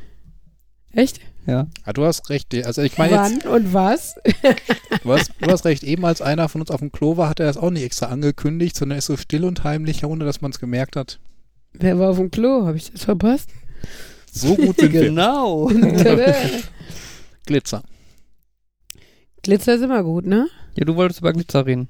[0.91, 1.19] Echt?
[1.47, 1.65] ja.
[1.85, 2.53] Ja, du hast recht.
[2.65, 4.15] Also ich meine jetzt, Wann und was?
[5.03, 5.83] du hast, du hast recht.
[5.83, 8.05] Eben als einer von uns auf dem Klo war, hat er das auch nicht extra
[8.05, 11.19] angekündigt, sondern ist so still und heimlich, ohne dass man es gemerkt hat.
[11.73, 12.67] Wer war auf dem Klo?
[12.67, 13.49] Habe ich das verpasst?
[14.35, 15.01] So gut sind wir.
[15.01, 15.67] Genau.
[17.45, 17.83] Glitzer.
[19.43, 20.47] Glitzer ist immer gut, ne?
[20.75, 21.87] Ja, du wolltest über Glitzer reden.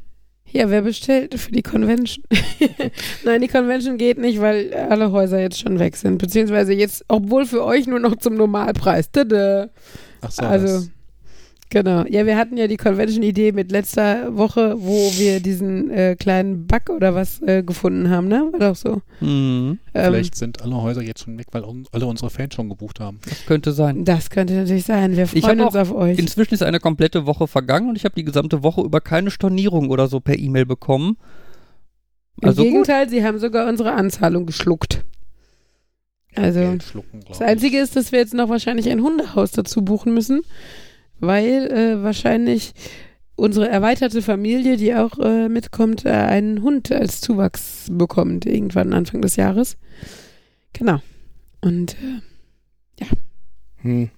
[0.52, 2.26] Ja, wer bestellt für die Convention?
[3.24, 6.18] Nein, die Convention geht nicht, weil alle Häuser jetzt schon weg sind.
[6.18, 9.10] Beziehungsweise jetzt, obwohl für euch nur noch zum Normalpreis.
[9.10, 9.70] Tada.
[10.22, 10.90] Ach so, Also, das,
[11.74, 12.06] genau.
[12.08, 16.90] Ja, wir hatten ja die Convention-Idee mit letzter Woche, wo wir diesen äh, kleinen Bug
[16.90, 18.48] oder was äh, gefunden haben, ne?
[18.52, 19.02] War doch so.
[19.20, 19.80] Mhm.
[19.94, 23.00] Ähm, vielleicht sind alle Häuser jetzt schon weg, weil un alle unsere Fans schon gebucht
[23.00, 23.20] haben.
[23.28, 24.06] Das könnte sein.
[24.06, 25.18] das könnte natürlich sein.
[25.18, 26.18] Wir Ich freuen uns auf euch.
[26.18, 29.90] Inzwischen ist eine komplette Woche vergangen und ich habe die gesamte Woche über keine Stornierung
[29.90, 31.18] oder so per E-Mail bekommen.
[32.42, 32.72] Im Also gut.
[32.72, 35.04] Gegenteil, sie haben sogar unsere Anzahlung geschluckt.
[36.36, 36.78] Also,
[37.30, 37.84] Das Einzige ich.
[37.84, 40.42] ist, dass wir jetzt noch wahrscheinlich ein Hundehaus dazu buchen müssen,
[41.26, 42.74] weil äh, wahrscheinlich
[43.36, 49.22] unsere erweiterte Familie, die auch äh, mitkommt, äh, einen Hund als Zuwachs bekommt, irgendwann Anfang
[49.22, 49.78] des Jahres.
[50.74, 51.02] Genau.
[51.62, 53.06] Und äh,
[53.82, 54.10] Hm.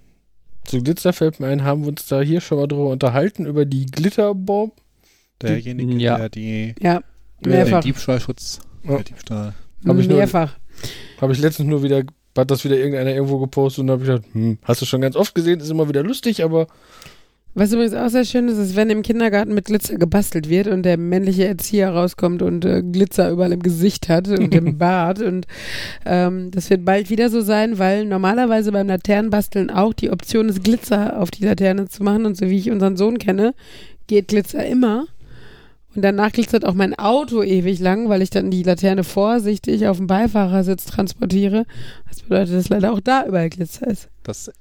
[0.63, 3.65] Zu Glitzer fällt mir ein, haben wir uns da hier schon mal drüber unterhalten, über
[3.65, 4.73] die Glitterbomb.
[5.41, 6.17] derjenige, Ja.
[6.17, 7.01] der die ja,
[7.43, 7.81] den mehrfach.
[7.83, 8.95] Diebstahlschutz, Ja.
[8.95, 9.53] der Diebstahl.
[9.85, 10.55] Hab ich mehrfach.
[11.19, 12.03] Habe ich letztens nur wieder,
[12.37, 15.15] hat das wieder irgendeiner irgendwo gepostet und habe ich gedacht, hm, hast du schon ganz
[15.15, 16.67] oft gesehen, ist immer wieder lustig, aber
[17.57, 20.83] Was übrigens auch sehr schön ist, ist, wenn im Kindergarten mit Glitzer gebastelt wird und
[20.83, 25.21] der männliche Erzieher rauskommt und äh, Glitzer überall im Gesicht hat und im Bart.
[25.21, 25.47] Und
[26.05, 30.65] ähm, das wird bald wieder so sein, weil normalerweise beim Laternenbasteln auch die Option ist,
[30.65, 32.25] Glitzer auf die Laterne zu machen.
[32.25, 33.53] Und so wie ich unseren Sohn kenne,
[34.07, 35.05] geht Glitzer immer.
[35.95, 39.97] Und danach glitzert auch mein Auto ewig lang, weil ich dann die Laterne vorsichtig auf
[39.97, 41.65] dem Beifahrersitz transportiere.
[42.09, 44.09] Das bedeutet, dass leider auch da überall Glitzer ist.
[44.23, 44.51] Das,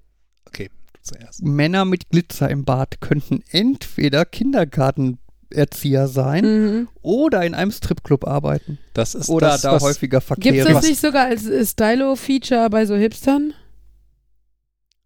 [0.46, 1.42] okay, du zuerst.
[1.42, 6.88] Männer mit Glitzer im Bart könnten entweder Kindergartenerzieher sein Mhm.
[7.02, 8.78] oder in einem Stripclub arbeiten.
[8.92, 12.70] Das ist Oder das, da was, häufiger Gibt Verkehr es das nicht sogar als Stylo-Feature
[12.70, 13.54] bei so Hipstern?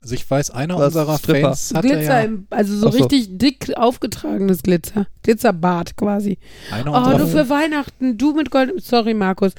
[0.01, 1.49] Also ich weiß, einer Was, unserer Stripper?
[1.49, 2.99] Fans hatte Glitzer, ja, im, also so so.
[2.99, 5.09] richtig dick aufgetragenes Glitzer.
[5.25, 6.39] Glitzerbart quasi.
[6.71, 9.55] einer Oh, du für Weihnachten, du mit goldenem, sorry Markus,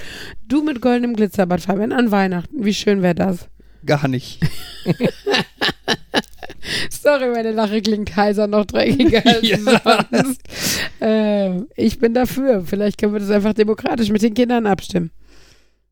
[0.47, 2.63] du mit goldenem Glitzerbart, Fabian, an Weihnachten.
[2.63, 3.49] Wie schön wäre das?
[3.85, 4.39] gar nicht.
[6.89, 10.05] Sorry, meine Lache klingt heiser noch dreckiger als Ja.
[10.11, 10.41] sonst.
[11.01, 12.63] Ähm, ich bin dafür.
[12.65, 15.11] Vielleicht können wir das einfach demokratisch mit den Kindern abstimmen.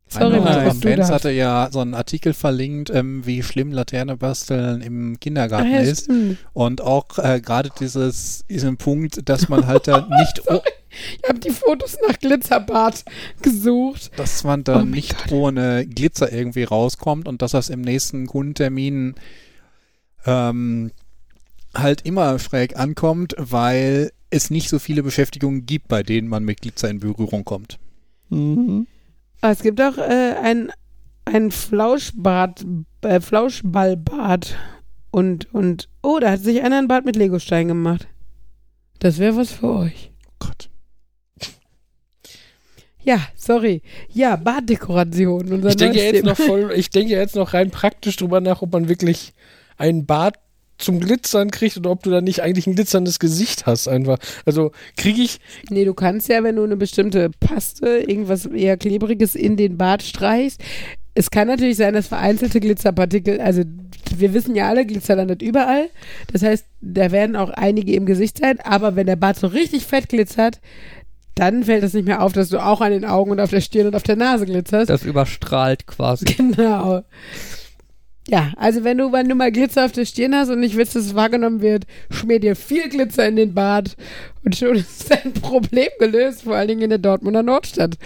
[0.09, 4.81] Sorry, einer unserer Fans hatte ja so einen Artikel verlinkt, ähm, wie schlimm Laterne basteln
[4.81, 6.03] im Kindergarten ja, ist.
[6.05, 6.37] stimmt.
[6.53, 10.61] Und auch äh, gerade dieses, diesen Punkt, dass man halt da nicht, oh,
[11.21, 13.03] Ich habe die Fotos nach Glitzerbart
[13.41, 14.11] gesucht.
[14.17, 15.31] dass man Oh da mein nicht Gott.
[15.33, 19.15] ohne Glitzer irgendwie rauskommt und dass das im nächsten Kundentermin
[20.25, 20.91] ähm,
[21.75, 26.61] halt immer schräg ankommt, weil es nicht so viele Beschäftigungen gibt, bei denen man mit
[26.61, 27.77] Glitzer in Berührung kommt.
[28.29, 28.87] Mhm.
[29.41, 30.71] Ah, es gibt auch äh, ein,
[31.25, 32.65] ein Flauschbart,
[33.01, 34.55] äh, Flauschballbad.
[35.11, 38.07] Und, und, oh, da hat sich einer ein Bad mit Legostein gemacht.
[38.99, 40.11] Das wäre was für euch.
[40.39, 40.69] Gott.
[43.03, 43.81] Ja, sorry.
[44.09, 45.65] Ja, Baddekoration.
[45.65, 46.29] Ich denke jetzt Thema.
[46.31, 49.33] noch voll, ich denke jetzt noch rein praktisch drüber nach, ob man wirklich
[49.77, 50.35] einen Bart
[50.77, 54.17] zum Glitzern kriegt oder ob du da nicht eigentlich ein glitzerndes Gesicht hast einfach.
[54.45, 55.39] Also kriege ich,
[55.69, 60.03] Nee, du kannst ja, wenn du eine bestimmte Paste, irgendwas eher Klebriges in den Bart
[60.03, 60.61] streichst.
[61.13, 63.63] Es kann natürlich sein, dass vereinzelte Glitzerpartikel, also
[64.15, 65.89] wir wissen ja alle, Glitzer landet überall.
[66.31, 69.85] Das heißt, da werden auch einige im Gesicht sein, aber wenn der Bart so richtig
[69.85, 70.59] fett glitzert,
[71.37, 73.61] dann fällt es nicht mehr auf, dass du auch an den Augen und auf der
[73.61, 74.89] Stirn und auf der Nase glitzerst.
[74.89, 76.25] Das überstrahlt quasi.
[76.37, 77.03] Genau.
[78.29, 80.95] Ja, also wenn du, wenn du mal Glitzer auf der Stirn hast und nicht willst,
[80.95, 83.95] dass es wahrgenommen wird, schmier dir viel Glitzer in den Bart
[84.43, 87.97] und schon ist dein Problem gelöst, vor allen Dingen in der Dortmunder Nordstadt.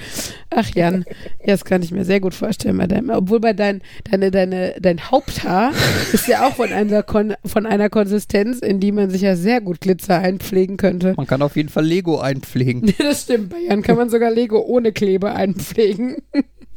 [0.52, 1.06] Ach Jan,
[1.40, 4.76] ja, das kann ich mir sehr gut vorstellen bei deinem, obwohl bei dein, deine, deine,
[4.80, 5.72] dein Haupthaar
[6.14, 9.60] ist ja auch von einer, Kon von einer Konsistenz, in die man sich ja sehr
[9.60, 11.16] gut Glitzer einpflegen könnte.
[11.18, 12.94] Man kann auf jeden Fall Lego einpflegen.
[13.02, 16.18] Das stimmt, bei Jan kann man sogar Lego ohne Klebe einpflegen.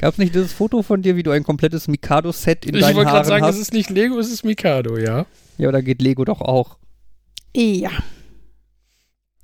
[0.05, 2.97] Gab es nicht dieses Foto von dir, wie du ein komplettes Mikado-Set in ich deinen
[2.97, 3.55] wollte gerade Haaren sagen, hast?
[3.55, 5.25] es ist nicht Lego, es ist Mikado, ja.
[5.57, 6.77] ja, aber da geht Lego doch auch.
[7.57, 7.89] Ja.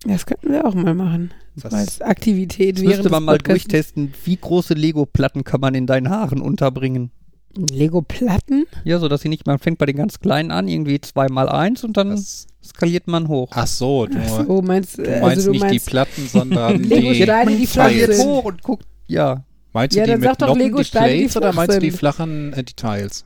[0.04, 1.32] Das könnten wir auch mal machen.
[1.56, 5.74] Das- als Aktivität Das während müsste man des mal durchtesten, wie große Lego-Platten kann man
[5.74, 7.10] in deinen Haaren unterbringen.
[7.56, 8.66] Lego-Platten?
[8.84, 11.48] Ja, so dass sie nicht, man fängt bei den ganz kleinen an, irgendwie zwei mal
[11.48, 13.48] eins und dann Das, skaliert man hoch.
[13.54, 16.26] ach so, du, Ach so, meinst, du äh, meinst also du nicht meinst, die Platten,
[16.28, 19.42] sondern die, die flach skaliert hoch und guckt, ja.
[19.72, 21.76] Meinst Ja, du die dann mit sag doch Noppen, Lego die die Plates oder meinst
[21.76, 21.98] du die sind.
[21.98, 23.24] flachen äh, Details?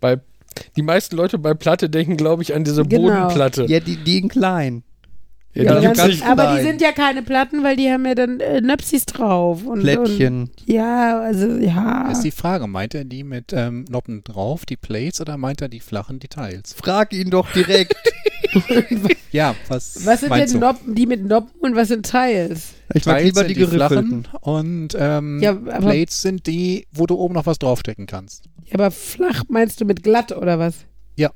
[0.00, 0.18] Bei,
[0.76, 3.02] die meisten Leute bei Platte denken, glaube ich, an diese Genau.
[3.08, 3.64] Bodenplatte.
[3.66, 4.82] Ja, die, die in klein.
[5.56, 6.26] Ja, Ja, die die ganz nicht.
[6.26, 6.64] aber die klein.
[6.66, 9.64] sind ja keine Platten, weil die haben ja dann äh, Nöpsis drauf.
[9.64, 10.40] Und, Plättchen.
[10.42, 12.06] Und, ja, also ja.
[12.08, 15.62] Das ist die Frage, meint er die mit ähm, Noppen drauf, die Plates, oder meint
[15.62, 16.74] er die flachen Details?
[16.76, 17.94] Frag ihn doch direkt.
[19.32, 20.58] Ja, was, Was sind denn du?
[20.58, 22.74] Noppen, die mit Noppen und was sind Teils?
[22.94, 24.28] ich mag lieber sind die die geriffelten.
[24.42, 28.44] und ähm, Ja, Plates sind die, wo du oben noch was draufstecken kannst.
[28.66, 30.74] Ja, aber flach meinst du mit glatt oder was?
[31.16, 31.30] Ja.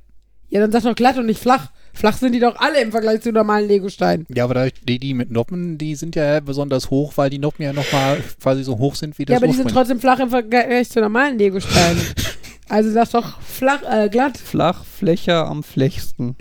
[0.48, 1.72] Ja, dann sag doch glatt und nicht flach.
[1.92, 4.24] Flach sind die doch alle im Vergleich zu normalen Legosteinen.
[4.32, 7.64] Ja, aber da- die, die mit Noppen, die sind ja besonders hoch, weil die Noppen
[7.64, 10.30] ja nochmal quasi so hoch sind wie das Ja, aber die sind trotzdem flach im
[10.30, 12.00] Vergleich zu normalen Legosteinen.
[12.68, 14.38] also sag doch flach, äh, glatt.
[14.38, 16.36] Flach, Fläche am flechsten.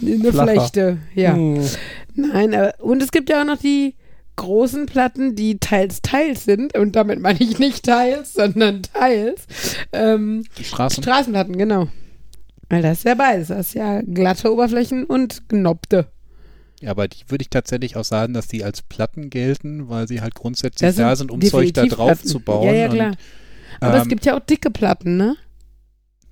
[0.00, 0.52] Eine Flacher.
[0.52, 1.34] Flechte, ja.
[1.34, 1.60] Hm.
[2.14, 3.94] Nein, aber, und es gibt ja auch noch die
[4.36, 6.76] großen Platten, die teils teils sind.
[6.76, 9.46] Und damit meine ich nicht teils, sondern teils.
[9.92, 11.02] Ähm, Die Straßen.
[11.02, 11.88] Straßenplatten, genau.
[12.68, 13.48] Weil das ist ja beides.
[13.48, 16.06] Das ist ja glatte Oberflächen und genoppte.
[16.80, 20.22] ja, aber die würde ich tatsächlich auch sagen, dass die als Platten gelten, weil sie
[20.22, 22.26] halt grundsätzlich Das da sind, um Zeug da drauf Platten.
[22.28, 22.66] zu bauen.
[22.66, 23.08] Ja, ja, klar.
[23.10, 23.16] Und,
[23.80, 25.36] Aber es ähm, gibt ja auch dicke Platten, ne?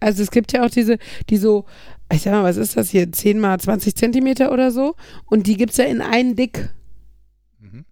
[0.01, 0.97] Also es gibt ja auch diese,
[1.29, 1.67] die so,
[2.13, 4.95] ich sag mal, was ist das hier, 10 mal 20 Zentimeter oder so?
[5.27, 6.73] Und die gibt's ja in einen dick.
[7.59, 7.85] mhm.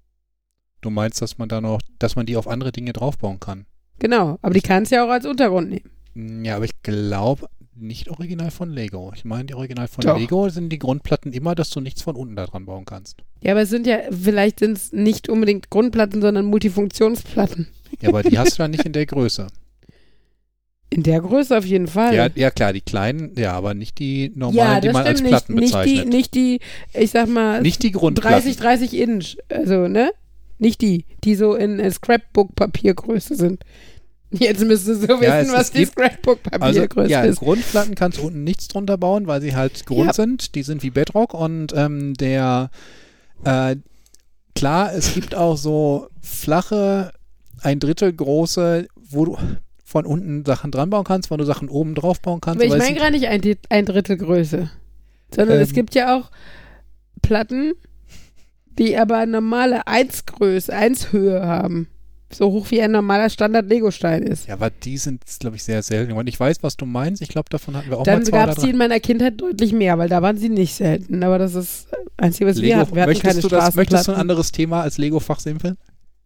[0.80, 3.66] Du meinst, dass man da noch, dass man die auf andere Dinge draufbauen kann?
[3.98, 4.38] Genau.
[4.42, 5.90] Aber die kannst du ja auch als Untergrund nehmen.
[6.14, 9.12] Mm, Ja, aber ich glaube nicht original von Lego.
[9.14, 10.18] Ich meine, die original von Doch.
[10.18, 13.22] Lego sind die Grundplatten immer, dass du nichts von unten da dran bauen kannst.
[13.40, 17.68] Ja, aber es sind ja, vielleicht sind es nicht unbedingt Grundplatten, sondern Multifunktionsplatten.
[18.00, 19.46] Ja, aber die hast du dann nicht in der Größe.
[20.90, 22.15] In der Größe auf jeden Fall.
[22.15, 25.55] Ja, ja klar, die kleinen, ja, aber nicht die normalen, Ja, die man als Platten
[25.55, 26.09] nicht, nicht die, bezeichnet.
[26.15, 26.60] nicht die,
[26.94, 28.32] ich sag mal, Nicht die Grundplatten.
[28.40, 30.10] 30, 30 Inch, also, ne?
[30.59, 33.62] Nicht die, die so in äh, Scrapbook-Papiergröße sind.
[34.31, 37.39] Jetzt müsstest du wissen, Ja, es- was es die gibt- Also, Scrapbook-Papiergröße ja, ist.
[37.40, 40.12] Grundplatten kannst du unten nichts drunter bauen, weil sie halt Grund Ja.
[40.15, 40.55] sind.
[40.55, 42.70] Die sind wie Bedrock und ähm, der,
[43.44, 43.77] äh,
[44.55, 47.12] klar, es gibt auch so flache,
[47.60, 49.39] ein Drittel große, wo du
[49.89, 52.62] von unten Sachen dran bauen kannst, wo du Sachen oben drauf bauen kannst.
[52.62, 53.40] Aber ich es meine gar nicht ein,
[53.70, 54.70] ein Drittel Größe.
[55.35, 55.74] Sondern es Ähm.
[55.74, 56.31] gibt ja auch
[57.23, 57.73] Platten,
[58.78, 61.89] die aber normale 1 Größe, 1 Höhe haben.
[62.31, 64.47] So hoch wie ein normaler Standard-Lego-Stein ist.
[64.48, 66.12] ja, aber die sind, glaube ich, sehr selten.
[66.12, 67.23] Und ich weiß, was du meinst.
[67.23, 69.40] Ich glaube, davon hatten wir auch Dann mal zwei gab es die in meiner Kindheit
[69.40, 71.23] deutlich mehr, weil da waren sie nicht selten.
[71.23, 72.94] Aber das ist das Einzige, was wir Lego, hatten.
[72.94, 75.78] Wir hatten keine möchtest, du das, möchtest du ein anderes Thema als Lego-Fachsimpeln?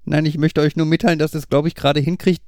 [0.05, 2.43] Nein, ich möchte euch nur mitteilen, dass es, glaube ich, gerade hinkriegt,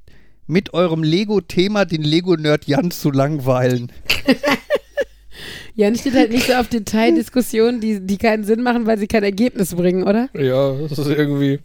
[0.47, 3.91] mit eurem Lego-Thema den Lego-Nerd Jan zu langweilen.
[5.75, 9.23] Jan steht halt nicht so auf Detaildiskussionen, die, die keinen Sinn machen, weil sie kein
[9.23, 10.29] Ergebnis bringen, oder?
[10.33, 11.59] Ja, das ist irgendwie.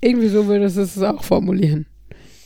[0.00, 1.86] Irgendwie so würdest du es auch formulieren.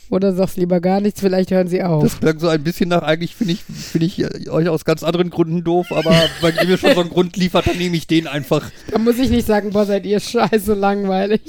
[0.09, 2.01] Oder sagst lieber gar nichts, vielleicht hören sie auf.
[2.01, 5.03] Das klang so ein bisschen nach, eigentlich finde ich, finde ich äh, euch aus ganz
[5.03, 8.07] anderen Gründen doof, aber wenn ihr mir schon so einen Grund liefert, dann nehme ich
[8.07, 8.71] den einfach.
[8.91, 11.41] Da muss ich nicht sagen, boah, seid ihr scheiße langweilig.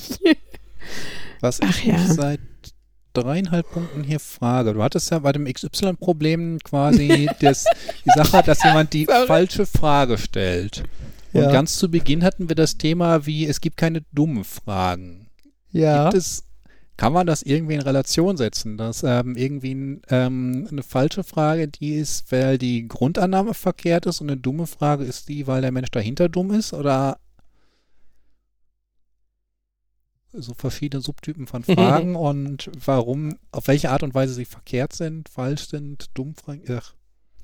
[1.41, 1.93] Was Ach ich ja.
[1.95, 2.41] mich seit
[3.13, 4.75] dreieinhalb Punkten hier frage.
[4.75, 7.65] Du hattest ja bei dem XY-Problem quasi das,
[8.05, 10.83] die Sache, dass jemand die falsche Frage stellt.
[11.33, 11.51] Und Ja.
[11.53, 15.29] ganz zu Beginn hatten wir das Thema wie, es gibt keine dummen Fragen.
[15.73, 16.05] Ja.
[16.05, 16.45] Gibt es,
[16.97, 21.69] kann man das irgendwie in Relation setzen, dass ähm, irgendwie ein, ähm, eine falsche Frage
[21.69, 25.71] die ist, weil die Grundannahme verkehrt ist und eine dumme Frage ist die, weil der
[25.71, 26.73] Mensch dahinter dumm ist?
[26.73, 27.19] Oder
[30.33, 35.29] so verschiedene Subtypen von Fragen und warum, auf welche Art und Weise sie verkehrt sind,
[35.29, 36.63] falsch sind, dumm fragen.
[36.71, 36.95] Ach,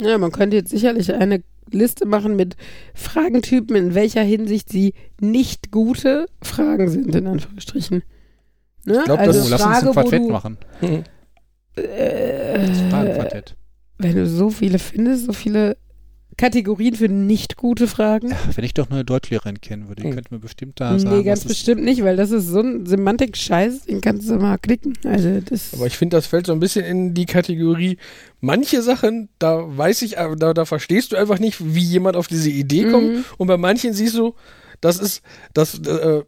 [0.01, 2.56] Ja, man könnte jetzt sicherlich eine Liste machen mit
[2.94, 8.02] Fragentypen, in welcher Hinsicht sie nicht gute Fragen sind, in Anführungsstrichen.
[8.85, 9.02] Ne?
[9.05, 10.59] glaub, das- also oh, lass uns ein Quartett du, machen.
[11.74, 13.56] Das äh, Fragenquartett.
[13.98, 15.77] wenn du so viele findest, so viele
[16.36, 18.31] Kategorien für nicht gute Fragen.
[18.31, 20.15] Ja, wenn ich doch nur eine Deutschlehrerin kennen würde, die Hm.
[20.15, 22.61] könnte mir bestimmt da sagen, nee, ganz was ist- bestimmt nicht, weil das ist so
[22.61, 24.94] ein Semantik-Scheiß, den kannst du mal klicken.
[25.05, 27.98] Also das Aber ich finde, das fällt so ein bisschen in die Kategorie,
[28.40, 32.27] manche Sachen, da weiß ich, äh, da, da verstehst du einfach nicht, wie jemand auf
[32.28, 33.09] diese Idee kommt.
[33.15, 33.24] Mhm.
[33.39, 34.35] Und bei manchen siehst du,
[34.81, 35.23] das ist,
[35.55, 36.23] das, äh,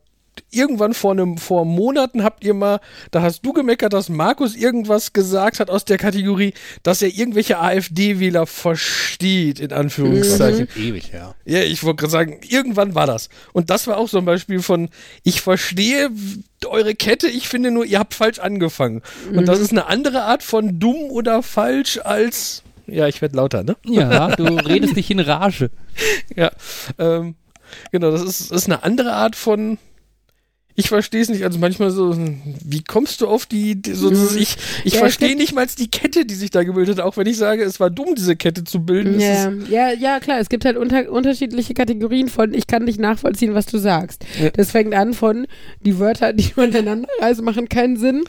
[0.50, 2.80] irgendwann vor einem, vor Monaten habt ihr mal,
[3.10, 7.58] da hast du gemeckert, dass Markus irgendwas gesagt hat aus der Kategorie, dass er irgendwelche
[7.58, 10.68] AfD-Wähler versteht, in Anführungszeichen.
[10.76, 11.34] ewig her.
[11.44, 13.28] Ja, ich wollte gerade sagen, irgendwann war das.
[13.52, 14.88] Und das war auch so ein Beispiel von,
[15.22, 16.10] ich verstehe
[16.64, 19.02] eure Kette, ich finde nur, ihr habt falsch angefangen.
[19.32, 23.62] Und das ist eine andere Art von dumm oder falsch als, ja, ich werde lauter,
[23.62, 23.76] ne?
[23.84, 25.70] Ja, du redest dich in Rage.
[26.34, 26.50] Ja,
[26.98, 27.34] ähm,
[27.92, 29.78] genau, das ist, das ist eine andere Art von,
[30.76, 32.14] ich verstehe es nicht, also manchmal so,
[32.64, 35.90] wie kommst du auf die, die so, so, ich, ich Ja, verstehe nicht mal die
[35.90, 38.62] Kette, die sich da gebildet hat, auch wenn ich sage, es war dumm, diese Kette
[38.62, 39.18] zu bilden.
[39.18, 40.38] Ja, ja, ja, klar.
[40.38, 44.24] Es gibt halt unter, unterschiedliche Kategorien von, ich kann nicht nachvollziehen, was du sagst.
[44.40, 44.50] Ja.
[44.50, 45.46] Das fängt an von,
[45.80, 48.24] die Wörter, die man ineinander reißen, machen keinen Sinn.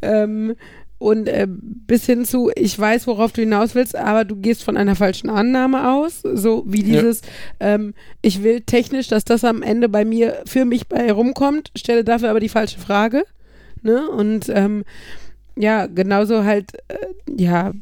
[0.00, 0.54] Ähm,
[0.98, 4.76] und äh, bis hin zu, ich weiß, worauf du hinaus willst, aber du gehst von
[4.76, 6.22] einer falschen Annahme aus.
[6.22, 7.00] So wie Ja.
[7.00, 7.22] dieses,
[7.60, 12.02] ähm, ich will technisch, dass das am Ende bei mir, für mich bei rumkommt, stelle
[12.04, 13.24] dafür aber die falsche Frage.
[13.82, 14.08] Ne?
[14.08, 14.84] Und ähm,
[15.56, 16.96] ja, genauso halt, äh,
[17.36, 17.72] ja,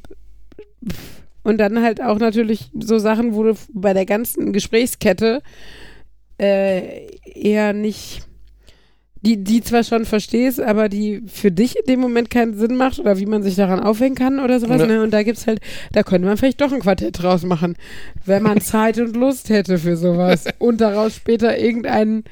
[1.43, 5.43] und dann halt auch natürlich so Sachen, wo du bei der ganzen Gesprächskette
[6.39, 8.26] äh, eher nicht,
[9.23, 12.99] die, die zwar schon verstehst, aber die für dich in dem Moment keinen Sinn macht
[12.99, 14.81] oder wie man sich daran aufhängen kann oder sowas.
[14.81, 14.87] Ja.
[14.87, 15.03] Ne?
[15.03, 15.61] Und da gibt's halt,
[15.93, 17.77] da könnte man vielleicht doch ein Quartett draus machen,
[18.25, 22.25] wenn man Zeit und Lust hätte für sowas und daraus später irgendein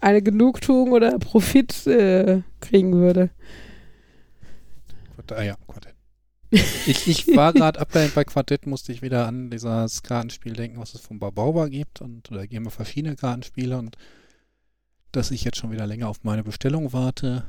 [0.00, 3.30] eine Genugtuung oder Profit äh, kriegen würde.
[5.30, 5.94] Ah ja, Quartett.
[6.50, 10.94] ich, ich war gerade abgelenkt bei Quartett, musste ich wieder an dieses Kartenspiel denken, was
[10.94, 12.00] es von Barbauba gibt.
[12.00, 13.96] Und da gehen wir verschiedene Kartenspiele und
[15.16, 17.44] dass ich jetzt schon wieder länger auf meine Bestellung warte.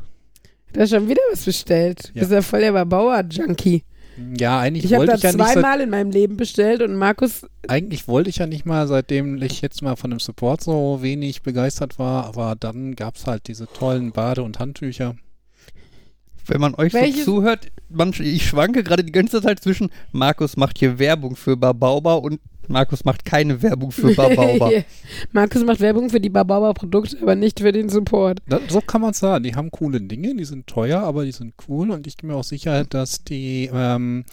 [0.73, 2.11] Du hast schon wieder was bestellt.
[2.13, 2.21] Ja.
[2.21, 3.83] Bist ja voll der Bauer-Junkie.
[4.37, 6.95] Ja, eigentlich Ich habe wollte ich ja nicht seit, zweimal in meinem Leben bestellt und
[6.95, 10.99] Markus, eigentlich wollte ich ja nicht mal, seitdem ich jetzt mal von dem Support so
[11.01, 15.15] wenig begeistert war, aber dann gab es halt diese tollen Bade- und Handtücher.
[16.49, 20.57] Wenn man euch Welches- so zuhört, man, ich schwanke gerade die ganze Zeit zwischen Markus
[20.57, 24.71] macht hier Werbung für Babauba und Markus macht keine Werbung für Babauba.
[25.31, 28.39] Markus macht Werbung für die Babauba-Produkte, aber nicht für den Support.
[28.49, 29.43] Da, so kann man sagen.
[29.45, 32.35] Die haben coole Dinge, die sind teuer, aber die sind cool und ich bin mir
[32.35, 34.25] auch sicher, dass die ähm,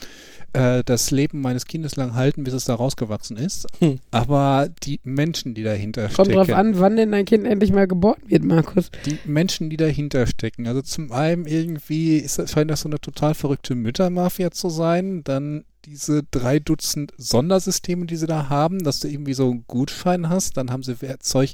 [0.55, 3.67] äh, das Leben meines Kindes lang halten, bis es da rausgewachsen ist.
[3.81, 3.99] Hm.
[4.11, 7.87] Aber die Menschen, die dahinter Kommt stecken, drauf an, wann denn dein Kind endlich mal
[7.87, 8.91] geboren wird, Markus.
[9.05, 10.67] die Menschen, die dahinter stecken.
[10.67, 15.23] Also zum einen irgendwie ist scheint das so eine total verrückte Müttermafia zu sein.
[15.25, 20.29] Dann diese drei Dutzend Sondersysteme, die sie da haben, dass du irgendwie so einen Gutschein
[20.29, 20.57] hast.
[20.57, 21.51] Dann haben sie Werkzeug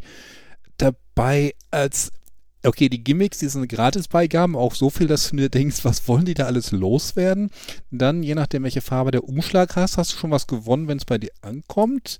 [0.77, 2.13] dabei als
[2.63, 6.27] Okay, die Gimmicks, die sind Gratisbeigaben, auch so viel, dass du dir denkst, was wollen
[6.27, 7.51] die da alles loswerden?
[7.91, 11.07] Dann, je nachdem, welche Farbe der Umschlag hast, hast du schon was gewonnen, wenn es
[11.07, 12.19] bei dir ankommt.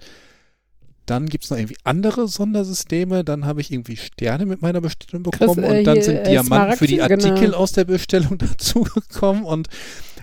[1.11, 3.25] Dann gibt es noch irgendwie andere Sondersysteme.
[3.25, 5.65] Dann habe ich irgendwie Sterne mit meiner Bestellung bekommen.
[5.65, 7.57] äh, und dann sind äh, Diamanten für die Artikel genau.
[7.57, 9.43] aus der Bestellung dazugekommen.
[9.43, 9.69] Und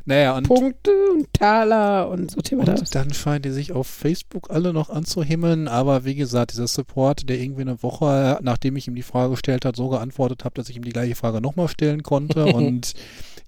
[0.07, 2.79] naja, und, Punkte und Taler und so Thema das.
[2.79, 5.67] und dann scheinen die sich auf Facebook alle noch anzuhimmeln.
[5.67, 9.65] Aber wie gesagt, dieser Support, der irgendwie eine Woche, nachdem ich ihm die Frage gestellt
[9.65, 12.45] hat, so geantwortet habe, dass ich ihm die gleiche Frage nochmal stellen konnte.
[12.53, 12.93] und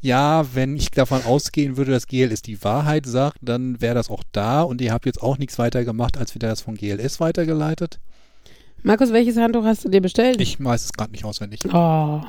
[0.02, 4.24] ja, wenn ich davon ausgehen würde, dass GLS die Wahrheit sagt, dann wäre das auch
[4.34, 4.62] da.
[4.62, 8.02] Und ihr habt jetzt auch nichts weiter gemacht, als wieder das von GLS weitergeleitet.
[8.84, 10.42] Markus, welches Handtuch hast du dir bestellt?
[10.42, 11.62] Ich weiß es gerade nicht auswendig.
[11.74, 12.22] Oh,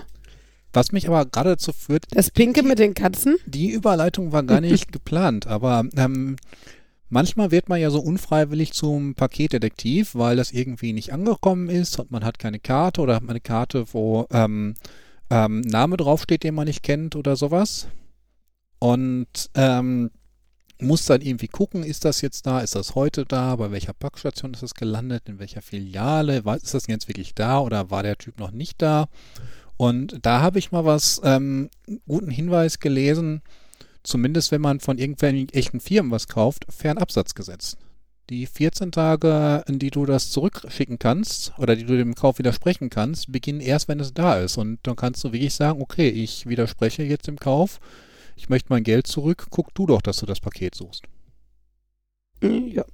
[0.72, 3.36] Was mich aber gerade dazu führt, das Pinke mit den Katzen?
[3.46, 6.36] die Überleitung war gar nicht geplant, aber ähm,
[7.08, 12.10] manchmal wird man ja so unfreiwillig zum Paketdetektiv, weil das irgendwie nicht angekommen ist und
[12.10, 14.74] man hat keine Karte oder hat man eine Karte, wo ähm,
[15.30, 17.88] ähm, Name draufsteht, den man nicht kennt oder sowas.
[18.78, 20.10] Und ähm,
[20.80, 24.54] muss dann irgendwie gucken, ist das jetzt da, ist das heute da, bei welcher Packstation
[24.54, 28.38] ist es gelandet, in welcher Filiale, ist das jetzt wirklich da oder war der Typ
[28.38, 29.08] noch nicht da?
[29.80, 31.70] Und da habe ich mal was, ähm,
[32.06, 33.40] guten Hinweis gelesen,
[34.02, 37.78] zumindest wenn man von irgendwelchen echten Firmen was kauft, Fernabsatzgesetz.
[38.28, 42.90] Die 14 Tage, in die du das zurückschicken kannst oder die du dem Kauf widersprechen
[42.90, 44.58] kannst, beginnen erst, wenn es da ist.
[44.58, 47.80] Und dann kannst du wirklich sagen, okay, ich widerspreche jetzt dem Kauf,
[48.36, 51.04] ich möchte mein Geld zurück, guck du doch, dass du das Paket suchst.
[52.42, 52.84] Ja.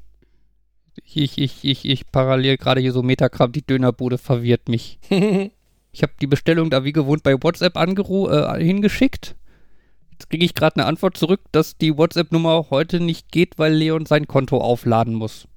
[1.04, 5.00] Ich, ich, ich, ich parallel gerade hier so Metakram, die Dönerbude verwirrt mich.
[5.96, 9.34] Ich habe die Bestellung da wie gewohnt bei WhatsApp angeru äh, hingeschickt.
[10.10, 14.04] Jetzt kriege ich gerade eine Antwort zurück, dass die WhatsApp-Nummer heute nicht geht, weil Leon
[14.04, 15.48] sein Konto aufladen muss.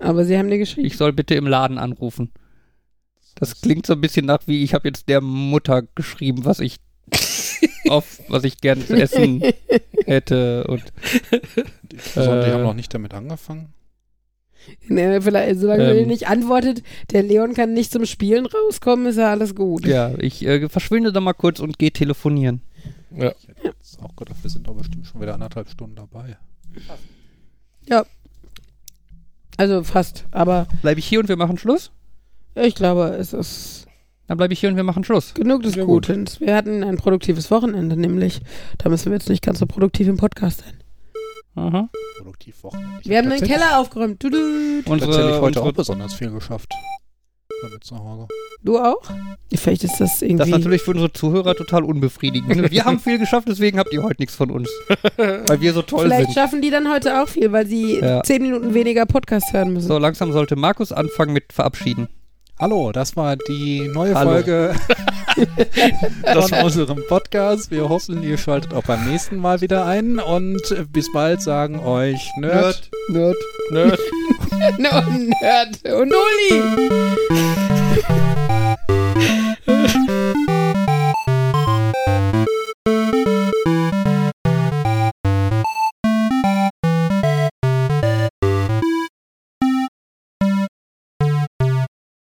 [0.00, 0.88] Aber sie haben dir geschrieben.
[0.88, 2.32] Ich soll bitte im Laden anrufen.
[3.36, 6.80] Das klingt so ein bisschen nach wie, ich habe jetzt der Mutter geschrieben, was ich
[7.88, 9.44] auf, was ich gern zu essen
[10.06, 10.82] hätte und
[12.16, 12.50] Äh.
[12.50, 13.72] haben noch nicht damit angefangen.
[14.88, 16.08] Nee, vielleicht, solange er Ähm.
[16.08, 19.86] nicht antwortet, der Leon kann nicht zum Spielen rauskommen, ist ja alles gut.
[19.86, 22.62] ja, ich äh, verschwinde da mal kurz und gehe telefonieren.
[23.16, 23.32] ja.
[23.38, 26.36] Ich hätte jetzt auch gedacht, wir sind doch bestimmt schon wieder anderthalb Stunden dabei.
[29.58, 31.90] Also fast, aber Bleibe ich hier und wir machen Schluss?
[32.54, 33.86] ich glaube, es ist
[34.26, 35.34] Dann bleibe ich hier und wir machen Schluss.
[35.34, 36.06] genug des Ja, gut.
[36.06, 36.26] Guten.
[36.38, 38.40] Wir hatten ein produktives Wochenende, nämlich.
[38.78, 40.81] Da müssen wir jetzt nicht ganz so produktiv im Podcast sein.
[41.54, 41.88] Aha.
[42.18, 42.98] Produktiv Wochenende.
[43.02, 44.22] Ich Wir hab haben den tatsächlich- Keller aufgeräumt.
[44.22, 44.36] Du, du,
[44.84, 46.72] Tatsächlich Unsere, heute auch besonders viel geschafft.
[47.62, 48.26] Damit zu Hause.
[48.64, 49.02] du auch?
[49.54, 50.38] Vielleicht ist das irgendwie.
[50.38, 52.70] das ist natürlich für unsere Zuhörer total unbefriedigend.
[52.72, 54.68] Wir haben viel geschafft, deswegen habt ihr heute nichts von uns.
[55.16, 56.34] Weil wir so toll Vielleicht sind.
[56.34, 58.22] schaffen die dann heute auch viel, weil sie Ja.
[58.24, 59.86] zehn Minuten weniger Podcast hören müssen.
[59.86, 62.08] So, langsam sollte Markus anfangen mit Verabschieden.
[62.58, 64.30] Hallo, das war die neue Hallo.
[64.32, 64.74] Folge
[65.34, 67.70] von unserem Podcast.
[67.70, 70.60] Wir hoffen, ihr schaltet auch beim nächsten Mal wieder ein und
[70.92, 72.90] bis bald sagen euch Nerd.
[73.08, 73.36] Nerd.
[73.70, 73.98] Nerd.
[74.78, 75.00] No,
[75.40, 75.82] Nerd.
[75.84, 76.62] Und Uli!